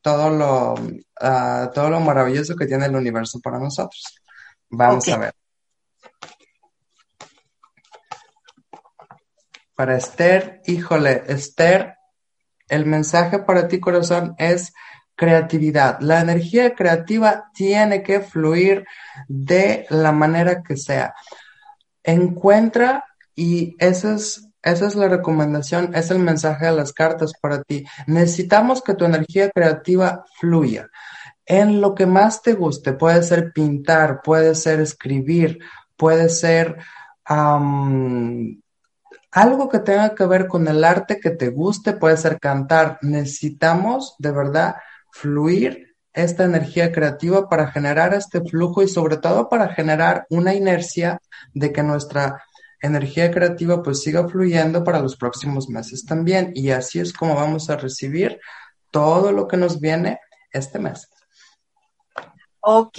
todo 0.00 0.30
lo, 0.30 0.74
uh, 0.74 1.70
todo 1.74 1.90
lo 1.90 2.00
maravilloso 2.00 2.54
que 2.54 2.66
tiene 2.66 2.86
el 2.86 2.94
universo 2.94 3.40
para 3.40 3.58
nosotros. 3.58 4.22
Vamos 4.70 5.08
a 5.08 5.18
ver. 5.18 5.34
Para 9.74 9.96
Esther, 9.96 10.62
híjole, 10.64 11.24
Esther, 11.26 11.96
el 12.68 12.86
mensaje 12.86 13.40
para 13.40 13.68
ti, 13.68 13.80
corazón, 13.80 14.34
es 14.38 14.72
creatividad. 15.16 15.98
La 16.00 16.20
energía 16.20 16.74
creativa 16.74 17.50
tiene 17.54 18.02
que 18.02 18.20
fluir 18.20 18.86
de 19.26 19.86
la 19.90 20.12
manera 20.12 20.62
que 20.62 20.76
sea. 20.76 21.14
Encuentra, 22.04 23.04
y 23.34 23.74
ese 23.78 24.14
es 24.14 24.48
Esa 24.62 24.88
es 24.88 24.96
la 24.96 25.06
recomendación, 25.06 25.94
es 25.94 26.10
el 26.10 26.18
mensaje 26.18 26.66
de 26.66 26.72
las 26.72 26.92
cartas 26.92 27.32
para 27.40 27.62
ti. 27.62 27.84
Necesitamos 28.08 28.82
que 28.82 28.94
tu 28.94 29.04
energía 29.04 29.48
creativa 29.50 30.24
fluya 30.40 30.88
en 31.44 31.80
lo 31.80 31.94
que 31.94 32.06
más 32.06 32.42
te 32.42 32.54
guste. 32.54 32.92
Puede 32.92 33.22
ser 33.22 33.52
pintar, 33.52 34.22
puede 34.22 34.56
ser 34.56 34.80
escribir, 34.80 35.60
puede 35.96 36.28
ser 36.28 36.78
algo 39.30 39.68
que 39.68 39.78
tenga 39.78 40.16
que 40.16 40.26
ver 40.26 40.48
con 40.48 40.66
el 40.66 40.82
arte 40.82 41.20
que 41.20 41.30
te 41.30 41.50
guste, 41.50 41.92
puede 41.92 42.16
ser 42.16 42.40
cantar. 42.40 42.98
Necesitamos 43.02 44.16
de 44.18 44.32
verdad 44.32 44.74
fluir 45.20 45.96
esta 46.12 46.44
energía 46.44 46.92
creativa 46.92 47.48
para 47.48 47.70
generar 47.70 48.14
este 48.14 48.40
flujo 48.40 48.82
y 48.82 48.88
sobre 48.88 49.16
todo 49.16 49.48
para 49.48 49.68
generar 49.74 50.26
una 50.30 50.54
inercia 50.54 51.20
de 51.52 51.72
que 51.72 51.82
nuestra 51.82 52.42
energía 52.80 53.30
creativa 53.30 53.82
pues 53.82 54.02
siga 54.02 54.28
fluyendo 54.28 54.84
para 54.84 55.00
los 55.00 55.16
próximos 55.16 55.68
meses 55.68 56.04
también. 56.04 56.52
Y 56.54 56.70
así 56.70 57.00
es 57.00 57.12
como 57.12 57.34
vamos 57.34 57.68
a 57.70 57.76
recibir 57.76 58.38
todo 58.90 59.32
lo 59.32 59.48
que 59.48 59.56
nos 59.56 59.80
viene 59.80 60.20
este 60.52 60.78
mes. 60.78 61.08
Ok, 62.60 62.98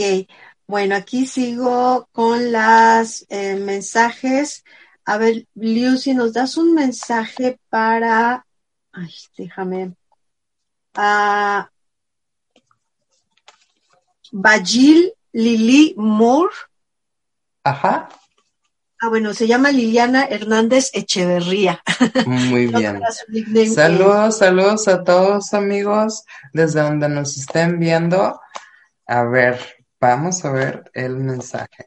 bueno, 0.65 0.95
aquí 0.95 1.25
sigo 1.25 2.07
con 2.11 2.51
las 2.51 3.25
eh, 3.29 3.55
mensajes. 3.55 4.63
A 5.05 5.17
ver, 5.17 5.47
Liu, 5.55 5.97
si 5.97 6.13
nos 6.13 6.33
das 6.33 6.57
un 6.57 6.73
mensaje 6.73 7.59
para. 7.69 8.45
Ay, 8.91 9.13
déjame. 9.37 9.95
Uh, 10.95 11.65
Bajil 14.31 15.13
Lili 15.33 15.93
Moore. 15.97 16.53
Ajá. 17.63 18.09
Ah, 18.99 19.09
bueno, 19.09 19.33
se 19.33 19.45
llama 19.45 19.71
Liliana 19.71 20.25
Hernández 20.25 20.89
Echeverría. 20.93 21.81
Muy 22.25 22.65
bien. 22.73 22.99
saludos, 23.73 24.37
saludos 24.39 24.87
a 24.87 25.03
todos 25.03 25.53
amigos 25.53 26.23
desde 26.53 26.81
donde 26.81 27.07
nos 27.07 27.37
estén 27.37 27.79
viendo. 27.79 28.39
A 29.05 29.23
ver, 29.23 29.59
vamos 29.99 30.43
a 30.45 30.51
ver 30.51 30.89
el 30.93 31.17
mensaje. 31.17 31.86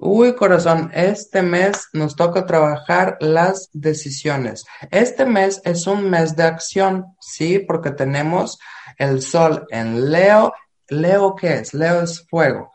Uy, 0.00 0.36
corazón, 0.36 0.92
este 0.94 1.42
mes 1.42 1.88
nos 1.92 2.14
toca 2.14 2.46
trabajar 2.46 3.16
las 3.18 3.68
decisiones. 3.72 4.64
Este 4.92 5.26
mes 5.26 5.60
es 5.64 5.88
un 5.88 6.08
mes 6.08 6.36
de 6.36 6.44
acción, 6.44 7.16
sí, 7.20 7.58
porque 7.58 7.90
tenemos 7.90 8.60
el 8.96 9.22
sol 9.22 9.66
en 9.70 10.08
Leo. 10.12 10.52
Leo, 10.88 11.34
¿qué 11.34 11.54
es? 11.54 11.74
Leo 11.74 12.02
es 12.02 12.24
fuego. 12.28 12.70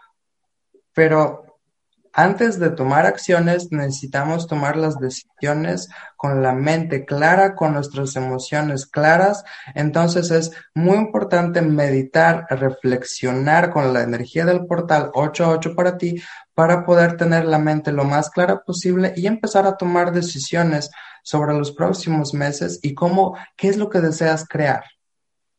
Pero 0.93 1.43
antes 2.15 2.59
de 2.59 2.69
tomar 2.69 3.07
acciones 3.07 3.71
necesitamos 3.71 4.45
tomar 4.45 4.78
las 4.78 4.99
decisiones 4.99 5.89
con 6.15 6.43
la 6.43 6.53
mente 6.53 7.05
clara, 7.05 7.55
con 7.55 7.74
nuestras 7.74 8.15
emociones 8.15 8.86
claras. 8.86 9.43
Entonces 9.74 10.30
es 10.30 10.51
muy 10.76 10.97
importante 10.97 11.61
meditar, 11.63 12.45
reflexionar 12.51 13.71
con 13.71 13.93
la 13.93 14.03
energía 14.03 14.45
del 14.45 14.67
portal 14.67 15.09
88 15.13 15.74
para 15.74 15.97
ti 15.97 16.21
para 16.54 16.86
poder 16.86 17.18
tener 17.18 17.45
la 17.45 17.60
mente 17.60 17.91
lo 17.91 18.04
más 18.04 18.30
clara 18.30 18.64
posible 18.64 19.14
y 19.16 19.28
empezar 19.28 19.66
a 19.66 19.78
tomar 19.78 20.12
decisiones 20.12 20.91
sobre 21.24 21.54
los 21.54 21.72
próximos 21.72 22.34
meses 22.34 22.80
y 22.82 22.93
cómo, 22.93 23.38
qué 23.56 23.70
es 23.70 23.78
lo 23.78 23.89
que 23.89 24.01
deseas 24.01 24.47
crear. 24.47 24.84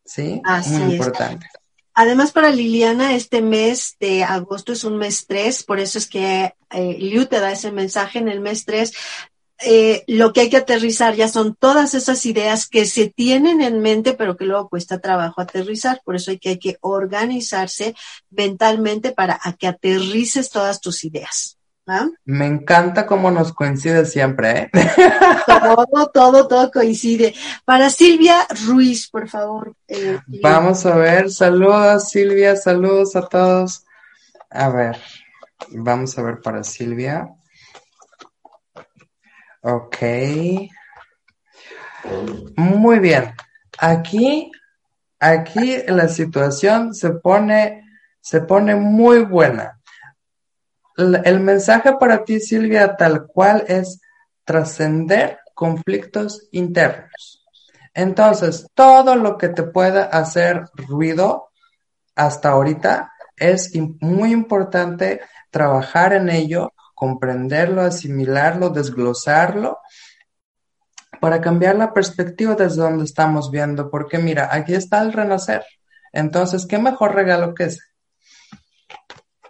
¿Sí? 0.05 0.43
muy 0.69 0.95
importante. 0.95 1.47
Además, 1.95 2.33
para 2.33 2.51
Liliana, 2.51 3.15
este 3.15 3.41
mes 3.41 3.97
de 4.01 4.25
agosto 4.25 4.73
es 4.73 4.83
un 4.83 4.99
mes 4.99 5.27
3, 5.27 5.63
por 5.63 5.79
eso 5.79 5.97
es 5.99 6.09
que 6.09 6.53
eh, 6.71 6.97
Liu 6.99 7.27
te 7.27 7.39
da 7.39 7.53
ese 7.53 7.71
mensaje 7.71 8.19
en 8.19 8.29
el 8.29 8.41
mes 8.41 8.65
3. 8.65 8.93
Eh, 9.61 10.03
lo 10.09 10.33
que 10.33 10.43
hay 10.43 10.51
que 10.51 10.57
aterrizar 10.57 11.15
ya 11.15 11.29
son 11.29 11.55
todas 11.55 11.95
esas 11.95 12.27
ideas 12.27 12.69
que 12.69 12.87
se 12.87 13.09
tienen 13.09 13.61
en 13.61 13.81
mente, 13.81 14.15
pero 14.15 14.37
que 14.37 14.45
luego 14.45 14.69
cuesta 14.69 15.01
trabajo 15.01 15.41
aterrizar. 15.41 16.03
Por 16.05 16.17
eso 16.17 16.33
hay 16.33 16.39
que, 16.39 16.51
hay 16.51 16.59
que 16.59 16.77
organizarse 16.81 17.95
mentalmente 18.31 19.13
para 19.13 19.41
que 19.59 19.67
aterrices 19.67 20.51
todas 20.51 20.81
tus 20.81 21.05
ideas. 21.05 21.59
¿Ah? 21.87 22.09
Me 22.25 22.47
encanta 22.47 23.05
cómo 23.05 23.31
nos 23.31 23.53
coincide 23.53 24.07
siempre, 24.07 24.59
¿eh? 24.59 24.71
Todo, 25.47 26.07
todo, 26.13 26.49
todo 26.49 26.71
coincide. 26.71 27.35
Para 27.65 27.91
Silvia 27.91 28.47
Ruiz, 28.67 29.09
por 29.11 29.29
favor. 29.29 29.75
Eh, 29.89 30.19
Vamos 30.43 30.87
a 30.87 30.97
ver, 30.97 31.31
saludos 31.31 32.09
Silvia, 32.09 32.57
saludos 32.57 33.17
a 33.17 33.29
todos. 33.29 33.85
A 34.51 34.71
ver, 34.71 34.99
vamos 35.71 36.17
a 36.17 36.23
ver 36.23 36.41
para 36.41 36.65
Silvia. 36.65 37.29
Ok. 39.65 39.97
Muy 42.57 42.99
bien. 43.01 43.35
Aquí, 43.79 44.53
aquí 45.19 45.79
la 45.89 46.09
situación 46.09 46.95
se 46.95 47.11
pone, 47.11 47.83
se 48.21 48.43
pone 48.43 48.77
muy 48.77 49.25
buena 49.25 49.81
el 50.97 51.41
mensaje 51.41 51.95
para 51.99 52.25
ti, 52.25 52.41
Silvia, 52.41 52.97
tal 52.97 53.27
cual 53.27 53.65
es 53.67 54.01
trascender 54.45 55.39
conflictos 55.55 56.49
internos. 56.53 57.45
Entonces, 57.93 58.67
todo 58.75 59.17
lo 59.17 59.37
que 59.37 59.49
te 59.49 59.63
pueda 59.63 60.05
hacer 60.05 60.65
ruido 60.75 61.51
hasta 62.15 62.51
ahorita 62.51 63.13
es 63.37 63.73
muy 64.01 64.33
importante 64.33 65.21
trabajar 65.51 66.13
en 66.13 66.29
ello, 66.29 66.73
comprenderlo, 67.05 67.83
asimilarlo, 67.83 68.71
desglosarlo 68.71 69.79
para 71.21 71.43
cambiar 71.43 71.77
la 71.77 71.93
perspectiva 71.93 72.55
desde 72.55 72.81
donde 72.81 73.05
estamos 73.05 73.51
viendo, 73.51 73.91
porque 73.91 74.17
mira, 74.17 74.49
aquí 74.51 74.73
está 74.75 75.03
el 75.03 75.13
renacer. 75.13 75.63
Entonces, 76.15 76.65
¿qué 76.67 76.79
mejor 76.79 77.15
regalo 77.15 77.55
que 77.55 77.65
ese? 77.65 77.81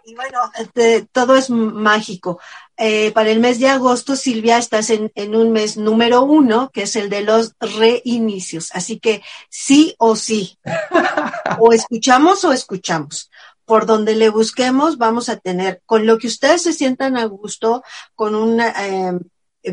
Y 0.03 0.15
bueno, 0.15 0.39
este, 0.59 1.07
todo 1.13 1.37
es 1.37 1.49
mágico. 1.49 2.41
Eh, 2.75 3.11
para 3.13 3.29
el 3.29 3.39
mes 3.39 3.57
de 3.59 3.69
agosto, 3.69 4.17
Silvia, 4.17 4.57
estás 4.57 4.89
en, 4.89 5.13
en, 5.15 5.33
un 5.33 5.53
mes 5.53 5.77
número 5.77 6.23
uno, 6.23 6.69
que 6.73 6.83
es 6.83 6.97
el 6.97 7.09
de 7.09 7.21
los 7.21 7.55
reinicios. 7.59 8.69
Así 8.73 8.99
que 8.99 9.23
sí 9.49 9.95
o 9.97 10.17
sí. 10.17 10.59
o 11.59 11.71
escuchamos 11.71 12.43
o 12.43 12.51
escuchamos. 12.51 13.31
Por 13.65 13.85
donde 13.85 14.15
le 14.15 14.29
busquemos, 14.29 14.97
vamos 14.97 15.29
a 15.29 15.37
tener, 15.37 15.81
con 15.85 16.05
lo 16.05 16.17
que 16.17 16.27
ustedes 16.27 16.61
se 16.61 16.73
sientan 16.73 17.17
a 17.17 17.25
gusto, 17.25 17.83
con 18.15 18.35
una, 18.35 18.69
eh, 18.85 19.19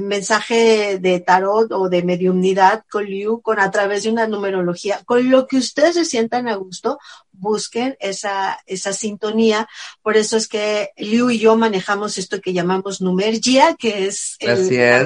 mensaje 0.01 0.99
de 0.99 1.21
tarot 1.21 1.71
o 1.73 1.89
de 1.89 2.03
mediumnidad 2.03 2.85
con 2.91 3.05
Liu, 3.05 3.41
con 3.41 3.61
a 3.61 3.71
través 3.71 4.05
de 4.05 4.11
una 4.11 4.27
numerología, 4.27 5.03
con 5.05 5.31
lo 5.31 5.47
que 5.47 5.57
ustedes 5.57 5.95
se 5.95 6.05
sientan 6.05 6.49
a 6.49 6.55
gusto, 6.55 6.99
busquen 7.33 7.97
esa, 8.01 8.59
esa 8.67 8.93
sintonía. 8.93 9.69
Por 10.03 10.17
eso 10.17 10.37
es 10.37 10.49
que 10.49 10.91
Liu 10.97 11.31
y 11.31 11.39
yo 11.39 11.57
manejamos 11.57 12.19
esto 12.19 12.41
que 12.41 12.53
llamamos 12.53 13.01
numergia, 13.01 13.75
que 13.75 14.07
es, 14.07 14.37
la 14.41 14.55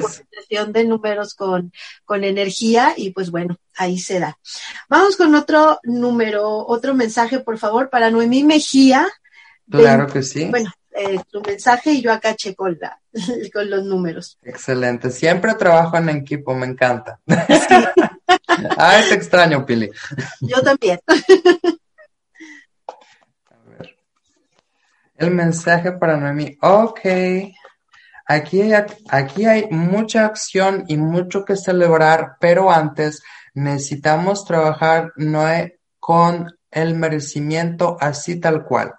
combinación 0.01 0.72
de 0.72 0.84
números 0.84 1.34
con, 1.34 1.72
con 2.05 2.24
energía, 2.24 2.95
y 2.97 3.11
pues 3.11 3.30
bueno, 3.30 3.59
ahí 3.76 3.99
se 3.99 4.20
da. 4.20 4.39
Vamos 4.89 5.16
con 5.16 5.34
otro 5.34 5.80
número, 5.82 6.66
otro 6.66 6.95
mensaje, 6.95 7.41
por 7.41 7.59
favor, 7.59 7.91
para 7.91 8.11
Noemí 8.11 8.45
Mejía. 8.45 9.09
Claro 9.68 10.07
que 10.07 10.22
sí. 10.22 10.45
Bueno, 10.45 10.72
eh, 10.97 11.20
tu 11.30 11.42
mensaje 11.42 11.92
y 11.92 12.03
yo 12.03 12.12
acá 12.12 12.34
checo 12.34 12.66
con 13.53 13.70
los 13.70 13.84
números. 13.84 14.38
Excelente. 14.42 15.11
Siempre 15.11 15.55
trabajo 15.55 15.97
en 15.99 16.09
equipo, 16.09 16.55
me 16.55 16.66
encanta. 16.66 17.20
Ay, 18.78 19.05
te 19.09 19.14
extraño, 19.14 19.66
Pili. 19.66 19.90
Yo 20.40 20.62
también. 20.62 20.99
A 23.51 23.57
ver. 23.68 23.97
El 25.16 25.30
mensaje 25.32 25.92
para 25.92 26.16
Noemi. 26.16 26.57
Ok. 26.62 27.01
Aquí 28.28 28.62
hay, 28.62 28.72
aquí 29.09 29.44
hay 29.47 29.68
mucha 29.70 30.24
acción 30.24 30.84
y 30.88 30.97
mucho 30.97 31.44
que 31.44 31.57
celebrar, 31.57 32.36
pero 32.40 32.72
antes 32.72 33.22
necesitamos 33.55 34.44
trabajar 34.44 35.12
Noé 35.16 35.78
con 36.01 36.53
el 36.70 36.94
merecimiento 36.94 37.97
así 38.01 38.40
tal 38.40 38.64
cual. 38.64 38.94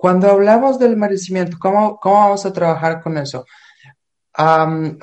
Cuando 0.00 0.30
hablamos 0.30 0.78
del 0.78 0.96
merecimiento, 0.96 1.58
¿cómo, 1.60 1.98
cómo 2.00 2.14
vamos 2.14 2.46
a 2.46 2.52
trabajar 2.54 3.02
con 3.02 3.18
eso? 3.18 3.44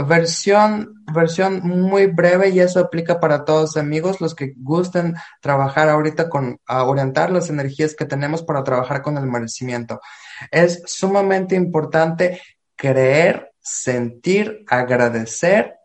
versión, 0.07 1.03
versión 1.13 1.59
muy 1.61 2.07
breve 2.07 2.49
y 2.49 2.59
eso 2.61 2.79
aplica 2.79 3.19
para 3.19 3.45
todos 3.45 3.77
amigos, 3.77 4.19
los 4.21 4.33
que 4.33 4.53
gusten 4.57 5.13
trabajar 5.39 5.89
ahorita 5.89 6.29
con, 6.29 6.59
orientar 6.67 7.29
las 7.29 7.51
energías 7.51 7.93
que 7.93 8.05
tenemos 8.05 8.41
para 8.41 8.63
trabajar 8.63 9.03
con 9.03 9.17
el 9.17 9.27
merecimiento. 9.27 10.01
Es 10.49 10.81
sumamente 10.87 11.55
importante 11.55 12.41
creer, 12.75 13.51
sentir, 13.59 14.65
agradecer 14.67 15.75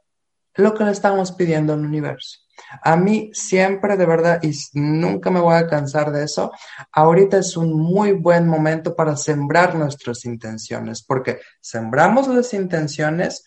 lo 0.54 0.72
que 0.72 0.84
le 0.84 0.92
estamos 0.92 1.32
pidiendo 1.32 1.74
al 1.74 1.84
universo. 1.84 2.41
A 2.82 2.96
mí 2.96 3.30
siempre, 3.32 3.96
de 3.96 4.06
verdad, 4.06 4.40
y 4.42 4.52
nunca 4.74 5.30
me 5.30 5.40
voy 5.40 5.54
a 5.54 5.66
cansar 5.66 6.12
de 6.12 6.24
eso, 6.24 6.52
ahorita 6.92 7.38
es 7.38 7.56
un 7.56 7.72
muy 7.72 8.12
buen 8.12 8.46
momento 8.46 8.94
para 8.94 9.16
sembrar 9.16 9.74
nuestras 9.74 10.24
intenciones, 10.24 11.02
porque 11.02 11.40
sembramos 11.60 12.28
las 12.28 12.54
intenciones 12.54 13.44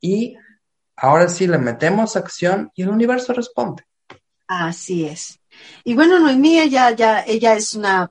y 0.00 0.36
ahora 0.96 1.28
sí 1.28 1.46
le 1.46 1.58
metemos 1.58 2.16
acción 2.16 2.70
y 2.74 2.82
el 2.82 2.90
universo 2.90 3.32
responde. 3.32 3.84
Así 4.46 5.06
es. 5.06 5.40
Y 5.84 5.94
bueno, 5.94 6.18
Noemí, 6.18 6.58
ella 6.60 6.90
ya, 6.90 7.22
ella 7.22 7.54
es 7.54 7.74
una 7.74 8.10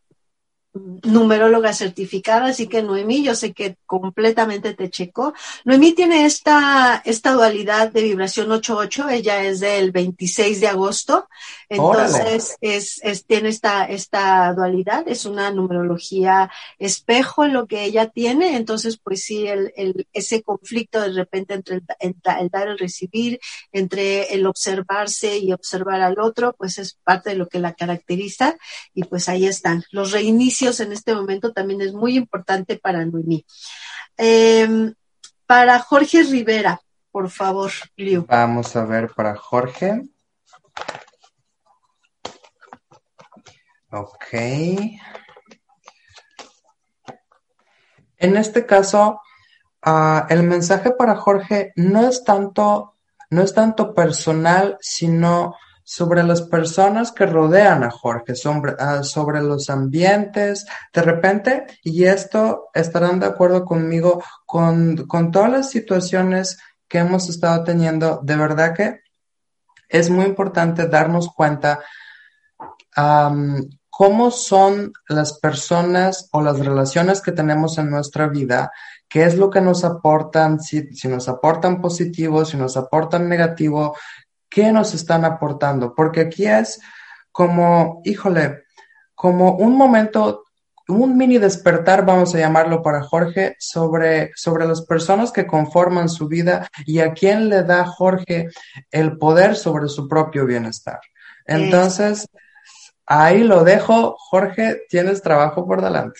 numeróloga 1.03 1.73
certificada, 1.73 2.47
así 2.47 2.67
que 2.67 2.83
Noemí, 2.83 3.23
yo 3.23 3.33
sé 3.33 3.53
que 3.53 3.77
completamente 3.85 4.73
te 4.73 4.89
checó. 4.89 5.33
Noemí 5.63 5.93
tiene 5.93 6.25
esta, 6.25 7.01
esta 7.05 7.31
dualidad 7.31 7.91
de 7.91 8.03
vibración 8.03 8.49
8-8, 8.49 9.11
ella 9.11 9.43
es 9.43 9.61
del 9.61 9.91
26 9.91 10.59
de 10.59 10.67
agosto, 10.67 11.29
entonces 11.69 12.57
es, 12.59 12.99
es, 13.03 13.25
tiene 13.25 13.49
esta, 13.49 13.85
esta 13.85 14.53
dualidad, 14.53 15.07
es 15.07 15.25
una 15.25 15.49
numerología 15.51 16.51
espejo 16.77 17.47
lo 17.47 17.67
que 17.67 17.85
ella 17.85 18.09
tiene, 18.09 18.57
entonces 18.57 18.97
pues 19.01 19.23
sí, 19.23 19.47
el, 19.47 19.71
el, 19.77 20.07
ese 20.11 20.43
conflicto 20.43 20.99
de 20.99 21.13
repente 21.13 21.53
entre 21.53 21.75
el, 21.75 21.83
el, 21.99 22.15
el 22.39 22.49
dar 22.49 22.67
y 22.67 22.71
el 22.71 22.77
recibir, 22.77 23.39
entre 23.71 24.33
el 24.33 24.45
observarse 24.45 25.37
y 25.37 25.53
observar 25.53 26.01
al 26.01 26.19
otro, 26.19 26.53
pues 26.57 26.79
es 26.79 26.97
parte 27.03 27.29
de 27.29 27.37
lo 27.37 27.47
que 27.47 27.59
la 27.59 27.73
caracteriza 27.73 28.57
y 28.93 29.03
pues 29.03 29.29
ahí 29.29 29.45
están 29.45 29.83
los 29.91 30.11
reinicios 30.11 30.64
en 30.79 30.91
este 30.91 31.13
momento 31.13 31.53
también 31.53 31.81
es 31.81 31.93
muy 31.93 32.17
importante 32.17 32.77
para 32.77 33.05
Noemí. 33.05 33.45
Em, 34.17 34.93
para 35.45 35.79
Jorge 35.79 36.23
Rivera, 36.23 36.81
por 37.11 37.29
favor, 37.29 37.71
Liu. 37.95 38.25
Vamos 38.27 38.75
a 38.75 38.85
ver 38.85 39.11
para 39.15 39.35
Jorge. 39.35 40.01
Ok. 43.91 44.33
En 48.17 48.37
este 48.37 48.65
caso, 48.65 49.21
uh, 49.85 50.21
el 50.29 50.43
mensaje 50.43 50.91
para 50.91 51.15
Jorge 51.15 51.71
no 51.75 52.07
es 52.07 52.23
tanto, 52.23 52.95
no 53.29 53.41
es 53.41 53.53
tanto 53.53 53.93
personal, 53.93 54.77
sino 54.81 55.55
sobre 55.87 56.23
las 56.23 56.41
personas 56.41 57.11
que 57.11 57.27
rodean 57.27 57.83
a 57.83 57.91
Jorge, 57.91 58.33
sobre, 58.35 58.73
ah, 58.79 59.03
sobre 59.03 59.41
los 59.41 59.69
ambientes, 59.69 60.65
de 60.91 61.01
repente, 61.03 61.67
y 61.83 62.05
esto 62.05 62.69
estarán 62.73 63.19
de 63.19 63.27
acuerdo 63.27 63.63
conmigo, 63.63 64.23
con, 64.47 65.05
con 65.05 65.29
todas 65.31 65.51
las 65.51 65.69
situaciones 65.69 66.57
que 66.87 66.97
hemos 66.97 67.29
estado 67.29 67.63
teniendo, 67.63 68.19
de 68.23 68.35
verdad 68.35 68.73
que 68.75 69.01
es 69.87 70.09
muy 70.09 70.25
importante 70.25 70.87
darnos 70.87 71.29
cuenta 71.29 71.79
cómo 73.89 74.31
son 74.31 74.91
las 75.07 75.39
personas 75.39 76.29
o 76.31 76.41
las 76.41 76.59
relaciones 76.59 77.21
que 77.21 77.31
tenemos 77.31 77.77
en 77.77 77.89
nuestra 77.91 78.27
vida, 78.27 78.71
qué 79.07 79.23
es 79.23 79.37
lo 79.37 79.49
que 79.49 79.61
nos 79.61 79.83
aportan, 79.83 80.59
si, 80.59 80.93
si 80.95 81.07
nos 81.07 81.29
aportan 81.29 81.81
positivo, 81.81 82.43
si 82.43 82.57
nos 82.57 82.75
aportan 82.75 83.29
negativo, 83.29 83.95
¿Qué 84.49 84.71
nos 84.71 84.93
están 84.93 85.25
aportando? 85.25 85.93
Porque 85.93 86.21
aquí 86.21 86.45
es 86.45 86.79
como, 87.31 88.01
híjole, 88.05 88.63
como 89.13 89.55
un 89.55 89.75
momento, 89.75 90.43
un 90.87 91.17
mini 91.17 91.37
despertar, 91.37 92.05
vamos 92.05 92.33
a 92.35 92.37
llamarlo 92.37 92.81
para 92.81 93.03
Jorge, 93.03 93.55
sobre, 93.59 94.31
sobre 94.35 94.65
las 94.65 94.81
personas 94.83 95.31
que 95.31 95.47
conforman 95.47 96.09
su 96.09 96.27
vida 96.27 96.69
y 96.85 96.99
a 96.99 97.13
quién 97.13 97.49
le 97.49 97.63
da 97.63 97.85
Jorge 97.85 98.49
el 98.91 99.17
poder 99.17 99.55
sobre 99.55 99.87
su 99.87 100.07
propio 100.07 100.45
bienestar. 100.45 100.99
Entonces, 101.45 102.27
ahí 103.05 103.43
lo 103.43 103.63
dejo. 103.63 104.15
Jorge, 104.17 104.83
tienes 104.89 105.21
trabajo 105.21 105.65
por 105.65 105.81
delante. 105.81 106.19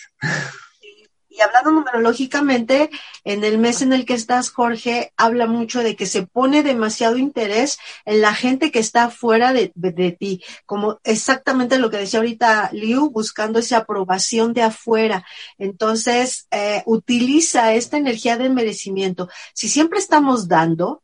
Y 1.36 1.42
hablando 1.42 1.70
numerológicamente, 1.70 2.88
en 3.22 3.44
el 3.44 3.58
mes 3.58 3.82
en 3.82 3.92
el 3.92 4.06
que 4.06 4.14
estás, 4.14 4.48
Jorge, 4.48 5.12
habla 5.18 5.46
mucho 5.46 5.82
de 5.82 5.94
que 5.94 6.06
se 6.06 6.26
pone 6.26 6.62
demasiado 6.62 7.18
interés 7.18 7.78
en 8.06 8.22
la 8.22 8.34
gente 8.34 8.70
que 8.70 8.78
está 8.78 9.10
fuera 9.10 9.52
de, 9.52 9.70
ti, 10.18 10.42
como 10.64 10.98
exactamente 11.04 11.78
lo 11.78 11.90
que 11.90 11.98
decía 11.98 12.20
ahorita 12.20 12.70
Liu, 12.72 13.10
buscando 13.10 13.58
esa 13.58 13.78
aprobación 13.78 14.54
de 14.54 14.62
afuera. 14.62 15.26
Entonces, 15.58 16.46
eh, 16.50 16.82
utiliza 16.86 17.74
esta 17.74 17.98
energía 17.98 18.38
del 18.38 18.54
merecimiento. 18.54 19.28
Si 19.52 19.68
siempre 19.68 19.98
estamos 19.98 20.48
dando, 20.48 21.02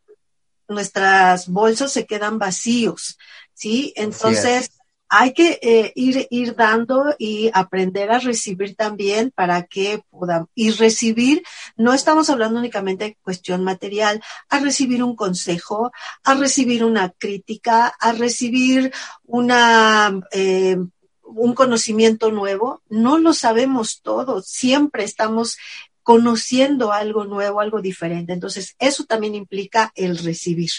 nuestras 0.66 1.48
bolsas 1.48 1.92
se 1.92 2.06
quedan 2.06 2.38
vacíos, 2.38 3.18
¿sí? 3.52 3.92
Entonces, 3.96 4.70
hay 5.14 5.34
que 5.34 5.58
eh, 5.60 5.92
ir, 5.94 6.26
ir 6.30 6.56
dando 6.56 7.14
y 7.18 7.50
aprender 7.52 8.10
a 8.10 8.18
recibir 8.18 8.74
también 8.74 9.30
para 9.30 9.64
que 9.64 10.02
podamos, 10.08 10.48
y 10.54 10.70
recibir, 10.70 11.42
no 11.76 11.92
estamos 11.92 12.30
hablando 12.30 12.58
únicamente 12.58 13.04
de 13.04 13.18
cuestión 13.22 13.62
material, 13.62 14.22
a 14.48 14.58
recibir 14.60 15.04
un 15.04 15.14
consejo, 15.14 15.92
a 16.24 16.32
recibir 16.32 16.82
una 16.82 17.10
crítica, 17.10 17.88
a 18.00 18.12
recibir 18.12 18.90
una, 19.26 20.18
eh, 20.30 20.78
un 21.24 21.54
conocimiento 21.54 22.30
nuevo, 22.30 22.80
no 22.88 23.18
lo 23.18 23.34
sabemos 23.34 24.00
todo, 24.00 24.40
siempre 24.40 25.04
estamos 25.04 25.58
conociendo 26.02 26.92
algo 26.92 27.24
nuevo, 27.24 27.60
algo 27.60 27.80
diferente. 27.80 28.32
Entonces, 28.32 28.74
eso 28.78 29.04
también 29.04 29.34
implica 29.34 29.92
el 29.94 30.18
recibir. 30.18 30.70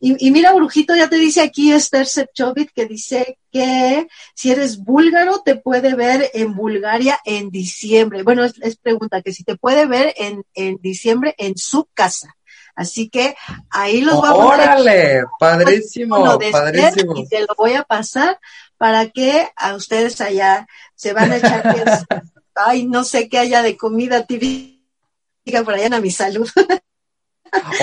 Y, 0.00 0.30
mira, 0.30 0.52
Brujito, 0.52 0.94
ya 0.94 1.08
te 1.08 1.16
dice 1.16 1.40
aquí 1.40 1.72
Esther 1.72 2.06
Sepchovit 2.06 2.70
que 2.72 2.86
dice 2.86 3.38
que 3.50 4.06
si 4.34 4.52
eres 4.52 4.78
búlgaro, 4.78 5.42
te 5.44 5.56
puede 5.56 5.94
ver 5.94 6.30
en 6.34 6.54
Bulgaria 6.54 7.18
en 7.24 7.50
diciembre. 7.50 8.22
Bueno, 8.22 8.44
es, 8.44 8.76
pregunta 8.76 9.22
que 9.22 9.32
si 9.32 9.44
te 9.44 9.56
puede 9.56 9.86
ver 9.86 10.14
en, 10.16 10.44
en 10.54 10.76
diciembre 10.80 11.34
en 11.38 11.56
su 11.56 11.88
casa. 11.92 12.36
Así 12.74 13.10
que 13.10 13.36
ahí 13.68 14.00
los 14.00 14.22
vamos 14.22 14.54
¡Órale! 14.54 15.24
Padrísimo, 15.38 16.38
padrísimo. 16.50 17.16
Y 17.16 17.28
te 17.28 17.40
lo 17.40 17.54
voy 17.56 17.74
a 17.74 17.82
pasar 17.82 18.38
para 18.78 19.10
que 19.10 19.50
a 19.56 19.74
ustedes 19.74 20.20
allá 20.20 20.66
se 20.94 21.12
van 21.12 21.32
a 21.32 21.36
echar 21.36 21.62
ay, 22.54 22.86
no 22.86 23.04
sé 23.04 23.28
qué 23.28 23.38
haya 23.38 23.62
de 23.62 23.76
comida 23.76 24.24
típica 24.26 25.64
por 25.64 25.74
allá 25.74 25.96
en 25.96 26.02
mi 26.02 26.10
salud. 26.10 26.48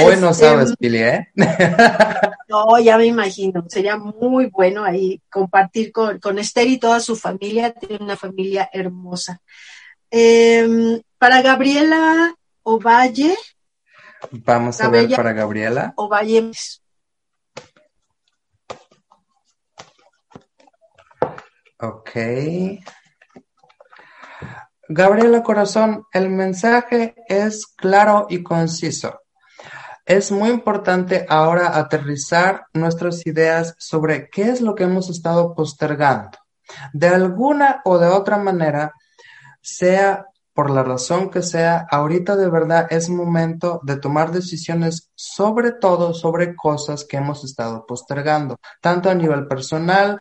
Hoy 0.03 0.15
no 0.17 0.33
sabes, 0.33 0.75
Pili, 0.77 0.99
¿eh? 0.99 1.27
no, 2.47 2.79
ya 2.79 2.97
me 2.97 3.05
imagino. 3.05 3.65
Sería 3.67 3.97
muy 3.97 4.45
bueno 4.45 4.83
ahí 4.83 5.21
compartir 5.29 5.91
con, 5.91 6.19
con 6.19 6.39
Esther 6.39 6.67
y 6.67 6.77
toda 6.77 6.99
su 6.99 7.15
familia. 7.15 7.73
Tiene 7.73 7.97
una 8.01 8.15
familia 8.15 8.69
hermosa. 8.71 9.41
Em, 10.09 11.01
para 11.17 11.41
Gabriela 11.41 12.33
Ovalle. 12.63 13.35
Vamos 14.31 14.79
a 14.81 14.89
ver 14.89 15.09
para 15.09 15.33
Gabriela. 15.33 15.93
Ovalle. 15.97 16.51
Ok. 21.79 22.11
Gabriela 24.89 25.43
Corazón, 25.43 26.05
el 26.13 26.29
mensaje 26.29 27.15
es 27.27 27.67
claro 27.67 28.27
y 28.29 28.41
conciso. 28.41 29.19
Es 30.05 30.31
muy 30.31 30.49
importante 30.49 31.25
ahora 31.27 31.77
aterrizar 31.77 32.67
nuestras 32.73 33.25
ideas 33.27 33.75
sobre 33.77 34.29
qué 34.29 34.43
es 34.43 34.61
lo 34.61 34.75
que 34.75 34.85
hemos 34.85 35.09
estado 35.09 35.53
postergando. 35.53 36.37
De 36.93 37.07
alguna 37.09 37.81
o 37.83 37.97
de 37.97 38.07
otra 38.07 38.37
manera, 38.37 38.93
sea 39.61 40.25
por 40.53 40.71
la 40.71 40.81
razón 40.81 41.29
que 41.29 41.43
sea, 41.43 41.85
ahorita 41.91 42.35
de 42.35 42.49
verdad 42.49 42.87
es 42.89 43.09
momento 43.09 43.79
de 43.83 43.97
tomar 43.97 44.31
decisiones 44.31 45.11
sobre 45.13 45.73
todo 45.73 46.15
sobre 46.15 46.55
cosas 46.55 47.05
que 47.05 47.17
hemos 47.17 47.43
estado 47.43 47.85
postergando, 47.85 48.57
tanto 48.81 49.09
a 49.09 49.13
nivel 49.13 49.47
personal 49.47 50.19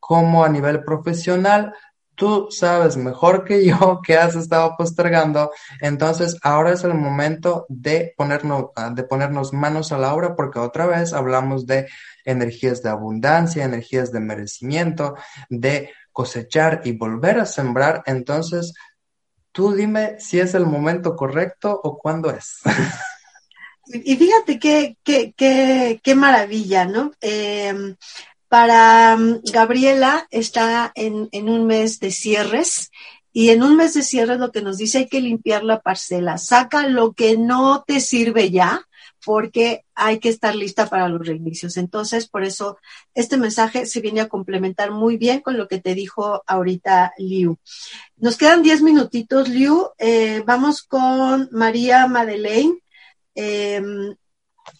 como 0.00 0.44
a 0.44 0.48
nivel 0.48 0.82
profesional, 0.82 1.72
tú 2.16 2.48
sabes 2.50 2.96
mejor 2.96 3.44
que 3.44 3.64
yo 3.64 4.00
que 4.04 4.16
has 4.16 4.34
estado 4.34 4.74
postergando, 4.76 5.52
entonces 5.80 6.36
ahora 6.42 6.72
es 6.72 6.82
el 6.82 6.94
momento 6.94 7.66
de 7.68 8.14
ponernos, 8.16 8.66
ah, 8.74 8.90
de 8.90 9.04
ponernos 9.04 9.52
manos 9.52 9.92
a 9.92 9.98
la 9.98 10.12
obra 10.12 10.34
porque 10.34 10.58
otra 10.58 10.86
vez 10.86 11.12
hablamos 11.12 11.66
de 11.66 11.86
energías 12.24 12.82
de 12.82 12.88
abundancia, 12.88 13.64
energías 13.64 14.10
de 14.10 14.20
merecimiento, 14.20 15.14
de 15.48 15.90
cosechar 16.10 16.80
y 16.84 16.92
volver 16.92 17.38
a 17.38 17.46
sembrar, 17.46 18.02
entonces 18.06 18.72
tú 19.52 19.72
dime 19.72 20.16
si 20.18 20.40
es 20.40 20.54
el 20.54 20.66
momento 20.66 21.14
correcto 21.14 21.78
o 21.82 21.96
cuándo 21.96 22.30
es. 22.30 22.60
Y 23.88 24.16
fíjate 24.16 24.58
qué, 24.58 24.96
qué, 25.04 25.32
qué, 25.36 26.00
qué 26.02 26.14
maravilla, 26.16 26.86
¿no? 26.86 27.12
Eh, 27.20 27.94
para 28.56 29.14
mm, 29.18 29.42
Gabriela 29.52 30.26
está 30.30 30.90
en, 30.94 31.28
un 31.46 31.66
mes 31.66 32.00
de 32.00 32.10
cierres 32.10 32.90
y 33.30 33.50
en 33.50 33.62
un 33.62 33.76
mes 33.76 33.92
de 33.92 34.02
cierres 34.02 34.38
lo 34.38 34.50
que 34.50 34.62
nos 34.62 34.78
dice 34.78 34.96
hay 34.96 35.08
que 35.08 35.20
limpiar 35.20 35.62
la 35.62 35.80
parcela. 35.82 36.38
Saca 36.38 36.88
lo 36.88 37.12
que 37.12 37.36
no 37.36 37.84
te 37.86 38.00
sirve 38.00 38.50
ya, 38.50 38.88
porque 39.22 39.84
hay 39.94 40.20
que 40.20 40.30
estar 40.30 40.54
lista 40.54 40.88
para 40.88 41.10
los 41.10 41.26
reinicios. 41.26 41.76
Entonces, 41.76 42.28
por 42.28 42.44
eso 42.44 42.78
este 43.12 43.36
mensaje 43.36 43.84
se 43.84 44.00
viene 44.00 44.22
a 44.22 44.28
complementar 44.30 44.90
muy 44.90 45.18
bien 45.18 45.42
con 45.42 45.58
lo 45.58 45.68
que 45.68 45.78
te 45.78 45.94
dijo 45.94 46.42
ahorita 46.46 47.12
Liu. 47.18 47.58
Nos 48.16 48.38
quedan 48.38 48.62
diez 48.62 48.80
minutitos, 48.80 49.50
Liu. 49.50 49.90
Eh, 49.98 50.42
vamos 50.46 50.82
con 50.82 51.50
María 51.52 52.06
Madeleine. 52.06 52.78
Eh, 53.34 53.82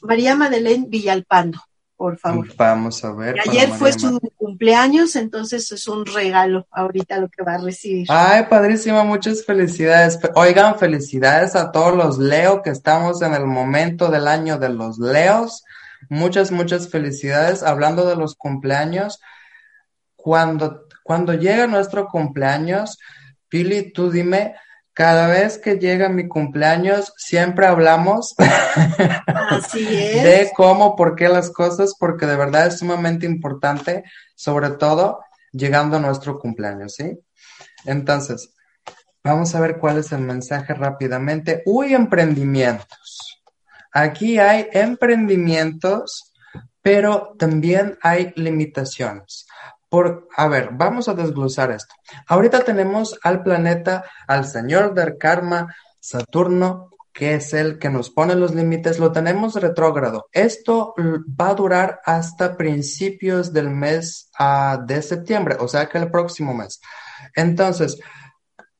María 0.01 0.35
Madeleine 0.35 0.87
Villalpando 0.89 1.61
por 1.97 2.19
favor. 2.19 2.47
Vamos 2.57 3.03
a 3.05 3.13
ver. 3.13 3.37
Ayer 3.49 3.71
fue 3.71 3.93
su 3.93 4.21
cumpleaños, 4.37 5.17
entonces 5.17 5.71
es 5.73 5.89
un 5.89 6.05
regalo 6.05 6.67
ahorita 6.71 7.19
lo 7.19 7.29
que 7.29 7.43
va 7.43 7.55
a 7.55 7.59
recibir. 7.59 8.07
Ay, 8.11 8.45
padrísimo, 8.51 9.05
muchas 9.05 9.45
felicidades. 9.45 10.19
Oigan, 10.35 10.79
felicidades 10.79 11.57
a 11.57 11.73
todos 11.73 11.97
los 11.97 12.19
Leo 12.19 12.63
que 12.63 12.71
estamos 12.71 13.23
en 13.23 13.35
el 13.35 13.47
momento 13.47 14.09
del 14.09 14.29
año 14.29 14.59
de 14.59 14.69
los 14.69 14.99
Leos. 14.99 15.65
Muchas, 16.09 16.53
muchas 16.53 16.91
felicidades. 16.91 17.63
Hablando 17.63 18.07
de 18.07 18.17
los 18.17 18.35
cumpleaños, 18.35 19.21
cuando, 20.17 20.87
cuando 21.03 21.33
llega 21.35 21.67
nuestro 21.67 22.09
cumpleaños, 22.09 22.99
Pili, 23.49 23.93
tú 23.93 24.11
dime, 24.11 24.55
cada 24.97 25.27
vez 25.27 25.59
que 25.59 25.79
llega 25.79 26.09
mi 26.09 26.27
cumpleaños, 26.27 27.13
siempre 27.19 27.67
hablamos 27.67 28.35
de 29.75 30.51
cómo, 30.57 30.97
por 30.97 31.17
qué 31.17 31.29
las 31.29 31.51
cosas, 31.51 31.95
porque 32.01 32.25
de 32.25 32.35
verdad 32.35 32.69
es 32.69 32.79
sumamente 32.79 33.27
importante, 33.27 34.05
sobre 34.35 34.71
todo 34.71 35.21
llegando 35.53 35.99
a 35.99 36.01
nuestro 36.01 36.39
cumpleaños, 36.39 36.95
¿sí? 36.95 37.19
Entonces, 37.85 38.55
vamos 39.23 39.55
a 39.55 39.61
ver 39.61 39.77
cuál 39.77 39.99
es 39.99 40.13
el 40.13 40.21
mensaje 40.21 40.73
rápidamente. 40.73 41.63
Uy, 41.67 41.93
emprendimientos. 41.93 43.43
Aquí 43.93 44.39
hay 44.39 44.67
emprendimientos, 44.73 46.33
pero 46.81 47.35
también 47.39 47.99
hay 48.01 48.33
limitaciones. 48.35 49.47
Por, 49.89 50.29
a 50.37 50.49
ver, 50.49 50.71
vamos 50.73 51.09
a 51.09 51.15
desglosar 51.15 51.71
esto. 51.71 51.95
Ahorita 52.27 52.65
tenemos 52.65 53.19
al 53.23 53.43
planeta, 53.43 54.05
al 54.27 54.45
señor 54.45 54.95
del 54.95 55.17
karma, 55.17 55.75
Saturno, 56.01 56.91
que 57.17 57.35
es 57.35 57.55
el 57.55 57.79
que 57.79 57.89
nos 57.89 58.11
pone 58.11 58.35
los 58.35 58.55
límites, 58.55 58.99
lo 58.99 59.11
tenemos 59.11 59.55
retrógrado. 59.55 60.27
Esto 60.33 60.95
va 60.99 61.49
a 61.49 61.55
durar 61.55 62.01
hasta 62.05 62.59
principios 62.59 63.55
del 63.55 63.71
mes 63.71 64.31
uh, 64.39 64.85
de 64.85 65.01
septiembre, 65.01 65.57
o 65.59 65.67
sea 65.67 65.89
que 65.89 65.97
el 65.97 66.11
próximo 66.11 66.53
mes. 66.53 66.79
Entonces, 67.35 67.99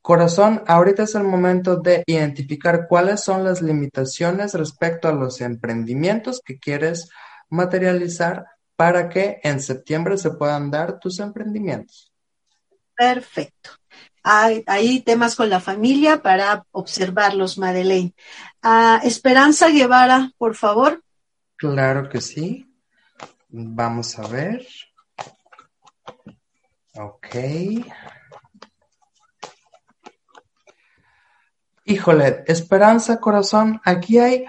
corazón, 0.03 0.63
ahorita 0.67 1.03
es 1.03 1.15
el 1.15 1.23
momento 1.23 1.77
de 1.77 2.03
identificar 2.05 2.85
cuáles 2.87 3.21
son 3.21 3.43
las 3.43 3.63
limitaciones 3.63 4.53
respecto 4.53 5.07
a 5.07 5.13
los 5.13 5.41
emprendimientos 5.41 6.39
que 6.45 6.59
quieres 6.59 7.09
materializar 7.49 8.45
para 8.77 9.09
que 9.09 9.41
en 9.43 9.59
septiembre 9.59 10.17
se 10.17 10.31
puedan 10.31 10.71
dar 10.71 10.99
tus 10.99 11.19
emprendimientos. 11.19 12.13
Perfecto. 12.95 13.71
Hay, 14.23 14.63
hay 14.67 15.01
temas 15.01 15.35
con 15.35 15.49
la 15.49 15.59
familia 15.59 16.21
para 16.21 16.63
observarlos, 16.71 17.57
Madeleine. 17.57 18.13
Ah, 18.61 19.01
Esperanza 19.03 19.69
Guevara, 19.69 20.31
por 20.37 20.55
favor. 20.55 21.03
Claro 21.55 22.07
que 22.07 22.21
sí. 22.21 22.71
Vamos 23.49 24.17
a 24.19 24.27
ver. 24.27 24.65
Ok. 26.93 27.35
Híjole, 31.85 32.43
Esperanza, 32.47 33.19
corazón, 33.19 33.79
aquí 33.85 34.19
hay 34.19 34.45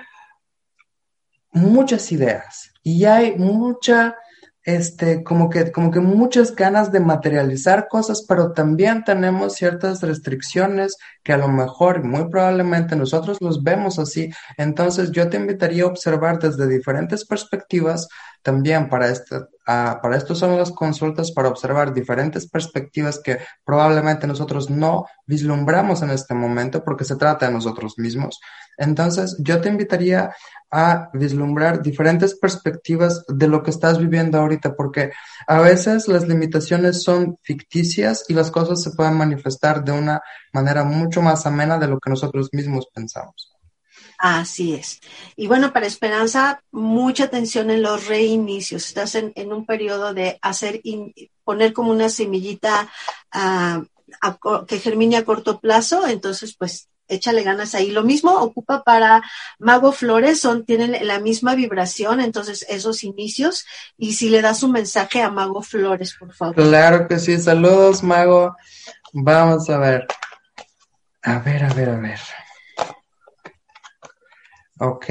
muchas 1.59 2.13
ideas 2.13 2.73
y 2.83 3.05
hay 3.05 3.37
mucha, 3.37 4.17
este, 4.63 5.23
como 5.23 5.51
que, 5.51 5.71
como 5.73 5.91
que 5.91 6.01
muchas 6.01 6.55
ganas 6.55 6.91
de 6.93 7.01
materializar 7.01 7.89
cosas, 7.89 8.25
pero 8.27 8.53
también 8.53 9.05
tenemos 9.05 9.55
ciertas 9.55 10.03
restricciones 10.03 10.97
que 11.23 11.33
a 11.33 11.39
lo 11.39 11.49
mejor, 11.49 12.05
muy 12.05 12.29
probablemente 12.31 12.97
nosotros 12.97 13.39
los 13.41 13.63
vemos 13.63 13.99
así. 13.99 14.31
Entonces 14.57 15.11
yo 15.11 15.29
te 15.29 15.37
invitaría 15.37 15.85
a 15.85 15.89
observar 15.89 16.39
desde 16.39 16.67
diferentes 16.67 17.27
perspectivas 17.27 18.09
también 18.43 18.89
para 18.89 19.09
este, 19.09 19.37
uh, 19.37 20.01
para 20.01 20.17
esto 20.17 20.35
son 20.35 20.57
las 20.57 20.71
consultas 20.71 21.33
para 21.33 21.49
observar 21.49 21.93
diferentes 21.93 22.49
perspectivas 22.49 23.21
que 23.23 23.39
probablemente 23.65 24.27
nosotros 24.27 24.71
no 24.71 25.07
vislumbramos 25.27 26.03
en 26.03 26.11
este 26.11 26.35
momento 26.35 26.85
porque 26.85 27.05
se 27.05 27.17
trata 27.17 27.47
de 27.47 27.53
nosotros 27.53 27.99
mismos. 27.99 28.41
Entonces, 28.79 29.37
yo 29.41 29.61
te 29.61 29.69
invitaría 29.69 30.33
a 30.71 31.11
vislumbrar 31.13 31.83
diferentes 31.83 32.35
perspectivas 32.35 33.25
de 33.27 33.49
lo 33.49 33.63
que 33.63 33.71
estás 33.71 33.99
viviendo 33.99 34.39
ahorita, 34.39 34.75
porque 34.75 35.13
a 35.47 35.61
veces 35.61 36.09
las 36.09 36.29
limitaciones 36.29 37.03
son 37.03 37.39
ficticias 37.43 38.25
y 38.29 38.35
las 38.35 38.51
cosas 38.51 38.83
se 38.83 38.91
pueden 38.91 39.15
manifestar 39.15 39.83
de 39.83 39.93
una 39.93 40.21
manera 40.53 40.85
mucho 40.85 41.23
más 41.23 41.47
amena 41.47 41.79
de 41.79 41.89
lo 41.89 41.99
que 41.99 42.11
nosotros 42.11 42.49
mismos 42.53 42.87
pensamos. 42.93 43.55
Así 44.19 44.75
es. 44.75 45.01
Y 45.37 45.47
bueno, 45.47 45.73
para 45.73 45.87
Esperanza, 45.87 46.63
mucha 46.73 47.25
atención 47.25 47.71
en 47.71 47.83
los 47.83 48.09
reinicios. 48.09 48.87
Estás 48.87 49.15
en, 49.15 49.53
un 49.53 49.65
periodo 49.65 50.13
de 50.13 50.39
hacer, 50.43 50.81
poner 51.45 51.73
como 51.73 51.93
una 51.93 52.09
semillita 52.09 52.91
ah, 53.31 53.85
que 54.67 54.81
germine 54.81 55.17
a 55.17 55.25
corto 55.25 55.61
plazo, 55.61 56.07
entonces 56.09 56.57
pues 56.59 56.89
échale 57.09 57.43
ganas 57.43 57.75
ahí. 57.75 57.91
Lo 57.91 58.05
mismo 58.05 58.35
ocupa 58.35 58.83
para 58.85 59.23
Mago 59.59 59.93
Flores, 59.93 60.41
son, 60.41 60.65
tienen 60.65 61.07
la 61.07 61.19
misma 61.19 61.55
vibración, 61.55 62.21
entonces 62.21 62.65
esos 62.69 63.05
inicios. 63.05 63.67
Y 63.97 64.15
si 64.15 64.31
le 64.31 64.43
das 64.43 64.63
un 64.63 64.73
mensaje 64.73 65.23
a 65.23 65.31
Mago 65.31 65.63
Flores, 65.63 66.15
por 66.19 66.33
favor. 66.33 66.55
Claro 66.55 67.09
que 67.09 67.19
sí, 67.19 67.39
saludos, 67.39 68.03
Mago. 68.03 68.57
Vamos 69.13 69.69
a 69.71 69.79
ver. 69.79 70.07
A 71.23 71.39
ver, 71.41 71.65
a 71.65 71.75
ver, 71.75 71.91
a 71.91 71.97
ver. 71.97 72.21
Ok, 74.81 75.07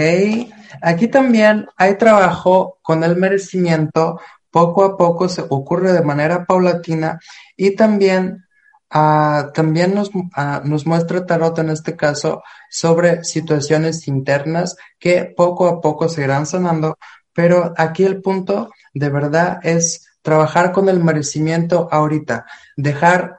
aquí 0.81 1.09
también 1.09 1.67
hay 1.75 1.97
trabajo 1.97 2.79
con 2.81 3.03
el 3.03 3.17
merecimiento, 3.17 4.19
poco 4.49 4.85
a 4.85 4.95
poco 4.95 5.27
se 5.27 5.43
ocurre 5.49 5.91
de 5.91 6.03
manera 6.03 6.45
paulatina 6.45 7.19
y 7.57 7.75
también 7.75 8.46
Ah, 8.89 9.51
también 9.53 9.93
nos, 9.93 10.11
ah, 10.33 10.61
nos 10.63 10.85
muestra 10.85 11.25
Tarot 11.25 11.59
en 11.59 11.69
este 11.69 11.95
caso 11.95 12.41
sobre 12.69 13.23
situaciones 13.23 14.07
internas 14.07 14.77
que 14.97 15.25
poco 15.25 15.67
a 15.67 15.81
poco 15.81 16.07
se 16.07 16.23
irán 16.23 16.45
sanando, 16.45 16.97
pero 17.33 17.73
aquí 17.77 18.03
el 18.05 18.21
punto 18.21 18.71
de 18.93 19.09
verdad 19.09 19.59
es 19.63 20.07
trabajar 20.21 20.71
con 20.71 20.87
el 20.89 21.03
merecimiento 21.03 21.89
ahorita, 21.91 22.45
dejar 22.77 23.37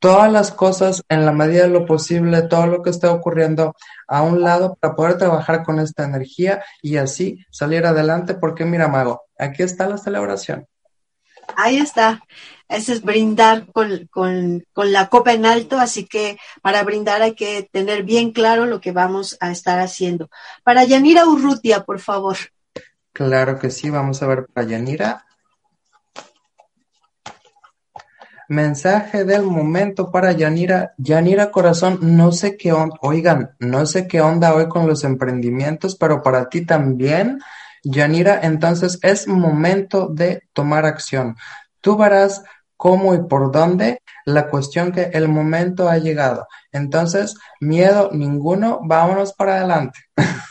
todas 0.00 0.32
las 0.32 0.50
cosas 0.50 1.02
en 1.08 1.24
la 1.24 1.32
medida 1.32 1.62
de 1.62 1.68
lo 1.68 1.86
posible, 1.86 2.42
todo 2.42 2.66
lo 2.66 2.82
que 2.82 2.90
está 2.90 3.12
ocurriendo 3.12 3.74
a 4.08 4.22
un 4.22 4.42
lado 4.42 4.76
para 4.80 4.96
poder 4.96 5.18
trabajar 5.18 5.62
con 5.62 5.78
esta 5.78 6.04
energía 6.04 6.64
y 6.82 6.96
así 6.96 7.44
salir 7.50 7.86
adelante, 7.86 8.34
porque 8.34 8.64
mira, 8.64 8.88
Mago, 8.88 9.22
aquí 9.38 9.62
está 9.62 9.86
la 9.86 9.98
celebración. 9.98 10.66
Ahí 11.56 11.78
está. 11.78 12.22
Ese 12.70 12.92
es 12.92 13.02
brindar 13.02 13.66
con, 13.72 14.06
con, 14.12 14.64
con, 14.72 14.92
la 14.92 15.08
copa 15.08 15.32
en 15.32 15.44
alto, 15.44 15.78
así 15.78 16.06
que 16.06 16.38
para 16.62 16.84
brindar 16.84 17.20
hay 17.20 17.34
que 17.34 17.68
tener 17.72 18.04
bien 18.04 18.30
claro 18.30 18.64
lo 18.64 18.80
que 18.80 18.92
vamos 18.92 19.36
a 19.40 19.50
estar 19.50 19.80
haciendo. 19.80 20.30
Para 20.62 20.84
Yanira 20.84 21.26
Urrutia, 21.26 21.82
por 21.82 21.98
favor. 21.98 22.36
Claro 23.12 23.58
que 23.58 23.70
sí, 23.70 23.90
vamos 23.90 24.22
a 24.22 24.28
ver 24.28 24.46
para 24.52 24.68
Yanira. 24.68 25.26
Mensaje 28.48 29.24
del 29.24 29.42
momento 29.42 30.12
para 30.12 30.30
Yanira. 30.30 30.94
Yanira 30.96 31.50
Corazón, 31.50 31.98
no 32.00 32.30
sé 32.30 32.56
qué 32.56 32.72
onda, 32.72 32.96
oigan, 33.00 33.50
no 33.58 33.84
sé 33.84 34.06
qué 34.06 34.20
onda 34.20 34.54
hoy 34.54 34.68
con 34.68 34.86
los 34.86 35.02
emprendimientos, 35.02 35.96
pero 35.96 36.22
para 36.22 36.48
ti 36.48 36.64
también 36.64 37.40
Yanira, 37.82 38.40
entonces 38.42 38.98
es 39.02 39.26
momento 39.26 40.08
de 40.08 40.44
tomar 40.52 40.86
acción. 40.86 41.36
Tú 41.80 41.96
verás 41.96 42.44
cómo 42.80 43.14
y 43.14 43.22
por 43.24 43.52
dónde, 43.52 44.00
la 44.24 44.48
cuestión 44.48 44.90
que 44.90 45.10
el 45.12 45.28
momento 45.28 45.86
ha 45.90 45.98
llegado. 45.98 46.48
Entonces, 46.72 47.34
miedo 47.60 48.08
ninguno, 48.10 48.80
vámonos 48.82 49.34
para 49.34 49.58
adelante. 49.58 50.00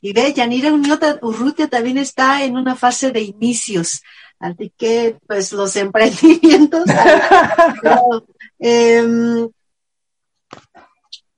Y 0.00 0.14
ve, 0.14 0.32
Yanira 0.32 0.72
Urrutia 1.20 1.68
también 1.68 1.98
está 1.98 2.42
en 2.42 2.56
una 2.56 2.74
fase 2.76 3.12
de 3.12 3.20
inicios, 3.20 4.00
así 4.40 4.72
que 4.74 5.18
pues 5.26 5.52
los 5.52 5.76
emprendimientos. 5.86 6.86
eh, 8.58 9.46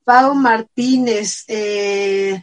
Pau 0.05 0.33
Martínez, 0.35 1.43
eh, 1.49 2.41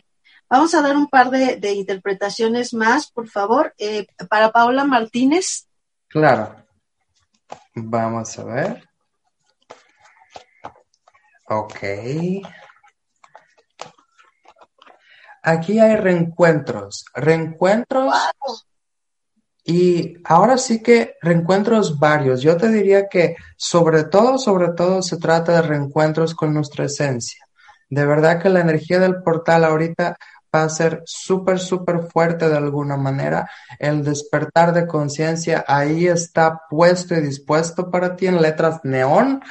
Vamos 0.50 0.74
a 0.74 0.82
dar 0.82 0.94
un 0.96 1.08
par 1.08 1.30
de, 1.30 1.72
interpretaciones 1.72 2.74
más, 2.74 3.10
por 3.10 3.26
favor. 3.28 3.74
Eh, 3.78 4.06
para 4.28 4.52
Paola 4.52 4.84
Martínez. 4.84 5.66
Claro. 6.08 6.63
Vamos 7.74 8.38
a 8.38 8.44
ver. 8.44 8.88
Ok. 11.46 11.82
aquí 15.44 15.78
hay 15.78 15.96
reencuentros, 15.96 17.04
reencuentros 17.14 18.14
y 19.62 20.14
ahora 20.24 20.58
sí 20.58 20.82
que 20.82 21.16
reencuentros 21.20 21.98
varios. 21.98 22.40
Yo 22.42 22.56
te 22.56 22.68
diría 22.68 23.08
que 23.08 23.36
sobre 23.56 24.04
todo, 24.04 24.38
sobre 24.38 24.70
todo 24.72 25.02
se 25.02 25.18
trata 25.18 25.52
de 25.52 25.62
reencuentros 25.62 26.34
con 26.34 26.52
nuestra 26.52 26.86
esencia. 26.86 27.44
De 27.88 28.04
verdad 28.06 28.42
que 28.42 28.48
la 28.48 28.60
energía 28.60 28.98
del 28.98 29.22
portal 29.22 29.64
ahorita 29.64 30.16
va 30.54 30.62
a 30.62 30.68
ser 30.68 31.02
súper, 31.04 31.58
súper 31.58 32.08
fuerte 32.12 32.48
de 32.48 32.56
alguna 32.56 32.96
manera. 32.96 33.50
El 33.78 34.04
despertar 34.04 34.72
de 34.72 34.86
conciencia 34.86 35.64
ahí 35.66 36.06
está 36.06 36.62
puesto 36.70 37.14
y 37.14 37.20
dispuesto 37.20 37.90
para 37.90 38.16
ti 38.16 38.26
en 38.26 38.40
letras 38.40 38.80
neón. 38.84 39.42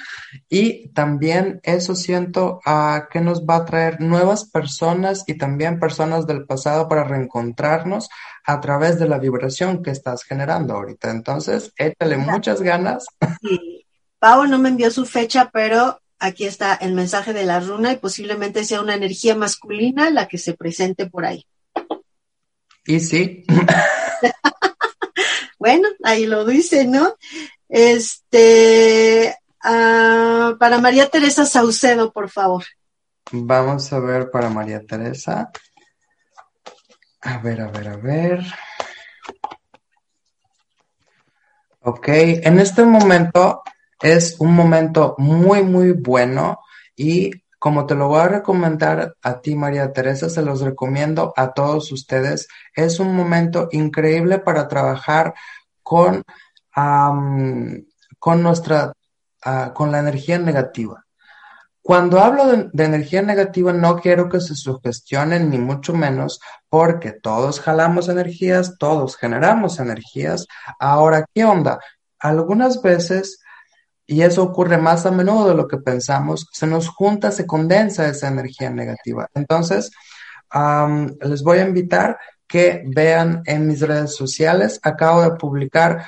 Y 0.50 0.90
también 0.90 1.60
eso 1.64 1.96
siento 1.96 2.60
a 2.66 3.08
que 3.12 3.22
nos 3.22 3.46
va 3.46 3.58
a 3.58 3.66
traer 3.66 4.00
nuevas 4.02 4.46
personas 4.50 5.24
y 5.28 5.38
también 5.38 5.80
personas 5.80 6.26
del 6.26 6.46
pasado 6.46 6.88
para 6.88 7.04
reencontrarnos 7.04 8.10
a 8.46 8.60
través 8.60 9.00
de 9.00 9.08
la 9.08 9.20
vibración 9.20 9.84
que 9.84 9.92
estás 9.92 10.24
generando 10.24 10.74
ahorita. 10.74 11.12
Entonces, 11.12 11.74
échale 11.78 12.18
muchas 12.18 12.62
ganas. 12.62 13.06
Sí. 13.42 13.86
Pau 14.20 14.46
no 14.48 14.58
me 14.58 14.70
envió 14.70 14.90
su 14.90 15.06
fecha, 15.06 15.50
pero 15.52 16.00
aquí 16.24 16.46
está 16.46 16.76
el 16.76 16.94
mensaje 16.94 17.34
de 17.34 17.44
la 17.44 17.60
runa 17.60 17.92
y 17.92 17.98
posiblemente 17.98 18.64
sea 18.64 18.82
una 18.82 18.96
energía 18.96 19.36
masculina 19.36 20.10
la 20.10 20.30
que 20.30 20.38
se 20.38 20.54
presente 20.54 21.06
por 21.06 21.26
ahí. 21.26 21.46
Y 22.86 23.02
sí. 23.02 23.44
bueno, 25.60 25.90
ahí 26.04 26.26
lo 26.26 26.46
dice, 26.46 26.86
¿no? 26.86 27.18
Este, 27.68 29.36
uh, 29.66 30.58
para 30.58 30.78
María 30.80 31.10
Teresa 31.10 31.46
Saucedo, 31.46 32.14
por 32.14 32.30
favor. 32.30 32.64
Vamos 33.34 33.92
a 33.92 34.00
ver 34.00 34.32
para 34.32 34.50
María 34.50 34.82
Teresa. 34.86 35.52
A 37.22 37.38
ver, 37.40 37.62
a 37.62 37.68
ver, 37.68 37.88
a 37.90 37.98
ver. 37.98 38.46
Ok, 41.82 42.08
en 42.08 42.60
este 42.60 42.86
momento 42.86 43.62
es 44.04 44.36
un 44.40 44.54
momento 44.54 45.16
muy, 45.18 45.64
muy 45.64 45.94
bueno 45.94 46.60
y 46.96 47.32
como 47.58 47.86
te 47.86 47.96
lo 47.96 48.10
voy 48.10 48.20
a 48.20 48.28
recomendar 48.28 49.16
a 49.22 49.40
ti, 49.40 49.56
María 49.56 49.94
Teresa, 49.94 50.30
se 50.30 50.42
los 50.42 50.60
recomiendo 50.60 51.34
a 51.38 51.54
todos 51.54 51.94
ustedes. 51.94 52.50
Es 52.76 53.00
un 53.00 53.16
momento 53.16 53.70
increíble 53.72 54.40
para 54.40 54.68
trabajar 54.68 55.34
con, 55.82 56.24
con 58.20 58.44
nuestra, 58.44 58.92
ah, 59.46 59.72
con 59.74 59.94
la 59.94 60.00
energía 60.00 60.38
negativa. 60.40 61.06
Cuando 61.82 62.20
hablo 62.20 62.48
de, 62.48 62.70
de, 62.74 62.84
energía 62.84 63.22
negativa, 63.22 63.72
no 63.72 63.96
quiero 63.96 64.28
que 64.28 64.42
se 64.42 64.56
sugestionen, 64.56 65.50
ni 65.50 65.58
mucho 65.58 65.94
menos, 65.94 66.42
porque 66.68 67.14
todos 67.14 67.62
jalamos 67.62 68.10
energías, 68.10 68.78
todos 68.78 69.16
generamos 69.16 69.80
energías. 69.80 70.48
Ahora, 70.80 71.26
¿qué 71.34 71.46
onda? 71.46 71.80
Algunas 72.20 72.82
veces 72.82 73.40
y 74.06 74.22
eso 74.22 74.44
ocurre 74.44 74.78
más 74.78 75.06
a 75.06 75.12
menudo 75.12 75.48
de 75.48 75.56
lo 75.56 75.68
que 75.68 75.78
pensamos, 75.78 76.48
se 76.52 76.68
nos 76.68 76.90
junta, 76.90 77.32
se 77.32 77.46
condensa 77.46 78.08
esa 78.08 78.28
energía 78.28 78.70
negativa. 78.70 79.30
Entonces, 79.34 79.92
les 81.22 81.44
voy 81.44 81.60
a 81.60 81.68
invitar 81.68 82.18
que 82.48 82.84
vean 82.86 83.42
en 83.46 83.68
mis 83.68 83.82
redes 83.82 84.16
sociales, 84.16 84.80
acabo 84.84 85.22
de 85.22 85.32
publicar 85.32 86.06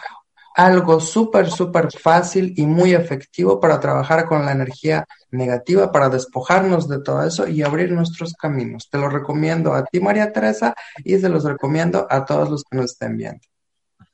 algo 0.55 1.01
súper, 1.01 1.49
súper 1.51 1.91
fácil 1.91 2.53
y 2.55 2.65
muy 2.65 2.93
efectivo 2.93 3.59
para 3.59 3.79
trabajar 3.79 4.25
con 4.25 4.45
la 4.45 4.53
energía 4.53 5.05
negativa, 5.31 5.91
para 5.91 6.07
despojarnos 6.07 6.87
de 6.87 7.01
todo 7.01 7.25
eso 7.25 7.47
y 7.47 7.61
abrir 7.61 7.91
nuestros 7.91 8.33
caminos. 8.33 8.87
Te 8.89 8.97
lo 8.97 9.09
recomiendo 9.09 9.73
a 9.73 9.83
ti, 9.83 9.99
María 9.99 10.31
Teresa, 10.31 10.73
y 11.03 11.17
se 11.17 11.27
los 11.27 11.43
recomiendo 11.43 12.07
a 12.09 12.23
todos 12.23 12.49
los 12.49 12.63
que 12.63 12.77
nos 12.77 12.91
estén 12.91 13.17
viendo. 13.17 13.41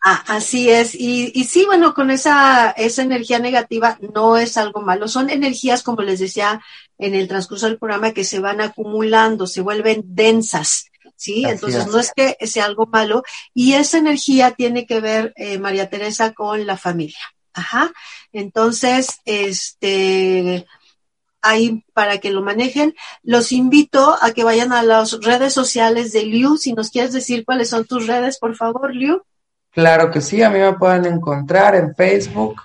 Ah, 0.03 0.23
así 0.27 0.69
es. 0.69 0.95
Y, 0.95 1.31
y 1.35 1.43
sí, 1.43 1.65
bueno, 1.65 1.93
con 1.93 2.09
esa, 2.09 2.71
esa 2.71 3.03
energía 3.03 3.37
negativa 3.37 3.99
no 4.13 4.37
es 4.37 4.57
algo 4.57 4.81
malo. 4.81 5.07
Son 5.07 5.29
energías, 5.29 5.83
como 5.83 6.01
les 6.01 6.19
decía 6.19 6.61
en 6.97 7.13
el 7.13 7.27
transcurso 7.27 7.67
del 7.67 7.77
programa, 7.77 8.11
que 8.11 8.23
se 8.23 8.39
van 8.39 8.61
acumulando, 8.61 9.45
se 9.45 9.61
vuelven 9.61 10.03
densas. 10.05 10.91
¿sí? 11.21 11.45
Entonces 11.45 11.85
no 11.85 11.99
es 11.99 12.11
que 12.15 12.35
sea 12.47 12.65
algo 12.65 12.87
malo 12.87 13.21
y 13.53 13.73
esa 13.73 13.99
energía 13.99 14.51
tiene 14.51 14.87
que 14.87 14.99
ver, 14.99 15.33
eh, 15.35 15.59
María 15.59 15.87
Teresa, 15.87 16.33
con 16.33 16.65
la 16.65 16.77
familia. 16.77 17.19
Ajá. 17.53 17.91
Entonces, 18.33 19.19
este, 19.25 20.65
ahí 21.43 21.83
para 21.93 22.17
que 22.17 22.31
lo 22.31 22.41
manejen, 22.41 22.95
los 23.21 23.51
invito 23.51 24.17
a 24.19 24.31
que 24.31 24.43
vayan 24.43 24.73
a 24.73 24.81
las 24.81 25.21
redes 25.21 25.53
sociales 25.53 26.11
de 26.11 26.23
Liu. 26.23 26.57
Si 26.57 26.73
nos 26.73 26.89
quieres 26.89 27.13
decir 27.13 27.45
cuáles 27.45 27.69
son 27.69 27.85
tus 27.85 28.07
redes, 28.07 28.39
por 28.39 28.55
favor, 28.55 28.95
Liu. 28.95 29.21
Claro 29.71 30.11
que 30.11 30.21
sí, 30.21 30.43
a 30.43 30.49
mí 30.49 30.59
me 30.59 30.73
pueden 30.73 31.05
encontrar 31.05 31.75
en 31.75 31.95
Facebook 31.95 32.61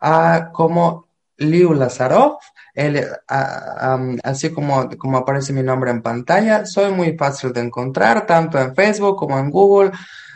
uh, 0.00 0.52
como 0.52 1.08
Liu 1.38 1.74
Lazarov, 1.74 2.38
el, 2.74 2.98
um, 2.98 4.18
así 4.22 4.52
como, 4.52 4.88
como 4.96 5.18
aparece 5.18 5.52
mi 5.52 5.62
nombre 5.62 5.90
en 5.90 6.02
pantalla. 6.02 6.64
Soy 6.64 6.92
muy 6.92 7.16
fácil 7.16 7.52
de 7.52 7.60
encontrar, 7.60 8.26
tanto 8.26 8.58
en 8.58 8.74
Facebook 8.74 9.16
como 9.16 9.38
en 9.38 9.50
Google. 9.50 9.90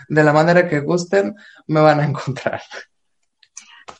De 0.08 0.24
la 0.24 0.32
manera 0.32 0.66
que 0.68 0.80
gusten, 0.80 1.36
me 1.66 1.80
van 1.80 2.00
a 2.00 2.04
encontrar. 2.06 2.62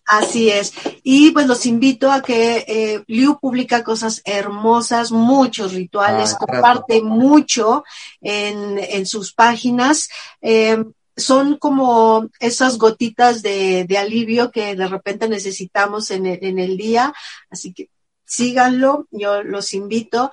Así 0.07 0.49
es. 0.49 0.73
Y 1.03 1.33
pues 1.33 1.47
los 1.47 1.67
invito 1.67 2.11
a 2.11 2.23
que 2.23 2.65
eh, 2.67 3.05
Liu 3.09 3.39
publica 3.39 3.85
cosas 3.85 4.23
hermosas, 4.25 5.13
muchos 5.13 5.75
rituales, 5.75 6.33
ah, 6.33 6.39
comparte 6.39 7.03
mucho 7.03 7.85
en, 8.23 8.79
en, 8.79 9.05
sus 9.05 9.35
páginas. 9.35 10.09
Eh, 10.41 10.83
son 11.19 11.59
como 11.59 12.31
esas 12.41 12.79
gotitas 12.79 13.43
de, 13.43 13.85
de, 13.85 13.99
alivio 13.99 14.51
que 14.51 14.75
de 14.75 14.89
repente 14.89 15.29
necesitamos 15.29 16.11
en 16.11 16.27
el, 16.27 16.39
en 16.43 16.59
el 16.59 16.77
día. 16.77 17.13
Así 17.51 17.73
que 17.73 17.91
síganlo, 18.25 19.07
yo 19.11 19.43
los 19.43 19.75
invito. 19.75 20.31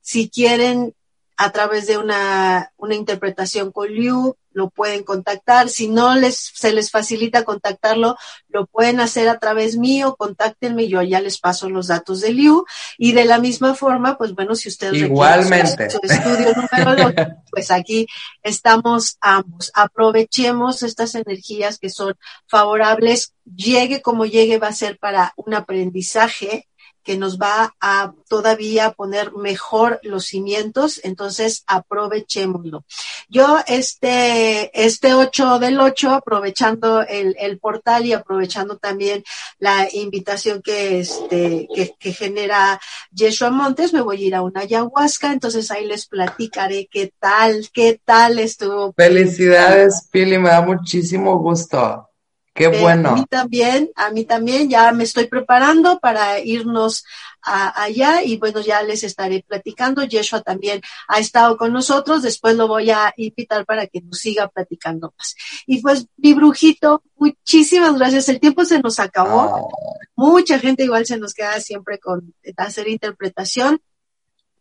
Si 0.00 0.28
quieren 0.28 0.94
a 1.36 1.50
través 1.52 1.86
de 1.86 1.98
una, 1.98 2.72
una 2.76 2.94
interpretación 2.94 3.72
con 3.72 3.90
Liu, 3.90 4.36
lo 4.56 4.70
pueden 4.70 5.04
contactar. 5.04 5.68
Si 5.68 5.86
no 5.86 6.14
les, 6.14 6.50
se 6.54 6.72
les 6.72 6.90
facilita 6.90 7.44
contactarlo, 7.44 8.16
lo 8.48 8.64
pueden 8.64 9.00
hacer 9.00 9.28
a 9.28 9.38
través 9.38 9.76
mío, 9.76 10.16
contáctenme, 10.16 10.88
yo 10.88 11.02
ya 11.02 11.20
les 11.20 11.38
paso 11.38 11.68
los 11.68 11.88
datos 11.88 12.22
de 12.22 12.32
Liu. 12.32 12.64
Y 12.96 13.12
de 13.12 13.26
la 13.26 13.38
misma 13.38 13.74
forma, 13.74 14.16
pues 14.16 14.34
bueno, 14.34 14.54
si 14.54 14.70
ustedes 14.70 14.94
Igualmente. 14.94 15.90
su 15.90 16.00
estudio 16.02 16.54
número 16.54 17.12
pues 17.50 17.70
aquí 17.70 18.06
estamos 18.42 19.18
ambos. 19.20 19.70
Aprovechemos 19.74 20.82
estas 20.82 21.14
energías 21.14 21.78
que 21.78 21.90
son 21.90 22.14
favorables, 22.46 23.34
llegue 23.44 24.00
como 24.00 24.24
llegue, 24.24 24.56
va 24.56 24.68
a 24.68 24.72
ser 24.72 24.98
para 24.98 25.34
un 25.36 25.52
aprendizaje 25.52 26.66
que 27.06 27.16
nos 27.16 27.38
va 27.38 27.72
a 27.80 28.12
todavía 28.28 28.90
poner 28.90 29.32
mejor 29.32 30.00
los 30.02 30.26
cimientos, 30.26 31.00
entonces 31.04 31.62
aprovechémoslo. 31.68 32.84
Yo 33.28 33.60
este, 33.68 34.72
este 34.74 35.14
8 35.14 35.60
del 35.60 35.78
8, 35.78 36.10
aprovechando 36.10 37.02
el, 37.02 37.36
el 37.38 37.60
portal 37.60 38.06
y 38.06 38.12
aprovechando 38.12 38.76
también 38.76 39.22
la 39.60 39.88
invitación 39.92 40.62
que, 40.62 40.98
este, 40.98 41.68
que, 41.72 41.94
que 41.96 42.12
genera 42.12 42.80
Yeshua 43.12 43.50
Montes, 43.50 43.92
me 43.92 44.00
voy 44.00 44.24
a 44.24 44.26
ir 44.26 44.34
a 44.34 44.42
una 44.42 44.62
ayahuasca, 44.62 45.32
entonces 45.32 45.70
ahí 45.70 45.86
les 45.86 46.06
platicaré 46.06 46.88
qué 46.90 47.12
tal, 47.20 47.68
qué 47.72 48.00
tal 48.04 48.40
estuvo. 48.40 48.92
Felicidades, 48.94 50.08
Pili, 50.10 50.38
me 50.38 50.48
da 50.48 50.60
muchísimo 50.60 51.38
gusto. 51.38 52.10
Qué 52.56 52.68
bueno. 52.68 53.10
a 53.10 53.14
mí 53.14 53.24
también, 53.28 53.90
a 53.94 54.10
mí 54.10 54.24
también, 54.24 54.70
ya 54.70 54.90
me 54.90 55.04
estoy 55.04 55.26
preparando 55.26 55.98
para 55.98 56.40
irnos 56.40 57.04
a, 57.42 57.82
allá 57.82 58.22
y 58.22 58.38
bueno, 58.38 58.60
ya 58.60 58.82
les 58.82 59.04
estaré 59.04 59.44
platicando. 59.46 60.04
Yeshua 60.04 60.40
también 60.40 60.80
ha 61.06 61.18
estado 61.18 61.58
con 61.58 61.74
nosotros, 61.74 62.22
después 62.22 62.56
lo 62.56 62.66
voy 62.66 62.90
a 62.90 63.12
invitar 63.18 63.66
para 63.66 63.86
que 63.86 64.00
nos 64.00 64.18
siga 64.18 64.48
platicando 64.48 65.12
más. 65.18 65.36
Y 65.66 65.82
pues, 65.82 66.06
mi 66.16 66.32
brujito, 66.32 67.02
muchísimas 67.16 67.98
gracias. 67.98 68.30
El 68.30 68.40
tiempo 68.40 68.64
se 68.64 68.80
nos 68.80 68.98
acabó. 69.00 69.68
Mucha 70.16 70.58
gente 70.58 70.84
igual 70.84 71.04
se 71.04 71.18
nos 71.18 71.34
queda 71.34 71.60
siempre 71.60 71.98
con 71.98 72.34
hacer 72.56 72.88
interpretación 72.88 73.82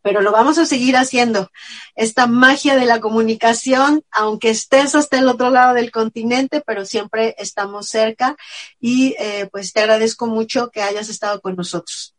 pero 0.05 0.21
lo 0.21 0.31
vamos 0.31 0.59
a 0.59 0.67
seguir 0.67 0.97
haciendo. 0.97 1.49
Esta 1.95 2.27
magia 2.27 2.75
de 2.75 2.85
la 2.85 2.99
comunicación, 2.99 4.03
aunque 4.11 4.51
estés 4.51 4.93
hasta 4.93 5.17
el 5.17 5.27
otro 5.27 5.49
lado 5.49 5.73
del 5.73 5.89
continente, 5.89 6.61
pero 6.61 6.85
siempre 6.85 7.33
estamos 7.39 7.87
cerca 7.87 8.35
y 8.79 9.15
eh, 9.17 9.49
pues 9.51 9.73
te 9.73 9.79
agradezco 9.79 10.27
mucho 10.27 10.69
que 10.69 10.83
hayas 10.83 11.09
estado 11.09 11.41
con 11.41 11.55
nosotros. 11.55 12.14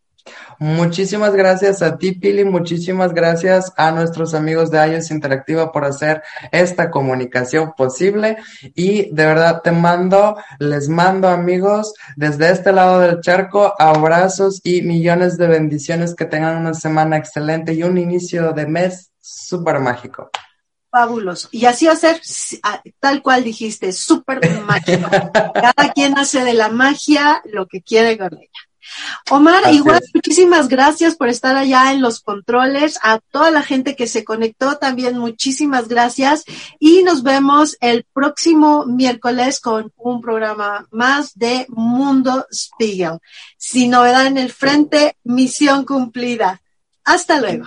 Muchísimas 0.59 1.35
gracias 1.35 1.83
a 1.83 1.99
ti, 1.99 2.13
Pili. 2.13 2.45
Muchísimas 2.45 3.13
gracias 3.13 3.73
a 3.77 3.91
nuestros 3.93 4.35
amigos 4.35 4.71
de 4.71 4.87
iOS 4.87 5.11
Interactiva 5.11 5.71
por 5.71 5.85
hacer 5.85 6.23
esta 6.51 6.91
comunicación 6.91 7.75
posible. 7.77 8.39
Y 8.75 9.15
de 9.15 9.27
verdad 9.27 9.61
te 9.63 9.73
mando, 9.73 10.37
les 10.59 10.89
mando 10.89 11.29
amigos 11.29 11.93
desde 12.17 12.51
este 12.51 12.73
lado 12.73 13.01
del 13.01 13.21
charco, 13.21 13.75
abrazos 13.79 14.61
y 14.65 14.83
millones 14.83 15.37
de 15.37 15.47
bendiciones. 15.47 16.15
Que 16.15 16.25
tengan 16.25 16.57
una 16.57 16.75
semana 16.75 17.17
excelente 17.17 17.75
y 17.75 17.83
un 17.83 17.99
inicio 17.99 18.53
de 18.53 18.67
mes 18.67 19.11
súper 19.21 19.81
mágico. 19.81 20.31
Fabuloso. 20.91 21.49
Y 21.53 21.67
así 21.67 21.87
va 21.87 21.93
a 21.93 21.97
ser, 21.97 22.21
tal 23.01 23.23
cual 23.23 23.45
dijiste, 23.45 23.93
súper 23.93 24.41
mágico. 24.63 25.11
Cada 25.55 25.93
quien 25.93 26.17
hace 26.17 26.43
de 26.43 26.55
la 26.55 26.69
magia 26.69 27.43
lo 27.45 27.67
que 27.67 27.83
quiere 27.83 28.17
con 28.17 28.33
ella. 28.33 28.66
Omar, 29.31 29.73
igual 29.73 30.01
muchísimas 30.15 30.69
gracias 30.69 31.17
por 31.17 31.29
estar 31.29 31.57
allá 31.57 31.93
en 31.93 32.01
los 32.01 32.21
controles. 32.21 32.99
A 33.03 33.19
toda 33.19 33.51
la 33.51 33.63
gente 33.63 33.97
que 33.97 34.07
se 34.07 34.25
conectó 34.25 34.77
también 34.79 35.19
muchísimas 35.19 35.89
gracias. 35.89 36.45
Y 36.79 37.03
nos 37.03 37.23
vemos 37.23 37.77
el 37.81 38.07
próximo 38.13 38.87
miércoles 38.87 39.61
con 39.61 39.93
un 39.97 40.21
programa 40.21 40.87
más 40.91 41.35
de 41.35 41.67
Mundo 41.69 42.47
Spiegel. 42.53 43.19
Sin 43.57 43.91
novedad 43.91 44.27
en 44.27 44.39
el 44.39 44.53
frente, 44.53 45.17
misión 45.25 45.85
cumplida. 45.85 46.61
Hasta 47.05 47.41
luego. 47.41 47.65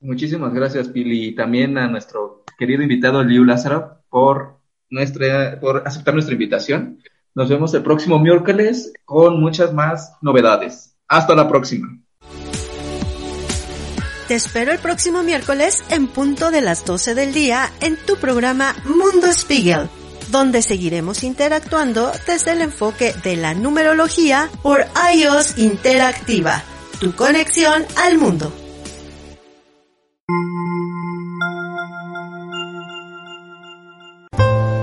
Muchísimas 0.00 0.52
gracias, 0.52 0.88
Pili, 0.88 1.28
y 1.28 1.34
también 1.34 1.78
a 1.78 1.88
nuestro 1.88 2.44
querido 2.58 2.82
invitado 2.82 3.24
Liu 3.24 3.44
Lázaro 3.44 4.04
por 4.10 4.60
nuestra, 4.90 5.58
por 5.60 5.82
aceptar 5.86 6.14
nuestra 6.14 6.34
invitación. 6.34 6.98
Nos 7.34 7.48
vemos 7.48 7.74
el 7.74 7.82
próximo 7.82 8.20
miércoles 8.20 8.92
con 9.04 9.40
muchas 9.40 9.74
más 9.74 10.16
novedades. 10.20 10.94
Hasta 11.08 11.34
la 11.34 11.48
próxima. 11.48 11.98
Te 14.28 14.36
espero 14.36 14.72
el 14.72 14.78
próximo 14.78 15.22
miércoles 15.22 15.84
en 15.90 16.06
punto 16.06 16.50
de 16.50 16.62
las 16.62 16.84
12 16.84 17.14
del 17.14 17.34
día 17.34 17.70
en 17.80 17.96
tu 17.96 18.16
programa 18.16 18.74
Mundo 18.84 19.26
Spiegel, 19.32 19.88
donde 20.30 20.62
seguiremos 20.62 21.24
interactuando 21.24 22.10
desde 22.26 22.52
el 22.52 22.62
enfoque 22.62 23.12
de 23.22 23.36
la 23.36 23.52
numerología 23.52 24.48
por 24.62 24.86
iOS 25.14 25.58
Interactiva, 25.58 26.62
tu 27.00 27.14
conexión 27.14 27.84
al 28.02 28.16
mundo. 28.16 28.52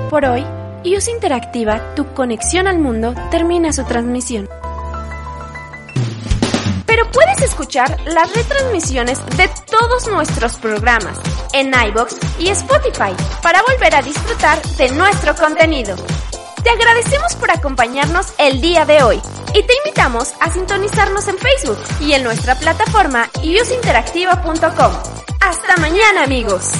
Por 0.09 0.25
hoy, 0.25 0.45
IUS 0.83 1.07
Interactiva, 1.09 1.93
tu 1.95 2.13
conexión 2.13 2.67
al 2.67 2.79
mundo, 2.79 3.13
termina 3.29 3.71
su 3.71 3.83
transmisión. 3.83 4.49
Pero 6.85 7.09
puedes 7.11 7.41
escuchar 7.43 7.99
las 8.05 8.33
retransmisiones 8.35 9.23
de 9.37 9.49
todos 9.69 10.07
nuestros 10.07 10.57
programas 10.57 11.19
en 11.53 11.71
iBox 11.73 12.17
y 12.39 12.49
Spotify 12.49 13.13
para 13.43 13.61
volver 13.61 13.95
a 13.95 14.01
disfrutar 14.01 14.61
de 14.77 14.89
nuestro 14.91 15.35
contenido. 15.35 15.95
Te 16.63 16.69
agradecemos 16.69 17.35
por 17.35 17.51
acompañarnos 17.51 18.33
el 18.37 18.61
día 18.61 18.85
de 18.85 19.03
hoy 19.03 19.21
y 19.53 19.63
te 19.63 19.73
invitamos 19.85 20.33
a 20.39 20.51
sintonizarnos 20.51 21.27
en 21.27 21.37
Facebook 21.37 21.79
y 21.99 22.13
en 22.13 22.23
nuestra 22.23 22.55
plataforma 22.55 23.29
iusinteractiva.com. 23.43 24.91
Hasta 25.39 25.77
mañana 25.77 26.23
amigos. 26.23 26.71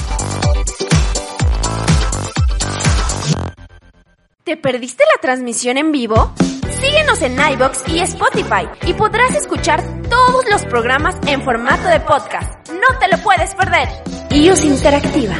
¿Te 4.52 4.58
perdiste 4.58 5.02
la 5.16 5.20
transmisión 5.22 5.78
en 5.78 5.92
vivo? 5.92 6.34
Síguenos 6.78 7.22
en 7.22 7.38
iBox 7.52 7.88
y 7.88 8.00
Spotify 8.00 8.68
y 8.86 8.92
podrás 8.92 9.34
escuchar 9.34 9.82
todos 10.10 10.44
los 10.50 10.66
programas 10.66 11.16
en 11.26 11.42
formato 11.42 11.88
de 11.88 12.00
podcast. 12.00 12.68
No 12.68 12.98
te 13.00 13.08
lo 13.08 13.16
puedes 13.22 13.54
perder. 13.54 13.88
iOS 14.28 14.62
Interactiva. 14.66 15.36